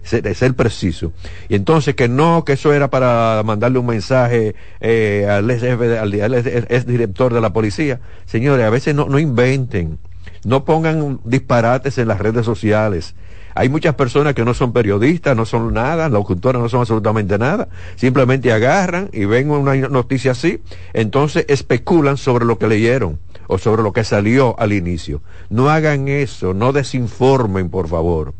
en, 0.03 0.36
ser 0.36 0.53
preciso. 0.53 1.13
Y 1.49 1.55
entonces 1.55 1.95
que 1.95 2.07
no, 2.07 2.45
que 2.45 2.53
eso 2.53 2.74
era 2.76 2.89
para 2.89 3.41
mandarle 3.43 3.80
un 3.80 3.88
mensaje 3.88 4.55
eh, 4.80 5.28
al, 5.30 5.49
ex, 5.49 6.86
director 6.86 7.34
de 7.34 7.41
la 7.41 7.53
policía. 7.53 7.99
Señores, 8.26 8.65
a 8.65 8.69
veces 8.69 8.93
no, 8.93 9.07
no 9.07 9.19
inventen, 9.19 9.97
no 10.43 10.65
pongan 10.65 11.19
disparates 11.23 11.97
en 11.97 12.07
las 12.07 12.19
redes 12.19 12.45
sociales. 12.45 13.15
Hay 13.57 13.69
muchas 13.69 13.95
personas 13.95 14.34
que 14.34 14.43
no 14.43 14.53
son 14.53 14.73
periodistas, 14.73 15.36
no 15.36 15.45
son 15.45 15.73
nada, 15.73 16.09
locutores 16.09 16.61
no 16.61 16.67
son 16.67 16.82
absolutamente 16.82 17.38
nada, 17.38 17.69
simplemente 17.95 18.51
agarran 18.51 19.09
y 19.13 19.23
ven 19.23 19.49
una 19.49 19.76
noticia 19.88 20.32
así, 20.32 20.61
entonces 20.91 21.45
especulan 21.47 22.17
sobre 22.17 22.43
lo 22.43 22.57
que 22.57 22.67
leyeron 22.67 23.17
o 23.47 23.57
sobre 23.57 23.82
lo 23.82 23.93
que 23.93 24.03
salió 24.03 24.59
al 24.59 24.73
inicio. 24.73 25.21
No 25.49 25.69
hagan 25.69 26.09
eso, 26.09 26.53
no 26.53 26.73
desinformen, 26.73 27.69
por 27.69 27.88
favor. 27.88 28.34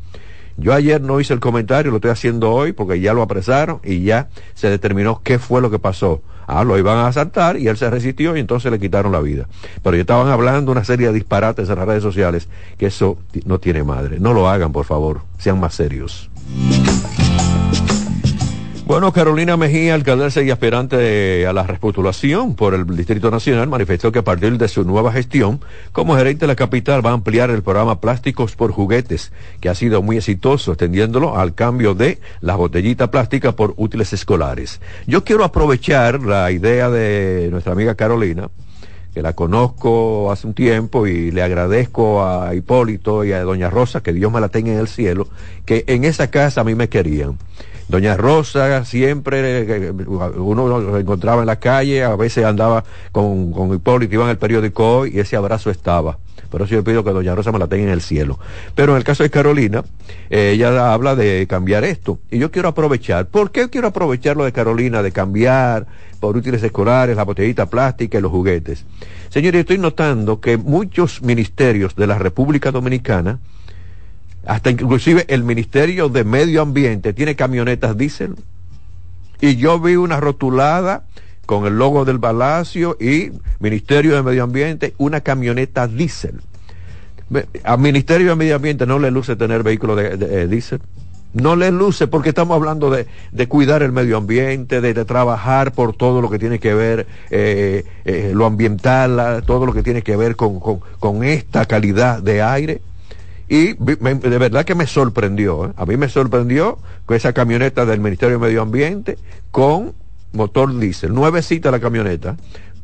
Yo 0.58 0.74
ayer 0.74 1.02
no 1.02 1.20
hice 1.20 1.34
el 1.34 1.40
comentario, 1.40 1.92
lo 1.92 1.98
estoy 1.98 2.12
haciendo 2.12 2.52
hoy 2.52 2.72
porque 2.72 3.00
ya 3.00 3.14
lo 3.14 3.22
apresaron 3.22 3.80
y 3.84 4.04
ya 4.04 4.30
se 4.54 4.70
determinó 4.70 5.22
qué 5.24 5.38
fue 5.40 5.62
lo 5.62 5.70
que 5.70 5.80
pasó. 5.80 6.22
Ah, 6.48 6.64
lo 6.64 6.78
iban 6.78 6.98
a 6.98 7.08
asaltar 7.08 7.58
y 7.58 7.68
él 7.68 7.76
se 7.76 7.90
resistió 7.90 8.38
y 8.38 8.40
entonces 8.40 8.72
le 8.72 8.80
quitaron 8.80 9.12
la 9.12 9.20
vida. 9.20 9.48
Pero 9.84 9.96
ya 9.96 10.02
estaban 10.02 10.28
hablando 10.28 10.72
una 10.72 10.84
serie 10.84 11.08
de 11.08 11.14
disparates 11.14 11.70
en 11.70 11.76
las 11.76 11.88
redes 11.88 12.04
sociales 12.04 12.48
que 12.78 12.86
eso 12.86 13.18
no 13.46 13.60
tiene 13.60 13.84
madre. 13.84 14.20
No 14.20 14.34
lo 14.34 14.48
hagan, 14.48 14.72
por 14.72 14.86
favor. 14.86 15.22
Sean 15.40 15.60
más 15.60 15.74
serios. 15.74 16.30
Bueno, 18.88 19.12
Carolina 19.12 19.58
Mejía, 19.58 19.96
alcaldesa 19.96 20.44
y 20.44 20.52
aspirante 20.52 21.48
a 21.48 21.54
la 21.54 21.64
repostulación 21.64 22.54
por 22.54 22.76
el 22.76 22.86
Distrito 22.96 23.32
Nacional, 23.32 23.68
manifestó 23.68 24.12
que 24.12 24.20
a 24.20 24.24
partir 24.24 24.60
de 24.60 24.68
su 24.68 24.84
nueva 24.84 25.12
gestión 25.12 25.60
como 25.92 26.16
gerente 26.16 26.42
de 26.42 26.48
la 26.48 26.56
capital 26.56 27.04
va 27.04 27.10
a 27.10 27.14
ampliar 27.14 27.50
el 27.50 27.64
programa 27.64 28.00
Plásticos 28.00 28.56
por 28.56 28.72
Juguetes, 28.72 29.32
que 29.60 29.70
ha 29.70 29.76
sido 29.76 30.04
muy 30.04 30.18
exitoso, 30.18 30.74
extendiéndolo 30.74 31.36
al 31.36 31.56
cambio 31.56 31.96
de 31.96 32.20
las 32.42 32.58
botellitas 32.58 33.10
plásticas 33.10 33.56
por 33.56 33.74
útiles 33.78 34.14
escolares. 34.14 34.80
Yo 35.08 35.24
quiero 35.24 35.44
aprovechar 35.44 36.22
la 36.22 36.52
idea 36.52 36.92
de 36.92 37.48
nuestra 37.50 37.74
amiga 37.74 37.96
Carolina, 37.96 38.52
que 39.16 39.24
la 39.24 39.34
conozco 39.34 40.32
hace 40.32 40.46
un 40.46 40.54
tiempo 40.54 41.08
y 41.08 41.32
le 41.32 41.42
agradezco 41.42 42.24
a 42.24 42.54
Hipólito 42.54 43.26
y 43.26 43.32
a 43.32 43.42
Doña 43.42 43.72
Rosa, 43.72 44.04
que 44.04 44.14
Dios 44.14 44.32
me 44.32 44.42
la 44.42 44.50
tenga 44.50 44.72
en 44.72 44.78
el 44.78 44.88
cielo, 44.88 45.28
que 45.66 45.86
en 45.88 46.04
esa 46.04 46.30
casa 46.30 46.62
a 46.62 46.64
mí 46.64 46.76
me 46.76 46.88
querían. 46.88 47.40
Doña 47.88 48.18
Rosa 48.18 48.84
siempre, 48.84 49.62
eh, 49.62 49.92
uno 49.92 50.68
lo 50.68 50.98
encontraba 50.98 51.42
en 51.42 51.48
la 51.48 51.60
calle, 51.60 52.04
a 52.04 52.16
veces 52.16 52.46
andaba 52.46 52.84
con, 53.12 53.52
con 53.52 53.74
Hipólito, 53.74 54.16
iba 54.16 54.24
en 54.24 54.32
el 54.32 54.38
periódico 54.38 55.00
hoy 55.00 55.12
y 55.14 55.20
ese 55.20 55.36
abrazo 55.36 55.70
estaba. 55.70 56.18
Por 56.50 56.62
eso 56.62 56.74
yo 56.74 56.84
pido 56.84 57.04
que 57.04 57.12
Doña 57.12 57.36
Rosa 57.36 57.52
me 57.52 57.60
la 57.60 57.68
tenga 57.68 57.84
en 57.84 57.90
el 57.90 58.02
cielo. 58.02 58.40
Pero 58.76 58.94
en 58.94 58.98
el 58.98 59.04
caso 59.04 59.24
de 59.24 59.30
Carolina, 59.30 59.84
eh, 60.30 60.52
ella 60.56 60.94
habla 60.94 61.16
de 61.16 61.46
cambiar 61.48 61.84
esto. 61.84 62.20
Y 62.32 62.40
yo 62.40 62.52
quiero 62.52 62.70
aprovechar. 62.70 63.28
¿Por 63.28 63.52
qué 63.52 63.70
quiero 63.70 63.88
aprovechar 63.88 64.38
lo 64.38 64.46
de 64.46 64.52
Carolina, 64.52 65.02
de 65.02 65.12
cambiar 65.12 65.86
por 66.20 66.38
útiles 66.38 66.64
escolares, 66.64 67.18
la 67.18 67.24
botellita 67.24 67.66
plástica 67.66 68.18
y 68.18 68.22
los 68.22 68.32
juguetes? 68.32 68.86
Señores, 69.30 69.62
estoy 69.62 69.78
notando 69.78 70.40
que 70.40 70.58
muchos 70.58 71.22
ministerios 71.22 71.96
de 71.96 72.08
la 72.08 72.18
República 72.18 72.72
Dominicana, 72.72 73.40
hasta 74.46 74.70
inclusive 74.70 75.26
el 75.28 75.44
Ministerio 75.44 76.10
de 76.10 76.24
Medio 76.24 76.62
Ambiente 76.62 77.14
tiene 77.14 77.36
camionetas 77.36 77.98
diésel. 77.98 78.36
Y 79.42 79.56
yo 79.58 79.80
vi 79.80 79.96
una 79.96 80.20
rotulada 80.20 81.04
con 81.46 81.66
el 81.66 81.78
logo 81.78 82.06
del 82.06 82.20
Palacio 82.20 82.98
y 83.00 83.32
Ministerio 83.60 84.16
de 84.16 84.24
Medio 84.24 84.44
Ambiente, 84.44 84.94
una 84.98 85.22
camioneta 85.22 85.88
diésel. 85.88 86.42
Al 87.64 87.80
Ministerio 87.80 88.30
de 88.30 88.36
Medio 88.36 88.56
Ambiente 88.56 88.86
no 88.86 89.00
le 89.00 89.12
luce 89.12 89.36
tener 89.36 89.64
vehículos 89.64 89.98
de, 89.98 90.44
eh, 90.44 90.48
diésel. 90.48 90.80
No 91.34 91.58
le 91.58 91.70
luce 91.72 92.08
porque 92.08 92.30
estamos 92.30 92.56
hablando 92.56 92.90
de, 92.90 93.08
cuidar 93.48 93.84
el 93.84 93.92
medio 93.92 94.16
ambiente, 94.16 94.80
de, 94.80 94.94
de, 94.94 95.04
por 95.76 95.94
todo 95.94 96.22
lo 96.22 96.30
que 96.30 96.40
tiene 96.40 96.60
que 96.60 96.74
ver 96.74 97.08
eh, 97.30 97.84
eh, 98.06 98.32
lo 98.34 98.46
ambiental, 98.46 99.44
todo 99.46 99.66
lo 99.66 99.74
que 99.74 99.84
tiene 99.84 100.02
que 100.02 100.16
ver 100.16 100.38
con, 100.38 100.62
con 100.62 101.24
esta 101.26 101.66
calidad 101.66 102.24
de 102.24 102.42
aire. 102.42 102.82
Y 103.48 103.74
de 103.74 104.38
verdad 104.38 104.66
que 104.66 104.74
me 104.74 104.88
sorprendió, 104.88 105.68
¿eh? 105.68 105.74
a 105.78 105.86
mí 105.86 105.98
me 105.98 106.10
sorprendió 106.10 106.80
con 107.06 107.16
esa 107.16 107.32
camioneta 107.34 107.86
del 107.86 108.00
Ministerio 108.00 108.40
de 108.40 108.46
Medio 108.46 108.64
Ambiente 108.64 109.20
con 109.52 109.94
motor 110.34 110.76
diésel, 110.78 111.14
nuevecita 111.14 111.70
la 111.70 111.80
camioneta, 111.80 112.38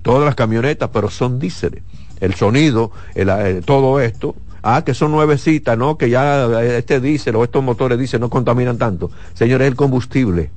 todas 0.04 0.24
las 0.24 0.36
camionetas, 0.36 0.90
pero 0.94 1.10
son 1.10 1.40
diésel. 1.40 1.82
El 2.20 2.36
sonido, 2.36 2.92
el, 3.16 3.64
todo 3.66 4.00
esto, 4.00 4.36
ah, 4.62 4.84
que 4.86 4.94
son 4.94 5.12
nuevecitas, 5.12 5.76
¿no? 5.76 5.98
Que 5.98 6.12
ya 6.12 6.46
eh, 6.62 6.78
este 6.78 7.00
diésel 7.00 7.36
o 7.36 7.44
estos 7.44 7.64
motores 7.64 7.98
diésel 7.98 8.20
no 8.22 8.30
contaminan 8.30 8.78
tanto. 8.78 9.10
Señores, 9.34 9.68
el 9.68 9.76
combustible, 9.76 10.52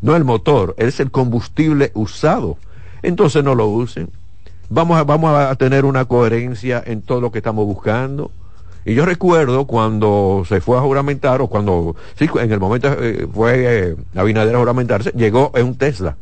no 0.00 0.16
el 0.16 0.24
motor, 0.24 0.74
es 0.78 1.00
el 1.00 1.10
combustible 1.10 1.90
usado. 1.92 2.56
Entonces 3.02 3.44
no 3.44 3.54
lo 3.54 3.66
usen. 3.66 4.08
Vamos 4.70 4.96
a, 4.98 5.04
vamos 5.04 5.38
a 5.38 5.54
tener 5.56 5.84
una 5.84 6.06
coherencia 6.06 6.82
en 6.84 7.02
todo 7.02 7.20
lo 7.20 7.30
que 7.30 7.38
estamos 7.38 7.66
buscando 7.66 8.30
y 8.84 8.94
yo 8.94 9.06
recuerdo 9.06 9.66
cuando 9.66 10.44
se 10.46 10.60
fue 10.60 10.76
a 10.76 10.80
juramentar, 10.80 11.40
o 11.40 11.48
cuando, 11.48 11.96
sí, 12.18 12.28
en 12.38 12.52
el 12.52 12.60
momento 12.60 12.94
eh, 13.00 13.26
fue 13.32 13.54
eh, 13.56 13.96
Abinader 14.14 14.54
a 14.54 14.58
juramentarse, 14.58 15.12
llegó 15.16 15.52
en 15.54 15.66
un 15.66 15.74
Tesla. 15.76 16.16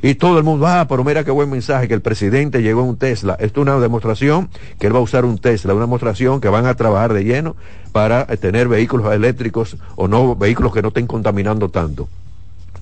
Y 0.00 0.16
todo 0.16 0.36
el 0.36 0.44
mundo, 0.44 0.66
ah, 0.66 0.86
pero 0.86 1.02
mira 1.02 1.24
qué 1.24 1.30
buen 1.30 1.48
mensaje, 1.48 1.88
que 1.88 1.94
el 1.94 2.02
presidente 2.02 2.60
llegó 2.62 2.82
en 2.82 2.88
un 2.90 2.98
Tesla. 2.98 3.38
Esto 3.40 3.62
es 3.62 3.66
una 3.66 3.80
demostración 3.80 4.50
que 4.78 4.86
él 4.86 4.94
va 4.94 4.98
a 4.98 5.02
usar 5.02 5.24
un 5.24 5.38
Tesla, 5.38 5.72
una 5.72 5.84
demostración 5.84 6.42
que 6.42 6.50
van 6.50 6.66
a 6.66 6.74
trabajar 6.74 7.14
de 7.14 7.24
lleno 7.24 7.56
para 7.90 8.26
eh, 8.28 8.36
tener 8.36 8.68
vehículos 8.68 9.12
eléctricos 9.14 9.78
o 9.96 10.06
no, 10.06 10.36
vehículos 10.36 10.74
que 10.74 10.82
no 10.82 10.88
estén 10.88 11.06
contaminando 11.06 11.70
tanto. 11.70 12.06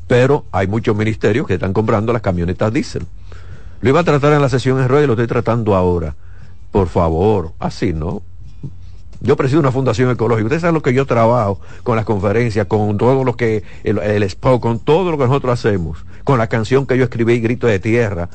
Pero 0.09 0.45
hay 0.51 0.67
muchos 0.67 0.97
ministerios 0.97 1.47
que 1.47 1.55
están 1.55 1.73
comprando 1.73 2.13
las 2.13 2.23
camionetas 2.23 2.73
diésel. 2.73 3.07
Lo 3.81 3.89
iba 3.89 4.01
a 4.01 4.05
tratar 4.05 4.33
en 4.33 4.43
la 4.43 4.49
sesión 4.49 4.81
en 4.81 4.87
y 4.87 5.07
lo 5.07 5.13
estoy 5.13 5.29
tratando 5.29 5.77
ahora. 5.77 6.17
Por 6.73 6.89
favor, 6.89 7.53
así 7.61 7.93
no. 7.93 8.23
Yo 9.23 9.37
presido 9.37 9.61
una 9.61 9.71
fundación 9.71 10.11
ecológica. 10.11 10.47
Ustedes 10.47 10.63
saben 10.63 10.75
lo 10.75 10.83
que 10.83 10.93
yo 10.93 11.07
trabajo 11.07 11.61
con 11.85 11.95
las 11.95 12.05
conferencias, 12.05 12.67
con 12.67 12.99
todo 12.99 13.23
lo 13.23 13.37
que, 13.37 13.63
el, 13.85 13.99
el 13.99 14.37
con 14.37 14.81
todo 14.81 15.13
lo 15.13 15.19
que 15.19 15.25
nosotros 15.25 15.53
hacemos, 15.53 16.05
con 16.25 16.39
la 16.39 16.49
canción 16.49 16.87
que 16.87 16.99
yo 16.99 17.05
escribí, 17.05 17.39
Grito 17.41 17.69
de 17.69 17.79
Tierra, 17.79 18.29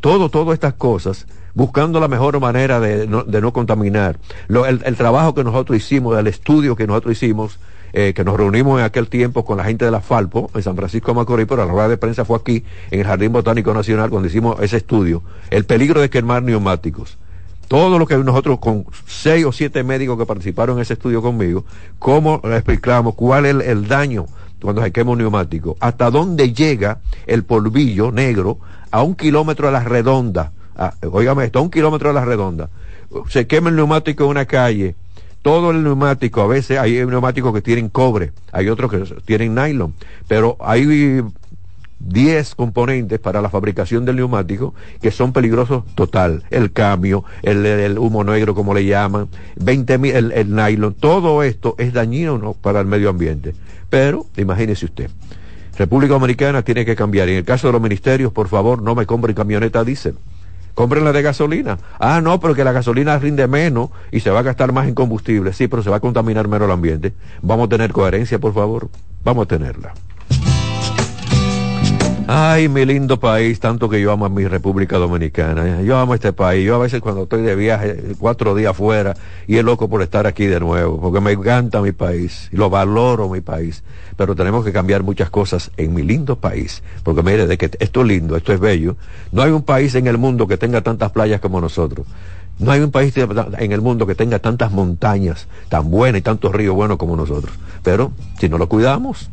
todo, 0.00 0.30
todas 0.30 0.54
estas 0.54 0.72
cosas, 0.72 1.26
buscando 1.54 2.00
la 2.00 2.08
mejor 2.08 2.40
manera 2.40 2.80
de 2.80 3.06
no, 3.06 3.52
contaminar. 3.52 4.18
el, 4.48 4.96
trabajo 4.96 5.34
que 5.34 5.44
nosotros 5.44 5.76
hicimos, 5.76 6.18
el 6.18 6.28
estudio 6.28 6.76
que 6.76 6.86
nosotros 6.86 7.12
hicimos, 7.12 7.58
eh, 7.92 8.14
que 8.14 8.24
nos 8.24 8.38
reunimos 8.38 8.78
en 8.78 8.86
aquel 8.86 9.08
tiempo 9.08 9.44
con 9.44 9.58
la 9.58 9.64
gente 9.64 9.84
de 9.84 9.90
la 9.90 10.00
Falpo, 10.00 10.50
en 10.54 10.62
San 10.62 10.76
Francisco 10.76 11.12
de 11.12 11.16
Macorís, 11.16 11.46
pero 11.46 11.64
la 11.64 11.70
rueda 11.70 11.88
de 11.88 11.98
prensa 11.98 12.24
fue 12.24 12.38
aquí, 12.38 12.64
en 12.90 13.00
el 13.00 13.06
Jardín 13.06 13.32
Botánico 13.32 13.74
Nacional, 13.74 14.08
cuando 14.08 14.28
hicimos 14.28 14.60
ese 14.62 14.78
estudio, 14.78 15.22
el 15.50 15.66
peligro 15.66 16.00
de 16.00 16.08
quemar 16.08 16.42
neumáticos 16.42 17.18
todo 17.68 17.98
lo 17.98 18.06
que 18.06 18.16
nosotros 18.16 18.58
con 18.58 18.84
seis 19.06 19.44
o 19.44 19.52
siete 19.52 19.82
médicos 19.82 20.18
que 20.18 20.26
participaron 20.26 20.76
en 20.76 20.82
ese 20.82 20.94
estudio 20.94 21.22
conmigo, 21.22 21.64
cómo 21.98 22.40
explicamos 22.44 23.14
cuál 23.14 23.46
es 23.46 23.66
el, 23.66 23.88
daño 23.88 24.26
cuando 24.60 24.82
se 24.82 24.92
quema 24.92 25.12
un 25.12 25.18
neumático, 25.18 25.76
hasta 25.80 26.10
dónde 26.10 26.52
llega 26.52 26.98
el 27.26 27.44
polvillo 27.44 28.10
negro 28.10 28.58
a 28.90 29.02
un 29.02 29.14
kilómetro 29.14 29.68
a 29.68 29.70
la 29.70 29.84
redonda, 29.84 30.52
a, 30.76 30.94
esto, 31.42 31.58
a 31.58 31.62
un 31.62 31.70
kilómetro 31.70 32.08
de 32.08 32.14
la 32.14 32.24
redonda, 32.24 32.70
se 33.28 33.46
quema 33.46 33.68
el 33.68 33.76
neumático 33.76 34.24
en 34.24 34.30
una 34.30 34.46
calle, 34.46 34.94
todo 35.42 35.70
el 35.70 35.84
neumático, 35.84 36.40
a 36.40 36.46
veces 36.46 36.78
hay 36.78 37.04
neumáticos 37.06 37.52
que 37.54 37.62
tienen 37.62 37.88
cobre, 37.88 38.32
hay 38.50 38.68
otros 38.68 38.90
que 38.90 38.98
tienen 39.24 39.54
nylon, 39.54 39.94
pero 40.26 40.56
hay 40.60 41.22
10 41.98 42.54
componentes 42.54 43.18
para 43.18 43.40
la 43.40 43.50
fabricación 43.50 44.04
del 44.04 44.16
neumático 44.16 44.74
que 45.00 45.10
son 45.10 45.32
peligrosos 45.32 45.84
total. 45.94 46.44
El 46.50 46.72
cambio, 46.72 47.24
el, 47.42 47.98
humo 47.98 48.24
negro 48.24 48.54
como 48.54 48.74
le 48.74 48.84
llaman, 48.84 49.28
20 49.56 49.94
el, 50.16 50.32
el, 50.32 50.54
nylon, 50.54 50.94
todo 50.94 51.42
esto 51.42 51.74
es 51.78 51.92
dañino 51.92 52.54
para 52.54 52.80
el 52.80 52.86
medio 52.86 53.08
ambiente. 53.08 53.54
Pero, 53.88 54.26
imagínese 54.36 54.86
usted, 54.86 55.10
República 55.78 56.14
Dominicana 56.14 56.62
tiene 56.62 56.84
que 56.84 56.96
cambiar. 56.96 57.28
En 57.28 57.36
el 57.36 57.44
caso 57.44 57.68
de 57.68 57.72
los 57.74 57.82
ministerios, 57.82 58.32
por 58.32 58.48
favor, 58.48 58.82
no 58.82 58.94
me 58.94 59.06
compren 59.06 59.34
camioneta 59.34 59.84
diésel. 59.84 60.16
la 60.76 61.12
de 61.12 61.22
gasolina. 61.22 61.78
Ah, 61.98 62.20
no, 62.22 62.40
porque 62.40 62.64
la 62.64 62.72
gasolina 62.72 63.18
rinde 63.18 63.46
menos 63.46 63.90
y 64.10 64.20
se 64.20 64.30
va 64.30 64.40
a 64.40 64.42
gastar 64.42 64.72
más 64.72 64.88
en 64.88 64.94
combustible. 64.94 65.52
Sí, 65.52 65.68
pero 65.68 65.82
se 65.82 65.90
va 65.90 65.96
a 65.96 66.00
contaminar 66.00 66.48
menos 66.48 66.66
el 66.66 66.72
ambiente. 66.72 67.12
Vamos 67.42 67.66
a 67.66 67.68
tener 67.68 67.92
coherencia, 67.92 68.38
por 68.38 68.54
favor. 68.54 68.88
Vamos 69.22 69.44
a 69.44 69.48
tenerla. 69.48 69.94
Ay, 72.28 72.68
mi 72.68 72.84
lindo 72.84 73.20
país, 73.20 73.60
tanto 73.60 73.88
que 73.88 74.00
yo 74.00 74.10
amo 74.10 74.26
a 74.26 74.28
mi 74.28 74.48
República 74.48 74.98
Dominicana. 74.98 75.80
Yo 75.82 75.96
amo 75.96 76.12
este 76.12 76.32
país. 76.32 76.66
Yo 76.66 76.74
a 76.74 76.78
veces 76.78 77.00
cuando 77.00 77.22
estoy 77.22 77.42
de 77.42 77.54
viaje, 77.54 78.14
cuatro 78.18 78.56
días 78.56 78.76
fuera, 78.76 79.14
y 79.46 79.58
es 79.58 79.64
loco 79.64 79.88
por 79.88 80.02
estar 80.02 80.26
aquí 80.26 80.46
de 80.46 80.58
nuevo, 80.58 81.00
porque 81.00 81.20
me 81.20 81.30
encanta 81.30 81.80
mi 81.80 81.92
país, 81.92 82.48
lo 82.50 82.68
valoro 82.68 83.28
mi 83.28 83.42
país. 83.42 83.84
Pero 84.16 84.34
tenemos 84.34 84.64
que 84.64 84.72
cambiar 84.72 85.04
muchas 85.04 85.30
cosas 85.30 85.70
en 85.76 85.94
mi 85.94 86.02
lindo 86.02 86.34
país, 86.34 86.82
porque 87.04 87.22
mire, 87.22 87.46
de 87.46 87.56
que 87.56 87.70
esto 87.78 88.00
es 88.00 88.06
lindo, 88.08 88.36
esto 88.36 88.52
es 88.52 88.58
bello. 88.58 88.96
No 89.30 89.42
hay 89.42 89.52
un 89.52 89.62
país 89.62 89.94
en 89.94 90.08
el 90.08 90.18
mundo 90.18 90.48
que 90.48 90.56
tenga 90.56 90.80
tantas 90.80 91.12
playas 91.12 91.40
como 91.40 91.60
nosotros. 91.60 92.08
No 92.58 92.72
hay 92.72 92.80
un 92.80 92.90
país 92.90 93.14
en 93.16 93.70
el 93.70 93.80
mundo 93.80 94.04
que 94.04 94.16
tenga 94.16 94.40
tantas 94.40 94.72
montañas 94.72 95.46
tan 95.68 95.92
buenas 95.92 96.18
y 96.18 96.22
tantos 96.22 96.52
ríos 96.52 96.74
buenos 96.74 96.96
como 96.96 97.14
nosotros. 97.14 97.54
Pero 97.84 98.10
si 98.40 98.48
no 98.48 98.58
lo 98.58 98.68
cuidamos, 98.68 99.30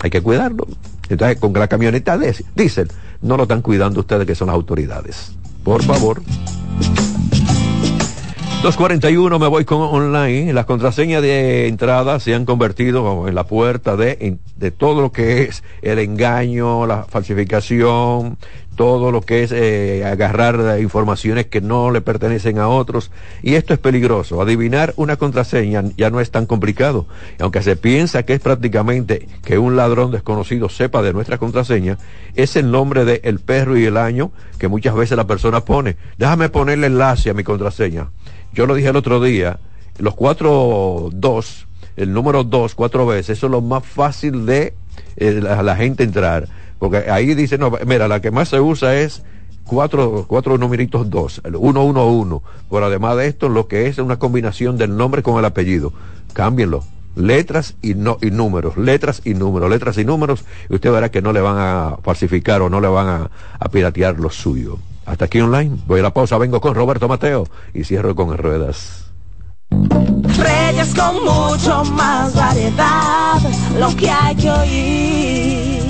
hay 0.00 0.10
que 0.10 0.20
cuidarlo. 0.20 0.66
Entonces, 1.10 1.38
con 1.38 1.52
la 1.52 1.68
camioneta 1.68 2.18
dicen, 2.54 2.88
no 3.20 3.36
lo 3.36 3.42
están 3.42 3.62
cuidando 3.62 4.00
ustedes 4.00 4.26
que 4.26 4.34
son 4.34 4.46
las 4.46 4.54
autoridades. 4.54 5.32
Por 5.64 5.82
favor. 5.82 6.22
241 8.62 9.38
me 9.38 9.46
voy 9.46 9.64
con 9.64 9.80
online. 9.80 10.52
Las 10.52 10.66
contraseñas 10.66 11.22
de 11.22 11.66
entrada 11.66 12.20
se 12.20 12.34
han 12.34 12.44
convertido 12.44 13.26
en 13.26 13.34
la 13.34 13.44
puerta 13.44 13.96
de, 13.96 14.38
de 14.56 14.70
todo 14.70 15.00
lo 15.00 15.12
que 15.12 15.44
es 15.44 15.64
el 15.80 15.98
engaño, 15.98 16.86
la 16.86 17.04
falsificación, 17.04 18.36
todo 18.76 19.10
lo 19.10 19.20
que 19.20 19.42
es 19.42 19.52
eh, 19.52 20.04
agarrar 20.04 20.80
informaciones 20.80 21.46
que 21.46 21.60
no 21.60 21.90
le 21.90 22.00
pertenecen 22.00 22.58
a 22.58 22.68
otros. 22.68 23.10
Y 23.42 23.54
esto 23.54 23.74
es 23.74 23.78
peligroso. 23.78 24.40
Adivinar 24.40 24.94
una 24.96 25.16
contraseña 25.16 25.84
ya 25.96 26.10
no 26.10 26.20
es 26.20 26.30
tan 26.30 26.46
complicado. 26.46 27.06
Aunque 27.38 27.62
se 27.62 27.76
piensa 27.76 28.22
que 28.22 28.34
es 28.34 28.40
prácticamente 28.40 29.28
que 29.44 29.58
un 29.58 29.76
ladrón 29.76 30.10
desconocido 30.10 30.68
sepa 30.68 31.02
de 31.02 31.12
nuestra 31.12 31.38
contraseña, 31.38 31.98
es 32.34 32.56
el 32.56 32.70
nombre 32.70 33.04
de 33.04 33.20
el 33.24 33.40
perro 33.40 33.76
y 33.76 33.84
el 33.84 33.96
año 33.96 34.30
que 34.58 34.68
muchas 34.68 34.94
veces 34.94 35.16
la 35.16 35.26
persona 35.26 35.64
pone. 35.64 35.96
Déjame 36.16 36.48
ponerle 36.48 36.86
enlace 36.86 37.30
a 37.30 37.34
mi 37.34 37.44
contraseña. 37.44 38.10
Yo 38.52 38.66
lo 38.66 38.74
dije 38.74 38.88
el 38.88 38.96
otro 38.96 39.20
día, 39.20 39.58
los 39.98 40.14
cuatro 40.14 41.10
dos, 41.12 41.66
el 41.96 42.12
número 42.12 42.44
dos 42.44 42.74
cuatro 42.74 43.06
veces, 43.06 43.38
eso 43.38 43.46
es 43.46 43.52
lo 43.52 43.60
más 43.60 43.84
fácil 43.84 44.46
de 44.46 44.74
eh, 45.16 45.40
la 45.40 45.76
gente 45.76 46.02
entrar 46.02 46.48
porque 46.80 47.10
ahí 47.10 47.34
dice, 47.34 47.58
no, 47.58 47.70
mira, 47.86 48.08
la 48.08 48.20
que 48.20 48.32
más 48.32 48.48
se 48.48 48.58
usa 48.58 48.96
es 48.96 49.22
cuatro, 49.64 50.24
cuatro 50.26 50.58
numeritos 50.58 51.08
dos, 51.10 51.40
el 51.44 51.54
uno, 51.54 51.84
uno, 51.84 52.08
uno. 52.08 52.42
Pero 52.68 52.86
además 52.86 53.18
de 53.18 53.28
esto, 53.28 53.48
lo 53.50 53.68
que 53.68 53.86
es 53.86 53.98
una 53.98 54.18
combinación 54.18 54.78
del 54.78 54.96
nombre 54.96 55.22
con 55.22 55.38
el 55.38 55.44
apellido. 55.44 55.92
Cámbienlo. 56.32 56.82
Letras 57.16 57.74
y, 57.82 57.94
no, 57.94 58.16
y 58.22 58.30
números, 58.30 58.76
letras 58.78 59.20
y 59.24 59.34
números, 59.34 59.68
letras 59.68 59.98
y 59.98 60.04
números, 60.04 60.44
y 60.70 60.76
usted 60.76 60.92
verá 60.92 61.10
que 61.10 61.20
no 61.20 61.32
le 61.32 61.40
van 61.40 61.56
a 61.58 61.96
falsificar 62.02 62.62
o 62.62 62.70
no 62.70 62.80
le 62.80 62.88
van 62.88 63.08
a, 63.08 63.30
a 63.58 63.68
piratear 63.68 64.18
lo 64.18 64.30
suyo. 64.30 64.78
Hasta 65.04 65.26
aquí 65.26 65.40
online. 65.40 65.76
Voy 65.86 66.00
a 66.00 66.04
la 66.04 66.14
pausa, 66.14 66.38
vengo 66.38 66.60
con 66.60 66.74
Roberto 66.74 67.08
Mateo 67.08 67.46
y 67.74 67.84
cierro 67.84 68.14
con 68.14 68.36
ruedas. 68.38 69.10
Reyes 69.70 70.94
con 70.94 71.16
mucho 71.24 71.84
más 71.92 72.34
variedad, 72.34 73.38
lo 73.78 73.94
que 73.96 74.08
hay 74.08 74.36
que 74.36 74.50
oír. 74.50 75.89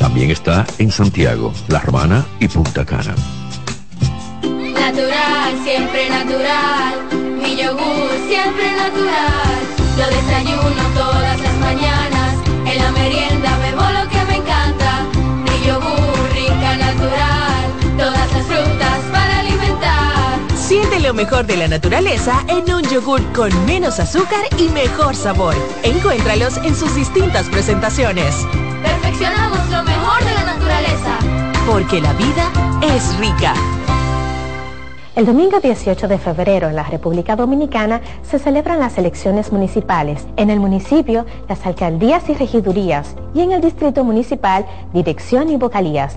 También 0.00 0.30
está 0.30 0.64
en 0.78 0.90
Santiago, 0.90 1.52
La 1.68 1.78
Romana 1.80 2.24
y 2.40 2.48
Punta 2.48 2.86
Cana. 2.86 3.14
Natural, 4.42 5.52
siempre 5.62 6.08
natural. 6.08 6.94
Mi 7.42 7.54
yogur, 7.54 8.10
siempre 8.26 8.72
natural. 8.76 9.60
Lo 9.98 10.06
desayuno 10.06 10.82
todas 10.94 11.38
las 11.42 11.54
mañanas. 11.58 12.34
En 12.64 12.78
la 12.78 12.90
merienda 12.92 13.58
me 13.58 13.68
encanta. 13.68 13.99
Siente 20.70 21.00
lo 21.00 21.14
mejor 21.14 21.46
de 21.46 21.56
la 21.56 21.66
naturaleza 21.66 22.44
en 22.46 22.72
un 22.72 22.84
yogur 22.84 23.20
con 23.32 23.50
menos 23.66 23.98
azúcar 23.98 24.44
y 24.56 24.68
mejor 24.68 25.16
sabor. 25.16 25.52
Encuéntralos 25.82 26.58
en 26.58 26.76
sus 26.76 26.94
distintas 26.94 27.48
presentaciones. 27.48 28.46
Perfeccionamos 28.80 29.68
lo 29.68 29.82
mejor 29.82 30.22
de 30.22 30.32
la 30.32 30.44
naturaleza. 30.44 31.18
Porque 31.66 32.00
la 32.00 32.12
vida 32.12 32.52
es 32.82 33.18
rica. 33.18 33.52
El 35.16 35.26
domingo 35.26 35.58
18 35.58 36.06
de 36.06 36.18
febrero 36.18 36.68
en 36.68 36.76
la 36.76 36.84
República 36.84 37.34
Dominicana 37.34 38.00
se 38.22 38.38
celebran 38.38 38.78
las 38.78 38.96
elecciones 38.96 39.50
municipales. 39.50 40.24
En 40.36 40.50
el 40.50 40.60
municipio, 40.60 41.26
las 41.48 41.66
alcaldías 41.66 42.28
y 42.28 42.34
regidurías 42.34 43.16
y 43.34 43.40
en 43.40 43.50
el 43.50 43.60
distrito 43.60 44.04
municipal, 44.04 44.64
dirección 44.92 45.50
y 45.50 45.56
vocalías. 45.56 46.16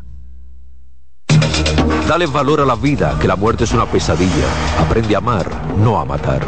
Dale 2.11 2.25
valor 2.25 2.59
a 2.59 2.65
la 2.65 2.75
vida, 2.75 3.17
que 3.21 3.25
la 3.25 3.37
muerte 3.37 3.63
es 3.63 3.71
una 3.71 3.85
pesadilla. 3.85 4.45
Aprende 4.77 5.15
a 5.15 5.19
amar, 5.19 5.49
no 5.77 5.97
a 5.97 6.03
matar. 6.03 6.45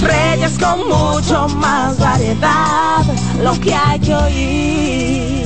Reyes 0.00 0.58
con 0.58 0.78
mucho 0.88 1.46
más 1.58 1.98
variedad, 1.98 3.04
lo 3.42 3.52
que 3.60 3.74
hay 3.74 4.00
que 4.00 4.14
oír. 4.14 5.44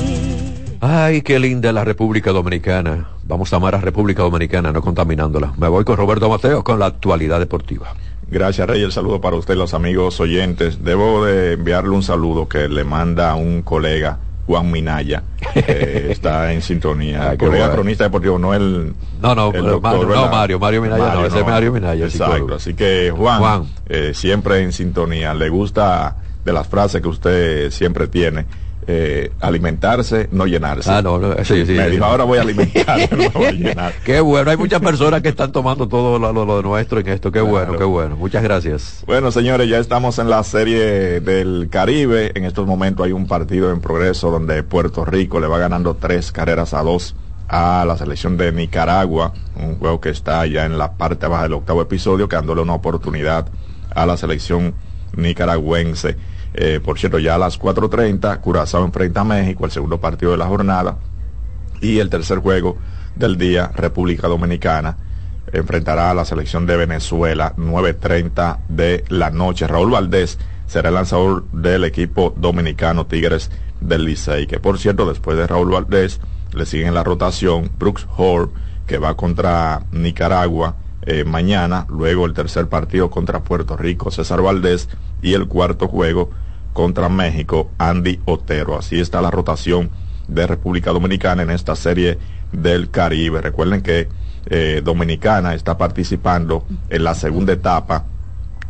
Ay, 0.80 1.22
qué 1.22 1.40
linda 1.40 1.72
la 1.72 1.82
República 1.82 2.30
Dominicana. 2.30 3.08
Vamos 3.24 3.52
a 3.52 3.56
amar 3.56 3.74
a 3.74 3.80
República 3.80 4.22
Dominicana, 4.22 4.70
no 4.70 4.80
contaminándola. 4.80 5.54
Me 5.56 5.66
voy 5.66 5.82
con 5.82 5.96
Roberto 5.96 6.28
Mateo 6.28 6.62
con 6.62 6.78
la 6.78 6.86
actualidad 6.86 7.40
deportiva. 7.40 7.94
Gracias, 8.30 8.68
Rey. 8.68 8.80
El 8.80 8.92
saludo 8.92 9.20
para 9.20 9.34
usted, 9.34 9.56
los 9.56 9.74
amigos 9.74 10.20
oyentes. 10.20 10.84
Debo 10.84 11.24
de 11.24 11.54
enviarle 11.54 11.90
un 11.90 12.04
saludo 12.04 12.48
que 12.48 12.68
le 12.68 12.84
manda 12.84 13.34
un 13.34 13.62
colega 13.62 14.20
Juan 14.46 14.70
Minaya 14.70 15.22
está 15.54 16.52
en 16.52 16.60
sintonía. 16.62 17.30
Qué 17.32 17.38
colega 17.38 17.64
bueno. 17.64 17.74
cronista 17.74 18.04
deportivo, 18.04 18.38
no 18.38 18.52
el. 18.54 18.94
No, 19.20 19.34
no, 19.34 19.52
el 19.52 19.64
doctor, 19.64 20.06
Mario, 20.06 20.14
no. 20.14 20.30
Mario, 20.30 20.58
Mario 20.58 20.82
Minaya 20.82 21.14
no, 21.14 21.26
ese 21.26 21.40
es 21.40 21.46
Mario 21.46 21.72
Minaya, 21.72 22.04
Exacto, 22.04 22.54
así 22.54 22.74
que 22.74 23.10
Juan, 23.16 23.38
Juan. 23.38 23.68
eh, 23.88 24.12
siempre 24.14 24.62
en 24.62 24.72
sintonía, 24.72 25.32
le 25.34 25.48
gusta 25.48 26.16
de 26.44 26.52
las 26.52 26.66
frases 26.68 27.00
que 27.00 27.08
usted 27.08 27.70
siempre 27.70 28.06
tiene. 28.06 28.44
Eh, 28.86 29.32
alimentarse, 29.40 30.28
no 30.32 30.46
llenarse. 30.46 30.90
Ah, 30.90 31.02
no, 31.02 31.18
no, 31.18 31.34
sí, 31.44 31.64
sí, 31.66 31.72
Me 31.72 31.84
sí. 31.86 31.90
dijo, 31.92 32.04
ahora 32.04 32.24
voy 32.24 32.38
a 32.38 32.42
alimentarme, 32.42 33.08
no 33.16 33.30
voy 33.34 33.46
a 33.46 33.52
llenar. 33.52 33.92
Qué 34.04 34.20
bueno, 34.20 34.50
hay 34.50 34.56
muchas 34.56 34.80
personas 34.80 35.22
que 35.22 35.28
están 35.30 35.52
tomando 35.52 35.88
todo 35.88 36.18
lo, 36.18 36.32
lo- 36.32 36.44
lo 36.44 36.62
nuestro 36.62 37.00
en 37.00 37.08
esto. 37.08 37.30
Qué 37.32 37.40
bueno, 37.40 37.76
qué 37.76 37.84
bueno. 37.84 38.16
Muchas 38.16 38.42
gracias. 38.42 39.02
Bueno, 39.06 39.30
señores, 39.30 39.68
ya 39.68 39.78
estamos 39.78 40.18
en 40.18 40.28
la 40.30 40.42
serie 40.44 41.20
del 41.20 41.68
Caribe. 41.70 42.32
En 42.34 42.44
estos 42.44 42.66
momentos 42.66 43.06
hay 43.06 43.12
un 43.12 43.26
partido 43.26 43.70
en 43.70 43.80
progreso 43.80 44.30
donde 44.30 44.62
Puerto 44.62 45.04
Rico 45.04 45.40
le 45.40 45.46
va 45.46 45.58
ganando 45.58 45.94
tres 45.94 46.32
carreras 46.32 46.74
a 46.74 46.82
dos 46.82 47.14
a 47.48 47.84
la 47.86 47.96
selección 47.98 48.36
de 48.38 48.52
Nicaragua, 48.52 49.32
un 49.56 49.76
juego 49.78 50.00
que 50.00 50.08
está 50.08 50.46
ya 50.46 50.64
en 50.64 50.78
la 50.78 50.92
parte 50.94 51.26
baja 51.26 51.42
del 51.42 51.52
octavo 51.52 51.82
episodio, 51.82 52.26
que 52.28 52.36
dándole 52.36 52.62
una 52.62 52.72
oportunidad 52.74 53.46
a 53.94 54.06
la 54.06 54.16
selección 54.16 54.74
nicaragüense. 55.16 56.16
Eh, 56.54 56.80
por 56.82 56.98
cierto, 56.98 57.18
ya 57.18 57.34
a 57.34 57.38
las 57.38 57.60
4.30, 57.60 58.40
Curazao 58.40 58.84
enfrenta 58.84 59.22
a 59.22 59.24
México, 59.24 59.64
el 59.64 59.70
segundo 59.70 60.00
partido 60.00 60.32
de 60.32 60.38
la 60.38 60.46
jornada, 60.46 60.96
y 61.80 61.98
el 61.98 62.08
tercer 62.10 62.38
juego 62.38 62.78
del 63.16 63.36
día, 63.36 63.70
República 63.74 64.28
Dominicana 64.28 64.96
enfrentará 65.52 66.10
a 66.10 66.14
la 66.14 66.24
selección 66.24 66.66
de 66.66 66.76
Venezuela 66.76 67.54
9.30 67.56 68.58
de 68.68 69.04
la 69.08 69.30
noche. 69.30 69.66
Raúl 69.66 69.90
Valdés 69.90 70.38
será 70.66 70.88
el 70.88 70.94
lanzador 70.94 71.44
del 71.50 71.84
equipo 71.84 72.34
dominicano 72.36 73.06
Tigres 73.06 73.50
del 73.80 74.04
Licey, 74.04 74.46
que 74.46 74.58
por 74.58 74.78
cierto 74.78 75.06
después 75.06 75.36
de 75.36 75.46
Raúl 75.46 75.70
Valdés 75.70 76.20
le 76.52 76.66
siguen 76.66 76.88
en 76.88 76.94
la 76.94 77.04
rotación 77.04 77.70
Brooks 77.78 78.06
Hall, 78.16 78.50
que 78.86 78.98
va 78.98 79.16
contra 79.16 79.82
Nicaragua 79.92 80.76
eh, 81.06 81.24
mañana, 81.24 81.86
luego 81.88 82.26
el 82.26 82.34
tercer 82.34 82.68
partido 82.68 83.10
contra 83.10 83.42
Puerto 83.42 83.76
Rico, 83.76 84.10
César 84.10 84.42
Valdés, 84.42 84.88
y 85.22 85.34
el 85.34 85.46
cuarto 85.46 85.88
juego 85.88 86.30
contra 86.72 87.08
México, 87.08 87.70
Andy 87.78 88.20
Otero. 88.24 88.78
Así 88.78 89.00
está 89.00 89.20
la 89.20 89.30
rotación 89.30 89.90
de 90.28 90.46
República 90.46 90.92
Dominicana 90.92 91.42
en 91.42 91.50
esta 91.50 91.76
serie 91.76 92.18
del 92.52 92.90
Caribe. 92.90 93.40
Recuerden 93.40 93.82
que 93.82 94.08
eh, 94.46 94.82
Dominicana 94.84 95.54
está 95.54 95.78
participando 95.78 96.64
en 96.90 97.04
la 97.04 97.14
segunda 97.14 97.52
etapa 97.52 98.04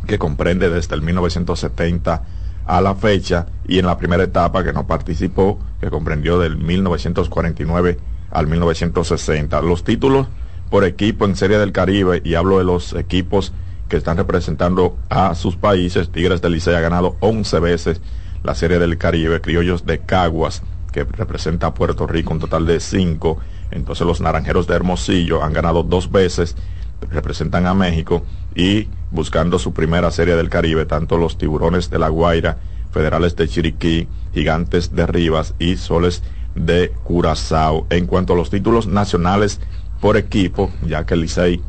que 0.07 0.19
comprende 0.19 0.69
desde 0.69 0.95
el 0.95 1.01
1970 1.01 2.23
a 2.65 2.81
la 2.81 2.95
fecha 2.95 3.47
y 3.67 3.79
en 3.79 3.85
la 3.85 3.97
primera 3.97 4.23
etapa 4.23 4.63
que 4.63 4.73
no 4.73 4.87
participó, 4.87 5.59
que 5.79 5.89
comprendió 5.89 6.39
del 6.39 6.57
1949 6.57 7.97
al 8.31 8.47
1960. 8.47 9.61
Los 9.61 9.83
títulos 9.83 10.27
por 10.69 10.83
equipo 10.83 11.25
en 11.25 11.35
Serie 11.35 11.57
del 11.57 11.71
Caribe, 11.71 12.21
y 12.23 12.35
hablo 12.35 12.57
de 12.57 12.63
los 12.63 12.93
equipos 12.93 13.53
que 13.89 13.97
están 13.97 14.17
representando 14.17 14.97
a 15.09 15.35
sus 15.35 15.55
países, 15.55 16.09
Tigres 16.09 16.41
del 16.41 16.53
Licey 16.53 16.75
ha 16.75 16.79
ganado 16.79 17.17
11 17.19 17.59
veces 17.59 18.01
la 18.43 18.55
Serie 18.55 18.79
del 18.79 18.97
Caribe, 18.97 19.41
Criollos 19.41 19.85
de 19.85 19.99
Caguas, 19.99 20.63
que 20.91 21.03
representa 21.03 21.67
a 21.67 21.73
Puerto 21.73 22.07
Rico, 22.07 22.33
un 22.33 22.39
total 22.39 22.65
de 22.65 22.79
5, 22.79 23.37
entonces 23.71 24.05
los 24.07 24.21
Naranjeros 24.21 24.67
de 24.67 24.75
Hermosillo 24.75 25.43
han 25.43 25.53
ganado 25.53 25.83
dos 25.83 26.11
veces, 26.11 26.55
representan 27.11 27.65
a 27.67 27.73
México 27.73 28.23
y 28.55 28.87
buscando 29.11 29.59
su 29.59 29.73
primera 29.73 30.11
serie 30.11 30.35
del 30.35 30.49
Caribe, 30.49 30.85
tanto 30.85 31.17
los 31.17 31.37
Tiburones 31.37 31.89
de 31.89 31.99
La 31.99 32.09
Guaira, 32.09 32.57
Federales 32.91 33.35
de 33.35 33.47
Chiriquí, 33.47 34.07
Gigantes 34.33 34.95
de 34.95 35.05
Rivas 35.05 35.53
y 35.59 35.75
Soles 35.75 36.23
de 36.55 36.93
Curazao. 37.03 37.85
En 37.89 38.07
cuanto 38.07 38.33
a 38.33 38.35
los 38.37 38.49
títulos 38.49 38.87
nacionales 38.87 39.59
por 40.01 40.17
equipo, 40.17 40.71
ya 40.85 41.05
que 41.05 41.13
el 41.13 41.21
Licey 41.21 41.61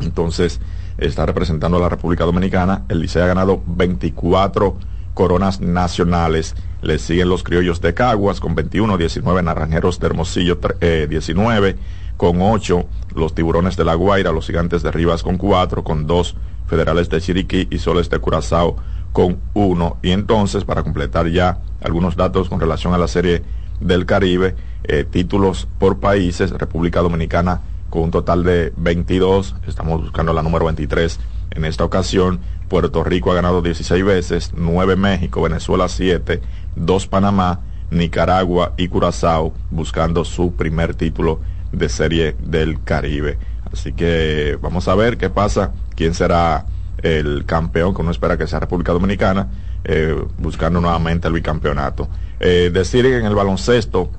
entonces 0.00 0.60
está 0.96 1.26
representando 1.26 1.76
a 1.76 1.80
la 1.80 1.88
República 1.88 2.24
Dominicana, 2.24 2.84
el 2.88 3.00
Licey 3.00 3.22
ha 3.22 3.26
ganado 3.26 3.62
24 3.66 4.76
coronas 5.14 5.60
nacionales. 5.60 6.54
Le 6.80 6.98
siguen 6.98 7.28
los 7.28 7.42
criollos 7.42 7.80
de 7.80 7.94
Caguas 7.94 8.38
con 8.40 8.54
21, 8.54 8.96
19 8.96 9.42
naranjeros 9.42 9.98
de 9.98 10.06
Hermosillo, 10.06 10.60
tre- 10.60 10.76
eh, 10.80 11.06
19 11.10 11.76
con 12.16 12.40
8 12.40 12.86
los 13.14 13.34
tiburones 13.34 13.76
de 13.76 13.84
La 13.84 13.94
Guaira, 13.94 14.30
los 14.32 14.46
gigantes 14.46 14.82
de 14.82 14.90
Rivas 14.92 15.22
con 15.22 15.36
4, 15.38 15.82
con 15.82 16.06
2 16.06 16.36
federales 16.66 17.08
de 17.08 17.20
Chiriquí 17.20 17.66
y 17.70 17.78
soles 17.78 18.10
de 18.10 18.18
Curazao 18.20 18.76
con 19.12 19.38
1. 19.54 19.96
Y 20.02 20.10
entonces, 20.10 20.64
para 20.64 20.82
completar 20.84 21.28
ya 21.28 21.58
algunos 21.82 22.14
datos 22.16 22.48
con 22.48 22.60
relación 22.60 22.94
a 22.94 22.98
la 22.98 23.08
serie 23.08 23.42
del 23.80 24.06
Caribe, 24.06 24.54
eh, 24.84 25.04
títulos 25.04 25.68
por 25.78 25.98
países, 25.98 26.50
República 26.50 27.00
Dominicana 27.00 27.62
con 27.90 28.02
un 28.02 28.10
total 28.10 28.44
de 28.44 28.72
22, 28.76 29.56
estamos 29.66 30.02
buscando 30.02 30.32
la 30.32 30.42
número 30.42 30.66
23 30.66 31.18
en 31.52 31.64
esta 31.64 31.84
ocasión. 31.84 32.40
Puerto 32.68 33.02
Rico 33.02 33.32
ha 33.32 33.34
ganado 33.34 33.62
16 33.62 34.04
veces, 34.04 34.52
9 34.54 34.96
México, 34.96 35.40
Venezuela 35.40 35.88
7, 35.88 36.42
2 36.76 37.06
Panamá, 37.06 37.60
Nicaragua 37.90 38.74
y 38.76 38.88
Curazao 38.88 39.54
buscando 39.70 40.24
su 40.24 40.52
primer 40.52 40.94
título 40.94 41.40
de 41.72 41.88
serie 41.88 42.36
del 42.40 42.82
Caribe. 42.82 43.38
Así 43.72 43.92
que 43.92 44.58
vamos 44.60 44.88
a 44.88 44.94
ver 44.94 45.16
qué 45.16 45.30
pasa, 45.30 45.72
quién 45.94 46.14
será 46.14 46.66
el 47.02 47.44
campeón, 47.46 47.94
que 47.94 48.02
uno 48.02 48.10
espera 48.10 48.36
que 48.36 48.46
sea 48.46 48.60
República 48.60 48.92
Dominicana, 48.92 49.48
eh, 49.84 50.14
buscando 50.38 50.80
nuevamente 50.80 51.28
el 51.28 51.34
bicampeonato. 51.34 52.08
Eh, 52.40 52.70
decir 52.72 53.04
en 53.06 53.26
el 53.26 53.34
baloncesto, 53.34 54.10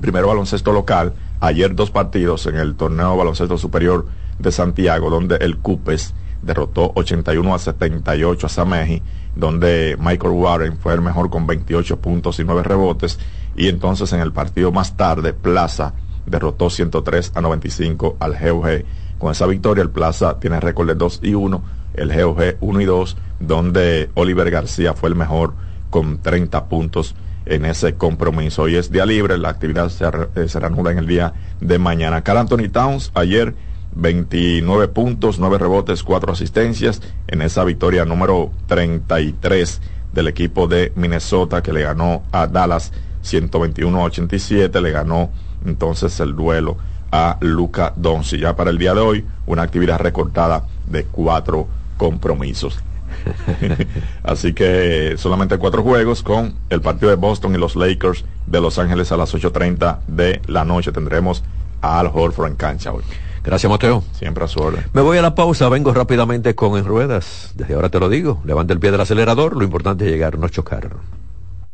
primero 0.00 0.28
baloncesto 0.28 0.72
local, 0.72 1.12
ayer 1.40 1.74
dos 1.74 1.90
partidos 1.90 2.46
en 2.46 2.56
el 2.56 2.74
torneo 2.76 3.16
baloncesto 3.16 3.58
superior 3.58 4.06
de 4.38 4.50
Santiago, 4.50 5.10
donde 5.10 5.36
el 5.36 5.58
Cupes 5.58 6.14
derrotó 6.40 6.92
81 6.94 7.54
a 7.54 7.58
78 7.58 8.46
a 8.46 8.48
Sameji, 8.48 9.02
donde 9.36 9.96
Michael 10.00 10.32
Warren 10.32 10.78
fue 10.78 10.94
el 10.94 11.02
mejor 11.02 11.30
con 11.30 11.46
28 11.46 11.98
puntos 11.98 12.38
y 12.40 12.44
9 12.44 12.62
rebotes, 12.62 13.18
y 13.54 13.68
entonces 13.68 14.12
en 14.12 14.20
el 14.20 14.32
partido 14.32 14.72
más 14.72 14.96
tarde, 14.96 15.34
Plaza 15.34 15.92
derrotó 16.26 16.70
103 16.70 17.32
a 17.34 17.40
95 17.40 18.16
al 18.18 18.38
GOG. 18.38 18.84
Con 19.18 19.30
esa 19.30 19.46
victoria, 19.46 19.82
el 19.82 19.90
Plaza 19.90 20.40
tiene 20.40 20.58
récord 20.58 20.88
de 20.88 20.94
2 20.94 21.20
y 21.22 21.34
1, 21.34 21.62
el 21.94 22.12
GOG 22.12 22.56
1 22.60 22.80
y 22.80 22.84
2, 22.86 23.16
donde 23.40 24.10
Oliver 24.14 24.50
García 24.50 24.94
fue 24.94 25.10
el 25.10 25.14
mejor 25.14 25.52
con 25.90 26.18
30 26.22 26.64
puntos 26.68 27.14
en 27.46 27.64
ese 27.64 27.94
compromiso. 27.94 28.62
Hoy 28.62 28.76
es 28.76 28.90
día 28.90 29.06
libre, 29.06 29.38
la 29.38 29.50
actividad 29.50 29.88
se, 29.88 30.04
eh, 30.04 30.48
se 30.48 30.58
en 30.58 30.98
el 30.98 31.06
día 31.06 31.32
de 31.60 31.78
mañana. 31.78 32.22
Carl 32.22 32.38
Anthony 32.38 32.68
Towns 32.70 33.10
ayer 33.14 33.54
29 33.94 34.88
puntos, 34.88 35.38
9 35.38 35.58
rebotes, 35.58 36.02
4 36.02 36.32
asistencias 36.32 37.02
en 37.28 37.42
esa 37.42 37.64
victoria 37.64 38.04
número 38.04 38.50
33 38.66 39.80
del 40.12 40.28
equipo 40.28 40.66
de 40.66 40.92
Minnesota 40.94 41.62
que 41.62 41.72
le 41.72 41.82
ganó 41.82 42.22
a 42.32 42.46
Dallas 42.46 42.92
121 43.22 43.98
a 43.98 44.04
87, 44.04 44.80
le 44.80 44.90
ganó 44.90 45.30
entonces 45.64 46.18
el 46.20 46.34
duelo 46.34 46.76
a 47.10 47.36
Luca 47.40 47.92
Doncic. 47.96 48.40
Ya 48.40 48.56
para 48.56 48.70
el 48.70 48.78
día 48.78 48.94
de 48.94 49.00
hoy, 49.00 49.24
una 49.46 49.62
actividad 49.62 49.98
recortada 49.98 50.64
de 50.86 51.04
cuatro 51.04 51.68
compromisos. 51.96 52.78
Así 54.22 54.52
que 54.52 55.14
solamente 55.16 55.58
cuatro 55.58 55.82
juegos 55.82 56.22
con 56.22 56.54
el 56.70 56.80
partido 56.80 57.10
de 57.10 57.16
Boston 57.16 57.54
y 57.54 57.58
los 57.58 57.76
Lakers 57.76 58.24
de 58.46 58.60
Los 58.60 58.78
Ángeles 58.78 59.12
a 59.12 59.16
las 59.16 59.34
8.30 59.34 60.00
de 60.06 60.40
la 60.46 60.64
noche. 60.64 60.92
Tendremos 60.92 61.42
a 61.80 61.98
Al 62.00 62.10
Horford 62.12 62.48
en 62.48 62.56
cancha 62.56 62.92
hoy. 62.92 63.02
Gracias, 63.44 63.68
Mateo. 63.68 64.04
Siempre 64.12 64.44
a 64.44 64.48
su 64.48 64.60
orden. 64.60 64.84
Me 64.92 65.00
voy 65.00 65.18
a 65.18 65.22
la 65.22 65.34
pausa, 65.34 65.68
vengo 65.68 65.92
rápidamente 65.92 66.54
con 66.54 66.78
En 66.78 66.84
Ruedas. 66.84 67.52
Desde 67.56 67.74
ahora 67.74 67.88
te 67.88 67.98
lo 67.98 68.08
digo, 68.08 68.40
levanta 68.44 68.72
el 68.72 68.78
pie 68.78 68.92
del 68.92 69.00
acelerador, 69.00 69.56
lo 69.56 69.64
importante 69.64 70.04
es 70.04 70.12
llegar, 70.12 70.38
no 70.38 70.48
chocar. 70.48 70.90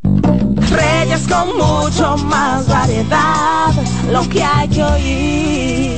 Reyes 0.03 1.26
con 1.28 1.57
mucho 1.57 2.16
más 2.24 2.66
variedad, 2.68 3.72
lo 4.11 4.28
que 4.28 4.42
hay 4.42 4.68
que 4.68 4.82
oír. 4.82 5.97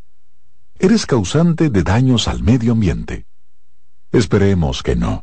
Eres 0.81 1.05
causante 1.05 1.69
de 1.69 1.83
daños 1.83 2.27
al 2.27 2.41
medio 2.41 2.71
ambiente. 2.71 3.25
Esperemos 4.11 4.81
que 4.81 4.95
no. 4.95 5.21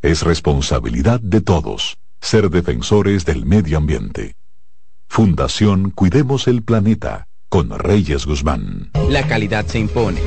Es 0.00 0.22
responsabilidad 0.22 1.20
de 1.20 1.40
todos 1.40 1.98
ser 2.20 2.50
defensores 2.50 3.24
del 3.24 3.44
medio 3.44 3.78
ambiente. 3.78 4.36
Fundación 5.08 5.90
Cuidemos 5.90 6.46
el 6.46 6.62
Planeta 6.62 7.26
con 7.48 7.76
Reyes 7.76 8.26
Guzmán. 8.26 8.92
La 9.10 9.26
calidad 9.26 9.66
se 9.66 9.80
impone. 9.80 10.20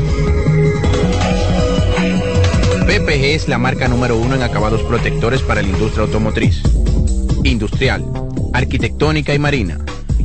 PPG 2.85 3.23
es 3.33 3.47
la 3.47 3.57
marca 3.57 3.87
número 3.87 4.17
uno 4.17 4.35
en 4.35 4.43
acabados 4.43 4.83
protectores 4.83 5.41
para 5.41 5.61
la 5.61 5.69
industria 5.69 6.03
automotriz, 6.03 6.61
industrial, 7.45 8.03
arquitectónica 8.53 9.33
y 9.33 9.39
marina. 9.39 9.79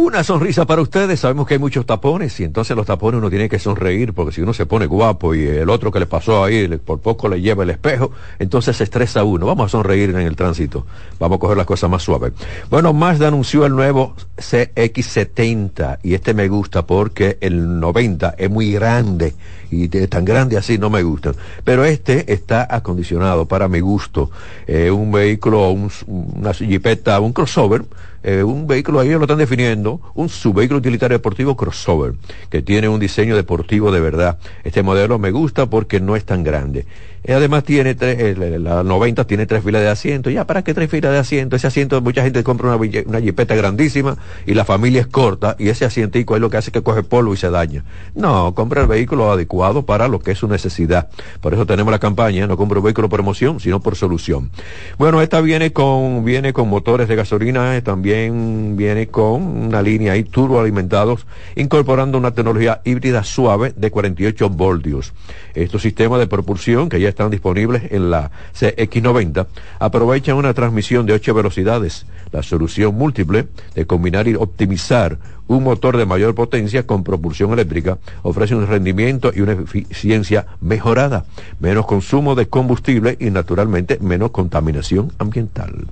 Una 0.00 0.22
sonrisa 0.22 0.64
para 0.64 0.80
ustedes. 0.80 1.18
Sabemos 1.18 1.48
que 1.48 1.54
hay 1.54 1.58
muchos 1.58 1.84
tapones 1.84 2.38
y 2.38 2.44
entonces 2.44 2.76
los 2.76 2.86
tapones 2.86 3.18
uno 3.18 3.30
tiene 3.30 3.48
que 3.48 3.58
sonreír 3.58 4.12
porque 4.12 4.32
si 4.32 4.40
uno 4.40 4.54
se 4.54 4.64
pone 4.64 4.86
guapo 4.86 5.34
y 5.34 5.44
el 5.44 5.68
otro 5.68 5.90
que 5.90 5.98
le 5.98 6.06
pasó 6.06 6.44
ahí 6.44 6.68
por 6.78 7.00
poco 7.00 7.28
le 7.28 7.40
lleva 7.40 7.64
el 7.64 7.70
espejo, 7.70 8.12
entonces 8.38 8.76
se 8.76 8.84
estresa 8.84 9.24
uno. 9.24 9.46
Vamos 9.46 9.66
a 9.66 9.68
sonreír 9.70 10.10
en 10.10 10.18
el 10.18 10.36
tránsito. 10.36 10.86
Vamos 11.18 11.38
a 11.38 11.40
coger 11.40 11.56
las 11.56 11.66
cosas 11.66 11.90
más 11.90 12.04
suaves. 12.04 12.32
Bueno, 12.70 12.92
Mazda 12.92 13.26
anunció 13.26 13.66
el 13.66 13.74
nuevo 13.74 14.14
CX70 14.36 15.98
y 16.04 16.14
este 16.14 16.32
me 16.32 16.46
gusta 16.46 16.86
porque 16.86 17.36
el 17.40 17.80
90 17.80 18.36
es 18.38 18.48
muy 18.48 18.70
grande 18.70 19.34
y 19.72 19.88
tan 19.88 20.24
grande 20.24 20.56
así 20.56 20.78
no 20.78 20.90
me 20.90 21.02
gusta. 21.02 21.32
Pero 21.64 21.84
este 21.84 22.32
está 22.32 22.68
acondicionado 22.70 23.46
para 23.46 23.66
mi 23.66 23.80
gusto. 23.80 24.30
Eh, 24.68 24.92
un 24.92 25.10
vehículo, 25.10 25.70
un, 25.70 25.90
una 26.06 26.54
jipeta, 26.54 27.18
un 27.18 27.32
crossover 27.32 27.82
eh, 28.22 28.42
un 28.42 28.66
vehículo, 28.66 29.00
ahí 29.00 29.10
lo 29.10 29.22
están 29.22 29.38
definiendo, 29.38 30.00
un 30.14 30.28
subvehículo 30.28 30.78
utilitario 30.78 31.18
deportivo 31.18 31.56
crossover, 31.56 32.14
que 32.50 32.62
tiene 32.62 32.88
un 32.88 32.98
diseño 32.98 33.36
deportivo 33.36 33.92
de 33.92 34.00
verdad. 34.00 34.38
Este 34.64 34.82
modelo 34.82 35.18
me 35.18 35.30
gusta 35.30 35.66
porque 35.66 36.00
no 36.00 36.16
es 36.16 36.24
tan 36.24 36.42
grande. 36.42 36.86
Además 37.34 37.64
tiene 37.64 37.94
tres, 37.94 38.18
eh, 38.18 38.58
la 38.58 38.82
90 38.82 39.24
tiene 39.26 39.46
tres 39.46 39.62
filas 39.62 39.82
de 39.82 39.88
asiento. 39.88 40.30
Ya, 40.30 40.46
¿para 40.46 40.62
qué 40.62 40.72
tres 40.72 40.90
filas 40.90 41.12
de 41.12 41.18
asiento? 41.18 41.56
Ese 41.56 41.66
asiento, 41.66 42.00
mucha 42.00 42.22
gente 42.22 42.42
compra 42.42 42.74
una, 42.74 42.90
una 43.06 43.20
jipeta 43.20 43.54
grandísima 43.54 44.16
y 44.46 44.54
la 44.54 44.64
familia 44.64 45.02
es 45.02 45.06
corta 45.06 45.54
y 45.58 45.68
ese 45.68 45.84
asientico 45.84 46.34
es 46.34 46.40
lo 46.40 46.48
que 46.48 46.56
hace 46.56 46.72
que 46.72 46.82
coge 46.82 47.02
polvo 47.02 47.34
y 47.34 47.36
se 47.36 47.50
daña. 47.50 47.84
No, 48.14 48.54
compra 48.54 48.82
el 48.82 48.88
vehículo 48.88 49.30
adecuado 49.30 49.84
para 49.84 50.08
lo 50.08 50.20
que 50.20 50.32
es 50.32 50.38
su 50.38 50.48
necesidad. 50.48 51.08
Por 51.40 51.54
eso 51.54 51.66
tenemos 51.66 51.90
la 51.92 51.98
campaña, 51.98 52.46
no 52.46 52.56
compra 52.56 52.78
un 52.78 52.84
vehículo 52.84 53.08
por 53.08 53.20
emoción, 53.20 53.60
sino 53.60 53.80
por 53.80 53.96
solución. 53.96 54.50
Bueno, 54.96 55.20
esta 55.20 55.40
viene 55.40 55.72
con, 55.72 56.24
viene 56.24 56.52
con 56.52 56.68
motores 56.68 57.08
de 57.08 57.16
gasolina, 57.16 57.76
eh, 57.76 57.82
también 57.82 58.76
viene 58.76 59.08
con 59.08 59.42
una 59.42 59.82
línea 59.82 60.12
ahí 60.12 60.24
turboalimentados, 60.24 61.26
incorporando 61.56 62.16
una 62.16 62.32
tecnología 62.32 62.80
híbrida 62.84 63.22
suave 63.24 63.72
de 63.76 63.90
48 63.90 64.48
voltios. 64.48 65.12
Estos 65.54 65.82
sistemas 65.82 66.20
de 66.20 66.26
propulsión 66.26 66.88
que 66.88 67.00
ya 67.00 67.08
están 67.18 67.30
disponibles 67.32 67.82
en 67.90 68.12
la 68.12 68.30
CX90 68.54 69.48
aprovechan 69.80 70.36
una 70.36 70.54
transmisión 70.54 71.04
de 71.04 71.14
8 71.14 71.34
velocidades, 71.34 72.06
la 72.30 72.44
solución 72.44 72.94
múltiple 72.94 73.48
de 73.74 73.86
combinar 73.86 74.28
y 74.28 74.36
optimizar 74.36 75.18
un 75.48 75.64
motor 75.64 75.96
de 75.96 76.06
mayor 76.06 76.36
potencia 76.36 76.86
con 76.86 77.02
propulsión 77.02 77.52
eléctrica. 77.52 77.98
Ofrece 78.22 78.54
un 78.54 78.68
rendimiento 78.68 79.32
y 79.34 79.40
una 79.40 79.54
eficiencia 79.54 80.46
mejorada, 80.60 81.24
menos 81.58 81.86
consumo 81.86 82.36
de 82.36 82.46
combustible 82.46 83.16
y 83.18 83.30
naturalmente 83.30 83.98
menos 84.00 84.30
contaminación 84.30 85.10
ambiental. 85.18 85.88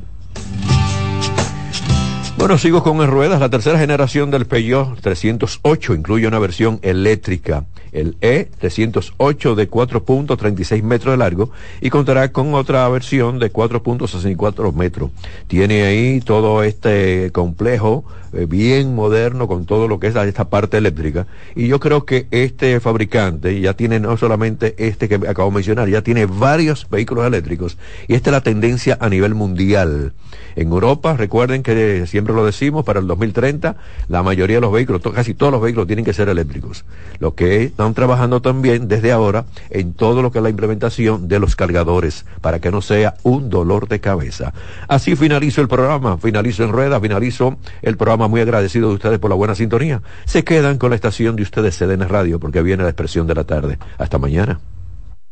Bueno, 2.39 2.59
sigo 2.59 2.82
con 2.82 3.01
en 3.01 3.11
ruedas. 3.11 3.41
La 3.41 3.49
tercera 3.49 3.78
generación 3.78 4.30
del 4.30 4.45
Peugeot 4.45 5.01
308 5.01 5.95
incluye 5.95 6.28
una 6.28 6.39
versión 6.39 6.78
eléctrica, 6.82 7.64
el 7.93 8.20
E308 8.20 9.55
de 9.55 9.70
4.36 9.70 10.82
metros 10.82 11.14
de 11.14 11.16
largo 11.16 11.51
y 11.80 11.89
contará 11.89 12.30
con 12.32 12.53
otra 12.55 12.87
versión 12.91 13.39
de 13.39 13.51
4.64 13.51 14.74
metros. 14.74 15.11
Tiene 15.47 15.84
ahí 15.84 16.20
todo 16.20 16.62
este 16.62 17.30
complejo 17.32 18.05
bien 18.45 18.95
moderno 18.95 19.49
con 19.49 19.64
todo 19.64 19.89
lo 19.89 19.99
que 19.99 20.09
es 20.09 20.16
esta 20.16 20.51
parte 20.51 20.76
eléctrica. 20.76 21.26
Y 21.55 21.68
yo 21.68 21.80
creo 21.80 22.05
que 22.05 22.26
este 22.30 22.78
fabricante 22.80 23.59
ya 23.61 23.74
tiene 23.74 24.01
no 24.01 24.16
solamente 24.16 24.74
este 24.78 25.09
que 25.09 25.14
acabo 25.14 25.49
de 25.49 25.55
mencionar, 25.55 25.89
ya 25.89 26.03
tiene 26.03 26.26
varios 26.26 26.89
vehículos 26.91 27.26
eléctricos 27.26 27.78
y 28.09 28.14
esta 28.14 28.30
es 28.30 28.32
la 28.32 28.43
tendencia 28.43 28.99
a 29.01 29.09
nivel 29.09 29.34
mundial. 29.34 30.12
En 30.57 30.68
Europa, 30.68 31.16
recuerden 31.16 31.62
que 31.62 32.07
siempre 32.07 32.34
lo 32.34 32.45
decimos, 32.45 32.84
para 32.84 33.01
el 33.01 33.07
2030 33.07 33.76
la 34.09 34.22
mayoría 34.22 34.57
de 34.57 34.62
los 34.62 34.72
vehículos, 34.72 35.03
casi 35.14 35.34
todos 35.34 35.53
los 35.53 35.61
vehículos 35.61 35.87
tienen 35.87 36.05
que 36.05 36.12
ser 36.12 36.28
eléctricos. 36.28 36.84
Lo 37.18 37.34
que 37.34 37.64
están 37.64 37.95
trabajando 37.95 38.41
también 38.43 38.89
desde 38.89 39.12
ahora 39.12 39.45
en 39.70 39.93
todo 39.93 40.22
lo 40.22 40.30
que 40.30 40.39
es 40.39 40.43
la 40.43 40.51
implementación 40.51 41.28
de 41.28 41.39
los 41.39 41.57
cargadores 41.57 42.24
para 42.41 42.59
que 42.61 42.70
no 42.70 42.82
sea 42.82 43.14
un 43.22 43.51
dolor 43.51 43.89
de 43.89 44.01
cabeza. 44.01 44.53
Así 44.89 45.14
finalizo 45.16 45.61
el 45.61 45.68
programa, 45.68 46.18
finalizo 46.18 46.64
en 46.64 46.72
rueda, 46.72 47.01
finalizo 47.01 47.57
el 47.82 47.97
programa 47.97 48.26
programa, 48.27 48.29
muy 48.29 48.41
agradecido 48.41 48.89
de 48.89 48.95
ustedes 48.95 49.18
por 49.18 49.31
la 49.31 49.37
buena 49.37 49.55
sintonía. 49.55 50.03
Se 50.24 50.45
quedan 50.45 50.79
con 50.79 50.91
la 50.91 50.97
estación 50.97 51.37
de 51.37 51.43
ustedes 51.43 51.77
CDN 51.79 52.09
Radio 52.09 52.39
porque 52.39 52.62
viene 52.62 52.83
la 52.83 52.91
expresión 52.91 53.27
de 53.27 53.35
la 53.35 53.45
tarde. 53.45 53.79
Hasta 53.99 54.18
mañana. 54.18 54.61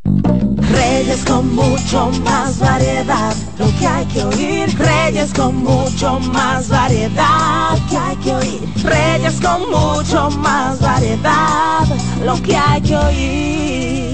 Reyes 0.04 1.24
con 1.24 1.54
mucho 1.54 2.10
más 2.24 2.58
variedad, 2.58 3.34
lo 3.58 3.66
que 3.78 3.86
hay 3.86 4.06
que 4.06 4.24
oír. 4.24 4.78
Reyes 4.78 5.32
con 5.32 5.56
mucho 5.56 6.20
más 6.32 6.68
variedad, 6.68 7.78
lo 7.78 7.88
que 7.88 7.96
hay 7.96 8.16
que 8.16 8.34
oír. 8.34 8.60
Reyes 8.82 9.40
con 9.40 9.60
mucho 9.70 10.30
más 10.38 10.80
variedad, 10.80 11.86
lo 12.24 12.34
que 12.42 12.56
hay 12.56 12.80
que 12.82 12.96
oír. 12.96 14.13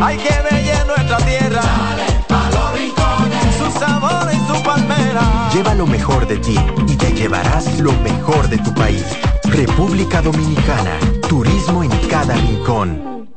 hay 0.00 0.16
que 0.16 0.28
ver 0.28 0.86
nuestra 0.86 1.16
tierra. 1.18 1.62
Dale 1.62 2.24
pa 2.28 2.50
los 2.50 2.72
rincones, 2.78 3.56
su 3.56 3.78
sabor 3.78 4.28
y 4.32 4.36
su 4.46 4.62
palmera. 4.62 5.50
Lleva 5.52 5.74
lo 5.74 5.86
mejor 5.86 6.26
de 6.26 6.38
ti 6.38 6.56
y 6.86 6.96
te 6.96 7.12
llevarás 7.12 7.78
lo 7.80 7.92
mejor 8.00 8.48
de 8.48 8.58
tu 8.58 8.72
país. 8.74 9.04
República 9.44 10.22
Dominicana. 10.22 10.98
Turismo 11.28 11.84
en 11.84 11.90
cada 12.08 12.34
rincón. 12.34 13.28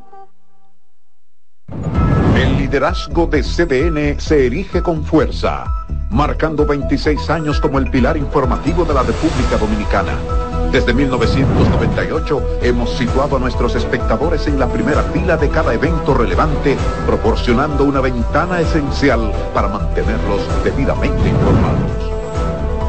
El 2.36 2.58
liderazgo 2.58 3.28
de 3.28 3.44
CDN 3.44 4.20
se 4.20 4.48
erige 4.48 4.82
con 4.82 5.04
fuerza, 5.04 5.66
marcando 6.10 6.66
26 6.66 7.30
años 7.30 7.60
como 7.60 7.78
el 7.78 7.90
pilar 7.90 8.18
informativo 8.18 8.86
de 8.86 8.94
la 8.94 9.04
República 9.04 9.58
Dominicana. 9.58 10.43
Desde 10.74 10.92
1998 10.92 12.58
hemos 12.64 12.90
situado 12.98 13.38
a 13.38 13.40
nuestros 13.40 13.76
espectadores 13.76 14.48
en 14.48 14.58
la 14.58 14.68
primera 14.68 15.04
fila 15.04 15.38
de 15.38 15.48
cada 15.50 15.72
evento 15.72 16.16
relevante, 16.16 16.76
proporcionando 17.06 17.84
una 17.84 18.02
ventana 18.02 18.60
esencial 18.60 19.32
para 19.54 19.68
mantenerlos 19.68 20.42
debidamente 20.64 21.30
informados. 21.30 22.03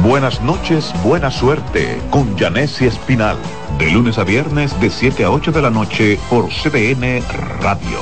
Buenas 0.00 0.42
noches, 0.42 0.92
buena 1.04 1.30
suerte 1.30 2.00
con 2.10 2.36
Janessi 2.36 2.86
Espinal. 2.86 3.36
De 3.78 3.90
lunes 3.90 4.18
a 4.18 4.24
viernes 4.24 4.78
de 4.80 4.90
7 4.90 5.24
a 5.24 5.30
8 5.30 5.52
de 5.52 5.62
la 5.62 5.70
noche 5.70 6.18
por 6.28 6.48
CDN 6.48 7.22
Radio. 7.60 8.00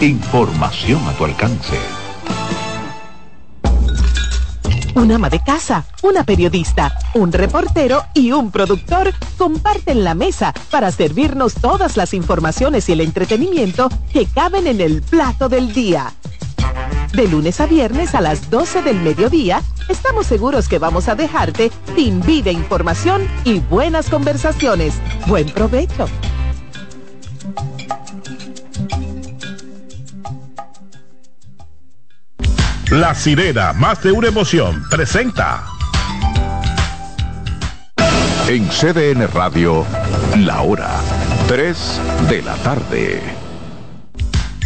Información 0.00 1.06
a 1.06 1.12
tu 1.12 1.24
alcance. 1.24 1.76
Un 4.94 5.12
ama 5.12 5.28
de 5.28 5.40
casa, 5.40 5.84
una 6.02 6.24
periodista, 6.24 6.96
un 7.12 7.30
reportero 7.30 8.04
y 8.14 8.32
un 8.32 8.50
productor 8.50 9.12
comparten 9.36 10.04
la 10.04 10.14
mesa 10.14 10.54
para 10.70 10.90
servirnos 10.90 11.54
todas 11.54 11.98
las 11.98 12.14
informaciones 12.14 12.88
y 12.88 12.92
el 12.92 13.02
entretenimiento 13.02 13.90
que 14.10 14.24
caben 14.24 14.66
en 14.66 14.80
el 14.80 15.02
plato 15.02 15.50
del 15.50 15.74
día. 15.74 16.14
De 17.16 17.26
lunes 17.28 17.62
a 17.62 17.66
viernes 17.66 18.14
a 18.14 18.20
las 18.20 18.50
12 18.50 18.82
del 18.82 19.00
mediodía, 19.00 19.62
estamos 19.88 20.26
seguros 20.26 20.68
que 20.68 20.78
vamos 20.78 21.08
a 21.08 21.14
dejarte 21.14 21.72
sin 21.94 22.20
vida, 22.20 22.50
información 22.50 23.26
y 23.42 23.60
buenas 23.60 24.10
conversaciones. 24.10 25.00
Buen 25.26 25.48
provecho. 25.48 26.10
La 32.90 33.14
sirena, 33.14 33.72
más 33.72 34.02
de 34.02 34.12
una 34.12 34.28
emoción, 34.28 34.84
presenta. 34.90 35.64
En 38.46 38.68
CDN 38.68 39.26
Radio, 39.32 39.86
la 40.36 40.60
hora 40.60 40.90
3 41.48 42.00
de 42.28 42.42
la 42.42 42.56
tarde. 42.56 43.45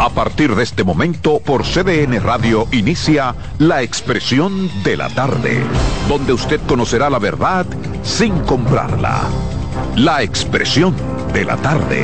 A 0.00 0.08
partir 0.08 0.54
de 0.54 0.62
este 0.62 0.82
momento, 0.82 1.40
por 1.40 1.62
CDN 1.62 2.22
Radio 2.22 2.66
inicia 2.72 3.34
La 3.58 3.82
Expresión 3.82 4.70
de 4.82 4.96
la 4.96 5.10
Tarde, 5.10 5.62
donde 6.08 6.32
usted 6.32 6.58
conocerá 6.66 7.10
la 7.10 7.18
verdad 7.18 7.66
sin 8.02 8.38
comprarla. 8.44 9.24
La 9.96 10.22
Expresión 10.22 10.94
de 11.34 11.44
la 11.44 11.58
Tarde. 11.58 12.02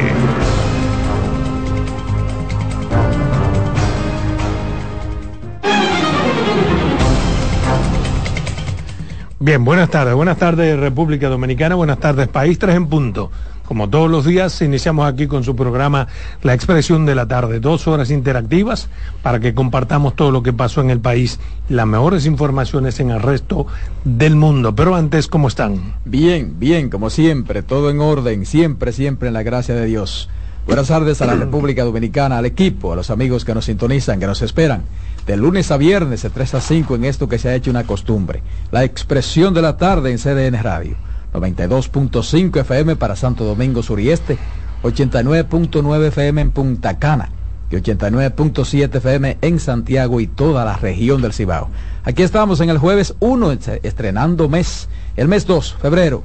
Bien, 9.39 9.65
buenas 9.65 9.89
tardes. 9.89 10.15
Buenas 10.15 10.37
tardes 10.37 10.79
República 10.79 11.31
Dominicana, 11.31 11.77
buenas 11.77 11.99
tardes 11.99 12.29
País 12.29 12.59
3 12.59 12.77
en 12.77 12.89
punto. 12.89 13.31
Como 13.67 13.91
todos 13.91 14.09
los 14.09 14.25
días, 14.25 14.63
iniciamos 14.63 15.07
aquí 15.07 15.27
con 15.27 15.43
su 15.43 15.57
programa 15.57 16.07
La 16.43 16.55
Expresión 16.55 17.05
de 17.05 17.17
la 17.17 17.27
Tarde. 17.27 17.59
Dos 17.59 17.89
horas 17.89 18.13
interactivas 18.13 18.89
para 19.23 19.41
que 19.41 19.55
compartamos 19.55 20.15
todo 20.15 20.31
lo 20.31 20.45
que 20.45 20.53
pasó 20.53 20.81
en 20.83 20.91
el 20.91 21.01
país, 21.01 21.41
las 21.69 21.87
mejores 21.87 22.27
informaciones 22.27 23.01
en 23.01 23.11
el 23.11 23.21
resto 23.21 23.67
del 24.05 24.37
mundo. 24.37 24.77
Pero 24.77 24.95
antes, 24.95 25.27
¿cómo 25.27 25.49
están? 25.49 25.95
Bien, 26.05 26.55
bien, 26.61 26.91
como 26.91 27.11
siempre, 27.11 27.65
todo 27.65 27.91
en 27.91 28.01
orden, 28.01 28.47
siempre, 28.47 28.93
siempre 28.93 29.29
en 29.29 29.35
la 29.35 29.43
gracia 29.43 29.75
de 29.75 29.87
Dios. 29.87 30.31
Buenas 30.65 30.87
tardes 30.87 31.21
a 31.21 31.27
la 31.27 31.35
República 31.37 31.83
Dominicana, 31.83 32.39
al 32.39 32.47
equipo, 32.47 32.93
a 32.93 32.97
los 32.97 33.11
amigos 33.11 33.45
que 33.45 33.55
nos 33.55 33.65
sintonizan, 33.65 34.21
que 34.21 34.27
nos 34.27 34.43
esperan 34.43 34.83
de 35.27 35.37
lunes 35.37 35.73
a 35.73 35.77
viernes 35.77 36.23
de 36.23 36.31
3 36.31 36.55
a 36.55 36.61
5 36.61 36.95
en 36.95 37.05
esto 37.05 37.29
que 37.29 37.39
se 37.39 37.49
ha 37.49 37.55
hecho 37.57 37.71
una 37.71 37.83
costumbre. 37.85 38.43
La 38.71 38.85
expresión 38.85 39.55
de 39.55 39.63
la 39.63 39.77
tarde 39.77 40.13
en 40.13 40.19
CDN 40.19 40.63
Radio. 40.63 40.97
92.5 41.37 42.61
FM 42.61 42.97
para 42.97 43.17
Santo 43.17 43.45
Domingo 43.45 43.83
Sur 43.83 44.01
y 44.01 44.11
Este, 44.11 44.39
89.9 44.83 46.07
FM 46.07 46.41
en 46.41 46.51
Punta 46.51 46.99
Cana 46.99 47.31
y 47.71 47.75
89.7 47.75 48.97
FM 48.97 49.39
en 49.41 49.61
Santiago 49.61 50.21
y 50.21 50.27
toda 50.27 50.65
la 50.65 50.77
región 50.77 51.21
del 51.23 51.33
Cibao. 51.33 51.69
Aquí 52.05 52.23
estamos 52.23 52.61
en 52.61 52.71
el 52.71 52.79
jueves 52.79 53.15
1, 53.21 53.53
estrenando 53.83 54.49
mes, 54.49 54.89
el 55.17 55.29
mes 55.29 55.47
2, 55.47 55.77
febrero. 55.81 56.23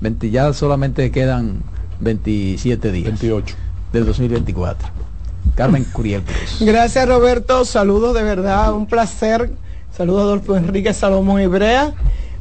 20, 0.00 0.30
ya 0.30 0.52
solamente 0.52 1.10
quedan 1.10 1.62
27 2.00 2.92
días. 2.92 3.06
28. 3.06 3.56
Del 3.92 4.06
2024. 4.06 4.88
Carmen 5.54 5.84
Curiel 5.84 6.22
Gracias 6.60 7.08
Roberto, 7.08 7.64
saludos 7.64 8.14
de 8.14 8.22
verdad, 8.22 8.72
un 8.74 8.86
placer. 8.86 9.50
Saludos 9.96 10.20
a 10.20 10.24
Adolfo 10.24 10.56
Enrique 10.56 10.92
Salomón 10.92 11.40
Ibrea. 11.40 11.94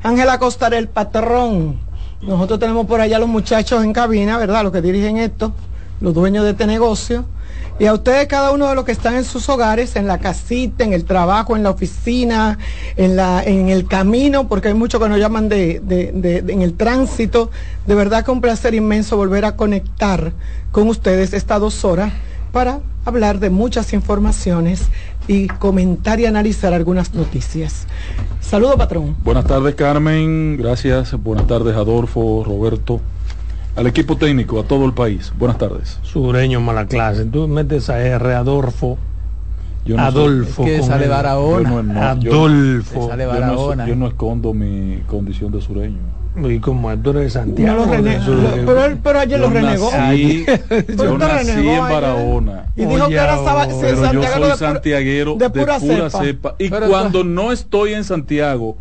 Ángela 0.04 0.38
Costar, 0.38 0.74
el 0.74 0.90
patrón. 0.90 1.80
Nosotros 2.26 2.60
tenemos 2.60 2.88
por 2.88 3.02
allá 3.02 3.20
los 3.20 3.30
muchachos 3.30 3.84
en 3.84 3.94
cabina, 3.94 4.38
¿verdad? 4.38 4.64
Los 4.64 4.72
que 4.72 4.82
dirigen 4.82 5.18
esto, 5.18 5.54
los 6.02 6.14
dueños 6.14 6.44
de 6.44 6.52
este 6.52 6.66
negocio. 6.66 7.26
Y 7.78 7.86
a 7.86 7.94
ustedes, 7.94 8.28
cada 8.28 8.52
uno 8.52 8.68
de 8.68 8.74
los 8.74 8.84
que 8.84 8.94
están 8.94 9.16
en 9.16 9.26
sus 9.26 9.48
hogares, 9.48 9.96
en 9.96 10.08
la 10.08 10.18
casita, 10.18 10.84
en 10.84 10.94
el 10.94 11.06
trabajo, 11.06 11.56
en 11.56 11.62
la 11.62 11.70
oficina, 11.70 12.58
en, 12.96 13.16
la, 13.16 13.44
en 13.44 13.70
el 13.70 13.86
camino, 13.86 14.48
porque 14.48 14.70
hay 14.70 14.74
muchos 14.74 15.00
que 15.00 15.10
nos 15.10 15.20
llaman 15.20 15.50
de, 15.50 15.82
en 16.48 16.62
el 16.62 16.74
tránsito. 16.74 17.52
De 17.86 17.94
verdad 17.94 18.26
que 18.26 18.32
un 18.32 18.42
placer 18.42 18.74
inmenso 18.74 19.18
volver 19.18 19.46
a 19.46 19.56
conectar 19.56 20.34
con 20.72 20.88
ustedes 20.88 21.34
estas 21.34 21.60
dos 21.60 21.86
horas 21.86 22.12
para 22.52 22.80
hablar 23.04 23.40
de 23.40 23.50
muchas 23.52 23.94
informaciones 23.94 24.84
y 25.28 25.48
comentar 25.48 26.20
y 26.20 26.26
analizar 26.26 26.74
algunas 26.74 27.14
noticias. 27.14 27.88
Saludo, 28.40 28.78
patrón. 28.78 29.16
Buenas 29.24 29.46
tardes, 29.46 29.76
Carmen. 29.76 30.58
Gracias. 30.58 31.14
Buenas 31.22 31.48
tardes, 31.48 31.76
Adolfo, 31.76 32.44
Roberto. 32.46 33.02
Al 33.76 33.88
equipo 33.88 34.16
técnico, 34.16 34.60
a 34.60 34.64
todo 34.64 34.86
el 34.86 34.94
país. 34.94 35.34
Buenas 35.38 35.58
tardes. 35.58 36.00
Sureño, 36.04 36.62
mala 36.62 36.86
clase. 36.86 37.26
Tú 37.26 37.48
metes 37.48 37.90
a 37.90 38.00
R, 38.00 38.34
Adolfo. 38.34 38.98
Adolfo. 39.98 40.66
que 40.66 40.82
sale 40.82 41.08
Barahona. 41.08 42.12
Adolfo. 42.12 43.10
yo 43.86 43.96
no 43.96 44.08
escondo 44.08 44.54
mi 44.54 45.02
condición 45.08 45.52
de 45.52 45.62
sureño. 45.62 46.25
Y 46.38 46.60
como 46.60 46.96
tú 46.98 47.12
eres 47.12 47.24
de 47.24 47.30
Santiago. 47.30 47.86
pero, 47.90 48.86
él, 48.86 48.98
pero 49.02 49.20
ayer 49.20 49.40
lo 49.40 49.50
renegó. 49.50 49.90
Sí, 50.12 50.46
yo 50.98 51.18
nací 51.18 51.52
en 51.52 51.80
Barahona. 51.80 52.66
Y 52.76 52.86
dijo 52.86 53.08
que 53.08 53.16
era 53.16 53.38
pero 53.82 54.12
yo 54.14 54.24
soy 54.24 54.58
santiaguero 54.58 55.36
de 55.36 55.50
pura, 55.50 55.80
cepa. 55.80 56.56
Y 56.60 56.70
cuando 56.70 57.24
no 57.24 57.52
estoy 57.52 57.94
en 57.94 58.04
Santiago, 58.04 58.78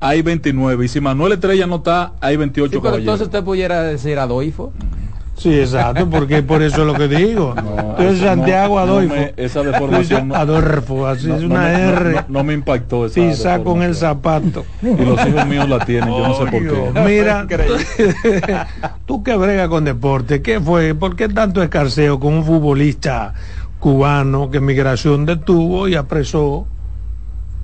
hay 0.00 0.22
29. 0.22 0.84
Y 0.84 0.88
si 0.88 1.00
Manuel 1.00 1.32
Estrella 1.32 1.66
no 1.66 1.76
está, 1.76 2.12
hay 2.20 2.36
28 2.36 2.72
sí, 2.72 2.78
pero 2.82 2.96
entonces 2.96 3.26
usted 3.26 3.44
pudiera 3.44 3.82
decir 3.82 4.18
Adolfo. 4.18 4.72
Sí, 5.38 5.54
exacto, 5.60 6.10
porque 6.10 6.42
por 6.42 6.62
eso 6.62 6.80
es 6.80 6.86
lo 6.86 6.94
que 6.94 7.06
digo. 7.06 7.54
Entonces 7.56 8.18
Santiago 8.18 8.78
Adolfo. 8.78 9.14
esa 9.36 9.62
deformación. 9.62 10.34
Adolfo, 10.34 11.06
así 11.06 11.30
es 11.30 11.42
una 11.42 11.72
R. 11.72 12.24
No, 12.28 12.42
me 12.42 12.54
impactó 12.54 13.06
esa 13.06 13.14
Pisa 13.14 13.58
con 13.60 13.82
el 13.82 13.94
zapato. 13.94 14.64
Y 14.82 15.04
los 15.04 15.24
hijos 15.26 15.46
míos 15.46 15.68
la 15.68 15.84
tienen, 15.84 16.10
yo 16.10 16.28
no 16.28 16.34
sé 16.34 16.50
por 16.50 16.92
qué. 16.92 17.00
Mira, 17.04 17.46
tú 19.06 19.22
que 19.22 19.36
brega 19.36 19.68
con 19.68 19.84
deporte, 19.84 20.42
¿qué 20.42 20.60
fue? 20.60 20.94
¿Por 20.94 21.14
qué 21.14 21.28
tanto 21.28 21.62
escarceo 21.62 22.18
con 22.18 22.34
un 22.34 22.44
futbolista 22.44 23.32
cubano 23.78 24.50
que 24.50 24.60
migración 24.60 25.24
detuvo 25.24 25.86
y 25.86 25.94
apresó? 25.94 26.66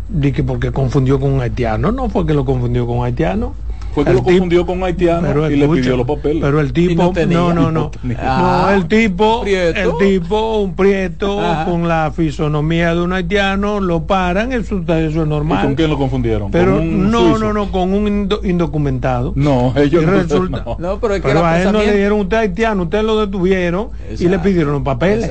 Dije 0.09 0.45
porque 0.45 0.71
confundió 0.71 1.19
con 1.19 1.33
un 1.33 1.41
haitiano. 1.41 1.91
No 1.91 2.09
fue 2.09 2.25
que 2.25 2.35
lo 2.35 2.45
confundió 2.45 2.87
con 2.87 2.99
un 2.99 3.07
haitiano 3.07 3.64
fue 3.95 4.05
que 4.05 4.13
lo 4.13 4.23
confundió 4.23 4.67
con 4.67 4.83
haitiano 4.83 5.49
y 5.49 5.57
le 5.57 5.69
pidió 5.69 5.97
los 5.97 6.07
papeles. 6.07 6.43
Pero 6.43 6.61
el 6.61 6.73
tipo, 6.73 7.13
no, 7.29 7.55
no, 7.55 7.71
no, 7.71 7.91
no, 8.03 8.71
el 8.71 8.87
tipo, 8.89 9.45
el 9.47 9.93
tipo, 9.99 10.59
un 10.59 10.75
prieto 10.75 11.41
con 11.65 11.87
la 11.87 12.13
fisonomía 12.15 12.95
de 12.95 13.01
un 13.01 13.13
haitiano, 13.13 13.81
lo 13.81 14.05
paran, 14.05 14.53
eso, 14.53 14.83
eso 14.87 15.23
es 15.23 15.29
normal. 15.29 15.61
¿Y 15.61 15.67
con 15.67 15.75
quién 15.77 15.91
lo 15.91 15.99
confundieron? 15.99 16.51
Pero 16.51 16.81
no, 16.81 17.39
no, 17.39 17.53
no, 17.53 17.71
con 17.71 17.93
un 17.93 18.29
indocumentado. 18.43 19.33
No, 19.37 19.73
ellos 19.77 20.05
resulta, 20.05 20.65
no. 20.79 20.99
pero, 21.01 21.15
es 21.15 21.23
que 21.23 21.31
a 21.31 21.63
él 21.63 21.73
no 21.73 21.79
le 21.79 21.97
dieron 21.97 22.21
usted 22.21 22.37
haitiano, 22.39 22.83
usted 22.85 23.03
lo 23.03 23.21
detuvieron 23.21 23.91
y 24.19 24.27
le 24.27 24.39
pidieron 24.41 24.73
los 24.73 24.83
papeles. 24.83 25.31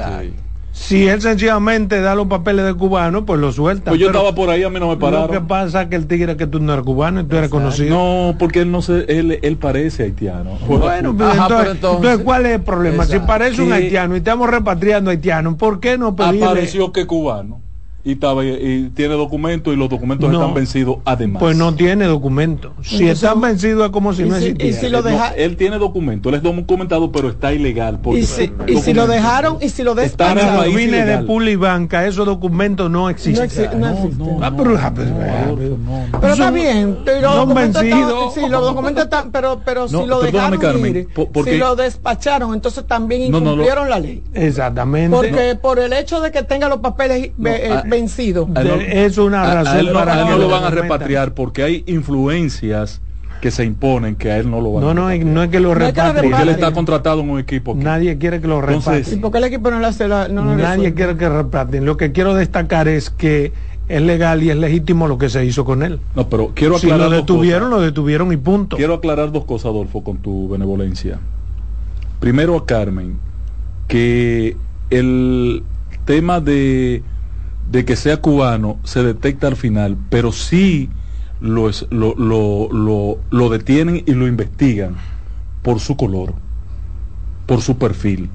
Si 0.73 1.07
él 1.07 1.21
sencillamente 1.21 2.01
da 2.01 2.15
los 2.15 2.25
papeles 2.25 2.65
de 2.65 2.73
cubano, 2.73 3.25
pues 3.25 3.39
lo 3.39 3.51
suelta. 3.51 3.91
Pues 3.91 4.01
yo 4.01 4.07
estaba 4.07 4.33
por 4.33 4.49
ahí, 4.49 4.63
a 4.63 4.71
mí 4.71 4.79
no 4.79 4.89
me 4.89 4.97
pararon. 4.97 5.27
Lo 5.27 5.31
que 5.31 5.39
pasa 5.39 5.83
es 5.83 5.87
que 5.89 5.95
el 5.95 6.07
tigre 6.07 6.35
que 6.35 6.47
tú 6.47 6.59
no 6.59 6.73
eres 6.73 6.83
cubano 6.83 7.21
y 7.21 7.25
tú 7.25 7.37
eres 7.37 7.51
conocido. 7.51 7.95
No, 7.95 8.35
porque 8.39 8.61
él 8.61 8.71
no 8.71 8.81
se, 8.81 9.05
él, 9.07 9.39
él 9.41 9.57
parece 9.57 10.03
haitiano. 10.03 10.57
Bueno, 10.67 11.15
pues 11.15 11.37
entonces, 11.71 12.17
¿cuál 12.23 12.47
es 12.47 12.55
el 12.55 12.61
problema? 12.61 13.05
Si 13.05 13.19
parece 13.19 13.61
un 13.61 13.71
haitiano 13.71 14.15
y 14.15 14.17
estamos 14.17 14.49
repatriando 14.49 15.11
haitianos, 15.11 15.55
¿por 15.55 15.79
qué 15.79 15.97
no 15.97 16.15
pedirle? 16.15 16.45
Apareció 16.45 16.91
que 16.91 17.05
cubano 17.05 17.62
y, 18.05 18.13
estaba, 18.13 18.43
y 18.43 18.91
tiene 18.93 19.15
documentos 19.15 19.73
y 19.73 19.77
los 19.77 19.89
documentos 19.89 20.31
están 20.31 20.53
vencidos 20.53 20.97
además. 21.05 21.39
Pues 21.39 21.55
no 21.55 21.73
tiene 21.73 22.05
documentos. 22.05 22.73
Si 22.81 23.07
están 23.07 23.39
vencidos 23.39 23.85
es 23.85 23.91
como 23.91 24.13
si 24.13 24.23
no 24.23 24.35
existiera. 24.35 24.77
Si 24.77 24.89
lo 24.89 25.01
deja... 25.01 25.29
él 25.29 25.55
tiene 25.55 25.77
documentos, 25.77 26.29
él 26.31 26.37
es 26.37 26.43
documentado, 26.43 27.11
pero 27.13 27.29
está 27.29 27.53
ilegal. 27.53 27.99
Y 28.13 28.23
si, 28.23 28.51
y 28.67 28.77
si 28.77 28.93
lo 28.93 29.07
dejaron 29.07 29.57
y 29.61 29.69
si 29.69 29.83
lo 29.83 29.95
despacharon. 29.95 30.75
Vine 30.75 31.05
de 31.05 31.19
Pulibanca, 31.19 32.05
esos 32.05 32.25
documentos 32.25 32.91
no 32.91 33.09
existen. 33.09 33.35
No, 33.35 33.43
existen. 33.43 33.79
No, 33.79 34.37
no, 34.37 34.39
ah, 34.43 34.53
pero, 34.55 34.77
ah, 34.77 34.91
pero 36.19 36.33
está 36.33 36.51
bien. 36.51 36.97
Pero 37.05 37.45
los 37.45 37.53
vencidos. 37.53 38.33
Sí, 38.33 38.41
los 38.49 38.61
documentos 38.63 39.05
están, 39.05 39.31
pero, 39.31 39.61
pero 39.63 39.87
si 39.87 40.05
lo 40.05 40.21
dejaron 40.21 40.85
ir, 40.85 41.07
si 41.45 41.57
lo 41.57 41.75
despacharon, 41.77 42.53
entonces 42.53 42.85
también 42.85 43.21
incumplieron 43.21 43.89
la 43.89 43.99
ley. 43.99 44.23
Exactamente. 44.33 45.15
Porque 45.15 45.57
por 45.61 45.79
el 45.79 45.93
hecho 45.93 46.19
de 46.19 46.31
que 46.31 46.43
tenga 46.43 46.67
los 46.67 46.79
papeles 46.79 47.31
vencido. 47.93 48.47
es 48.79 49.17
una 49.17 49.53
razón 49.53 49.93
para 49.93 50.25
no 50.25 50.37
lo 50.37 50.49
van 50.49 50.63
a 50.65 50.69
repatriar 50.69 51.33
porque 51.33 51.63
hay 51.63 51.83
influencias 51.87 53.01
que 53.41 53.51
se 53.51 53.65
imponen 53.65 54.15
que 54.15 54.31
a 54.31 54.37
él 54.37 54.49
no 54.49 54.61
lo 54.61 54.71
van 54.71 54.83
no, 54.83 54.89
a 54.89 54.93
no, 54.93 55.25
no 55.25 55.43
es 55.43 55.49
que 55.49 55.59
lo 55.59 55.73
repatrien. 55.73 56.31
Porque 56.31 56.43
él 56.43 56.49
está 56.49 56.71
contratado 56.71 57.19
en 57.19 57.29
un 57.29 57.39
equipo. 57.39 57.75
Nadie 57.75 58.17
quiere 58.17 58.39
que 58.39 58.47
lo 58.47 58.61
repatrien. 58.61 59.17
¿Y 59.17 59.21
por 59.21 59.33
qué 59.33 59.39
el 59.39 59.43
equipo 59.43 59.69
no 59.69 59.79
lo 59.79 59.87
hace? 59.87 60.07
La, 60.07 60.29
no 60.29 60.55
Nadie 60.55 60.93
quiere 60.93 61.17
que 61.17 61.27
repatrien. 61.27 61.85
Lo 61.85 61.97
que 61.97 62.13
quiero 62.13 62.35
destacar 62.35 62.87
es 62.87 63.09
que 63.09 63.51
es 63.89 64.01
legal 64.01 64.43
y 64.43 64.49
es 64.49 64.55
legítimo 64.55 65.09
lo 65.09 65.17
que 65.17 65.29
se 65.29 65.45
hizo 65.45 65.65
con 65.65 65.83
él. 65.83 65.99
No, 66.15 66.29
pero 66.29 66.51
quiero 66.55 66.77
aclarar. 66.77 66.99
Si 66.99 67.03
lo 67.03 67.17
detuvieron, 67.17 67.69
lo 67.69 67.81
detuvieron 67.81 68.31
y 68.31 68.37
punto. 68.37 68.77
Quiero 68.77 68.93
aclarar 68.93 69.31
dos 69.33 69.43
cosas, 69.43 69.67
Adolfo, 69.67 70.03
con 70.03 70.19
tu 70.19 70.47
benevolencia. 70.47 71.19
primero 72.21 72.55
a 72.55 72.65
Carmen, 72.65 73.17
que 73.89 74.55
el 74.89 75.63
tema 76.05 76.39
de, 76.39 77.03
de 77.69 77.85
que 77.85 77.95
sea 77.95 78.17
cubano 78.17 78.79
se 78.83 79.03
detecta 79.03 79.47
al 79.47 79.55
final, 79.55 79.97
pero 80.09 80.31
sí 80.31 80.89
lo, 81.39 81.69
lo, 81.89 82.15
lo, 82.15 82.69
lo, 82.71 83.19
lo 83.29 83.49
detienen 83.49 84.03
y 84.05 84.13
lo 84.13 84.27
investigan 84.27 84.95
por 85.61 85.79
su 85.79 85.97
color, 85.97 86.33
por 87.45 87.61
su 87.61 87.77
perfil. 87.77 88.29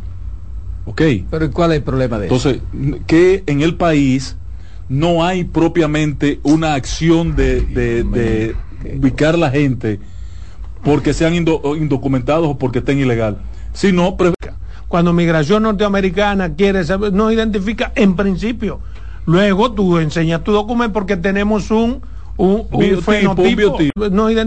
¿Ok? 0.87 1.03
Pero 1.31 1.51
¿cuál 1.51 1.72
es 1.72 1.79
el 1.79 1.83
problema 1.83 2.18
de 2.18 2.26
eso? 2.26 2.51
Entonces, 2.51 3.03
que 3.07 3.45
en 3.47 3.61
el 3.61 3.76
país 3.76 4.37
no 4.89 5.24
hay 5.24 5.45
propiamente 5.45 6.41
una 6.43 6.74
acción 6.74 7.37
de, 7.37 7.61
de, 7.61 8.55
ubicar 8.97 9.35
a 9.35 9.39
la 9.39 9.51
gente 9.51 10.01
porque 10.83 11.12
sean 11.12 11.35
indocumentados 11.35 12.49
o 12.49 12.59
porque 12.59 12.79
estén 12.79 12.99
ilegal, 12.99 13.39
sino 13.72 14.16
cuando 14.87 15.12
migración 15.12 15.64
norteamericana 15.64 16.55
quiere 16.55 16.85
saber, 16.85 17.12
no 17.12 17.31
identifica 17.31 17.93
en 17.95 18.16
principio. 18.16 18.81
Luego 19.29 19.72
tú 19.72 19.99
enseñas 19.99 20.43
tu 20.43 20.53
documento 20.53 20.95
porque 20.95 21.14
tenemos 21.14 21.70
un, 21.70 22.01
un, 22.39 22.66
fenotipo, 23.03 23.76
no 24.11 24.31
identifica 24.31 24.43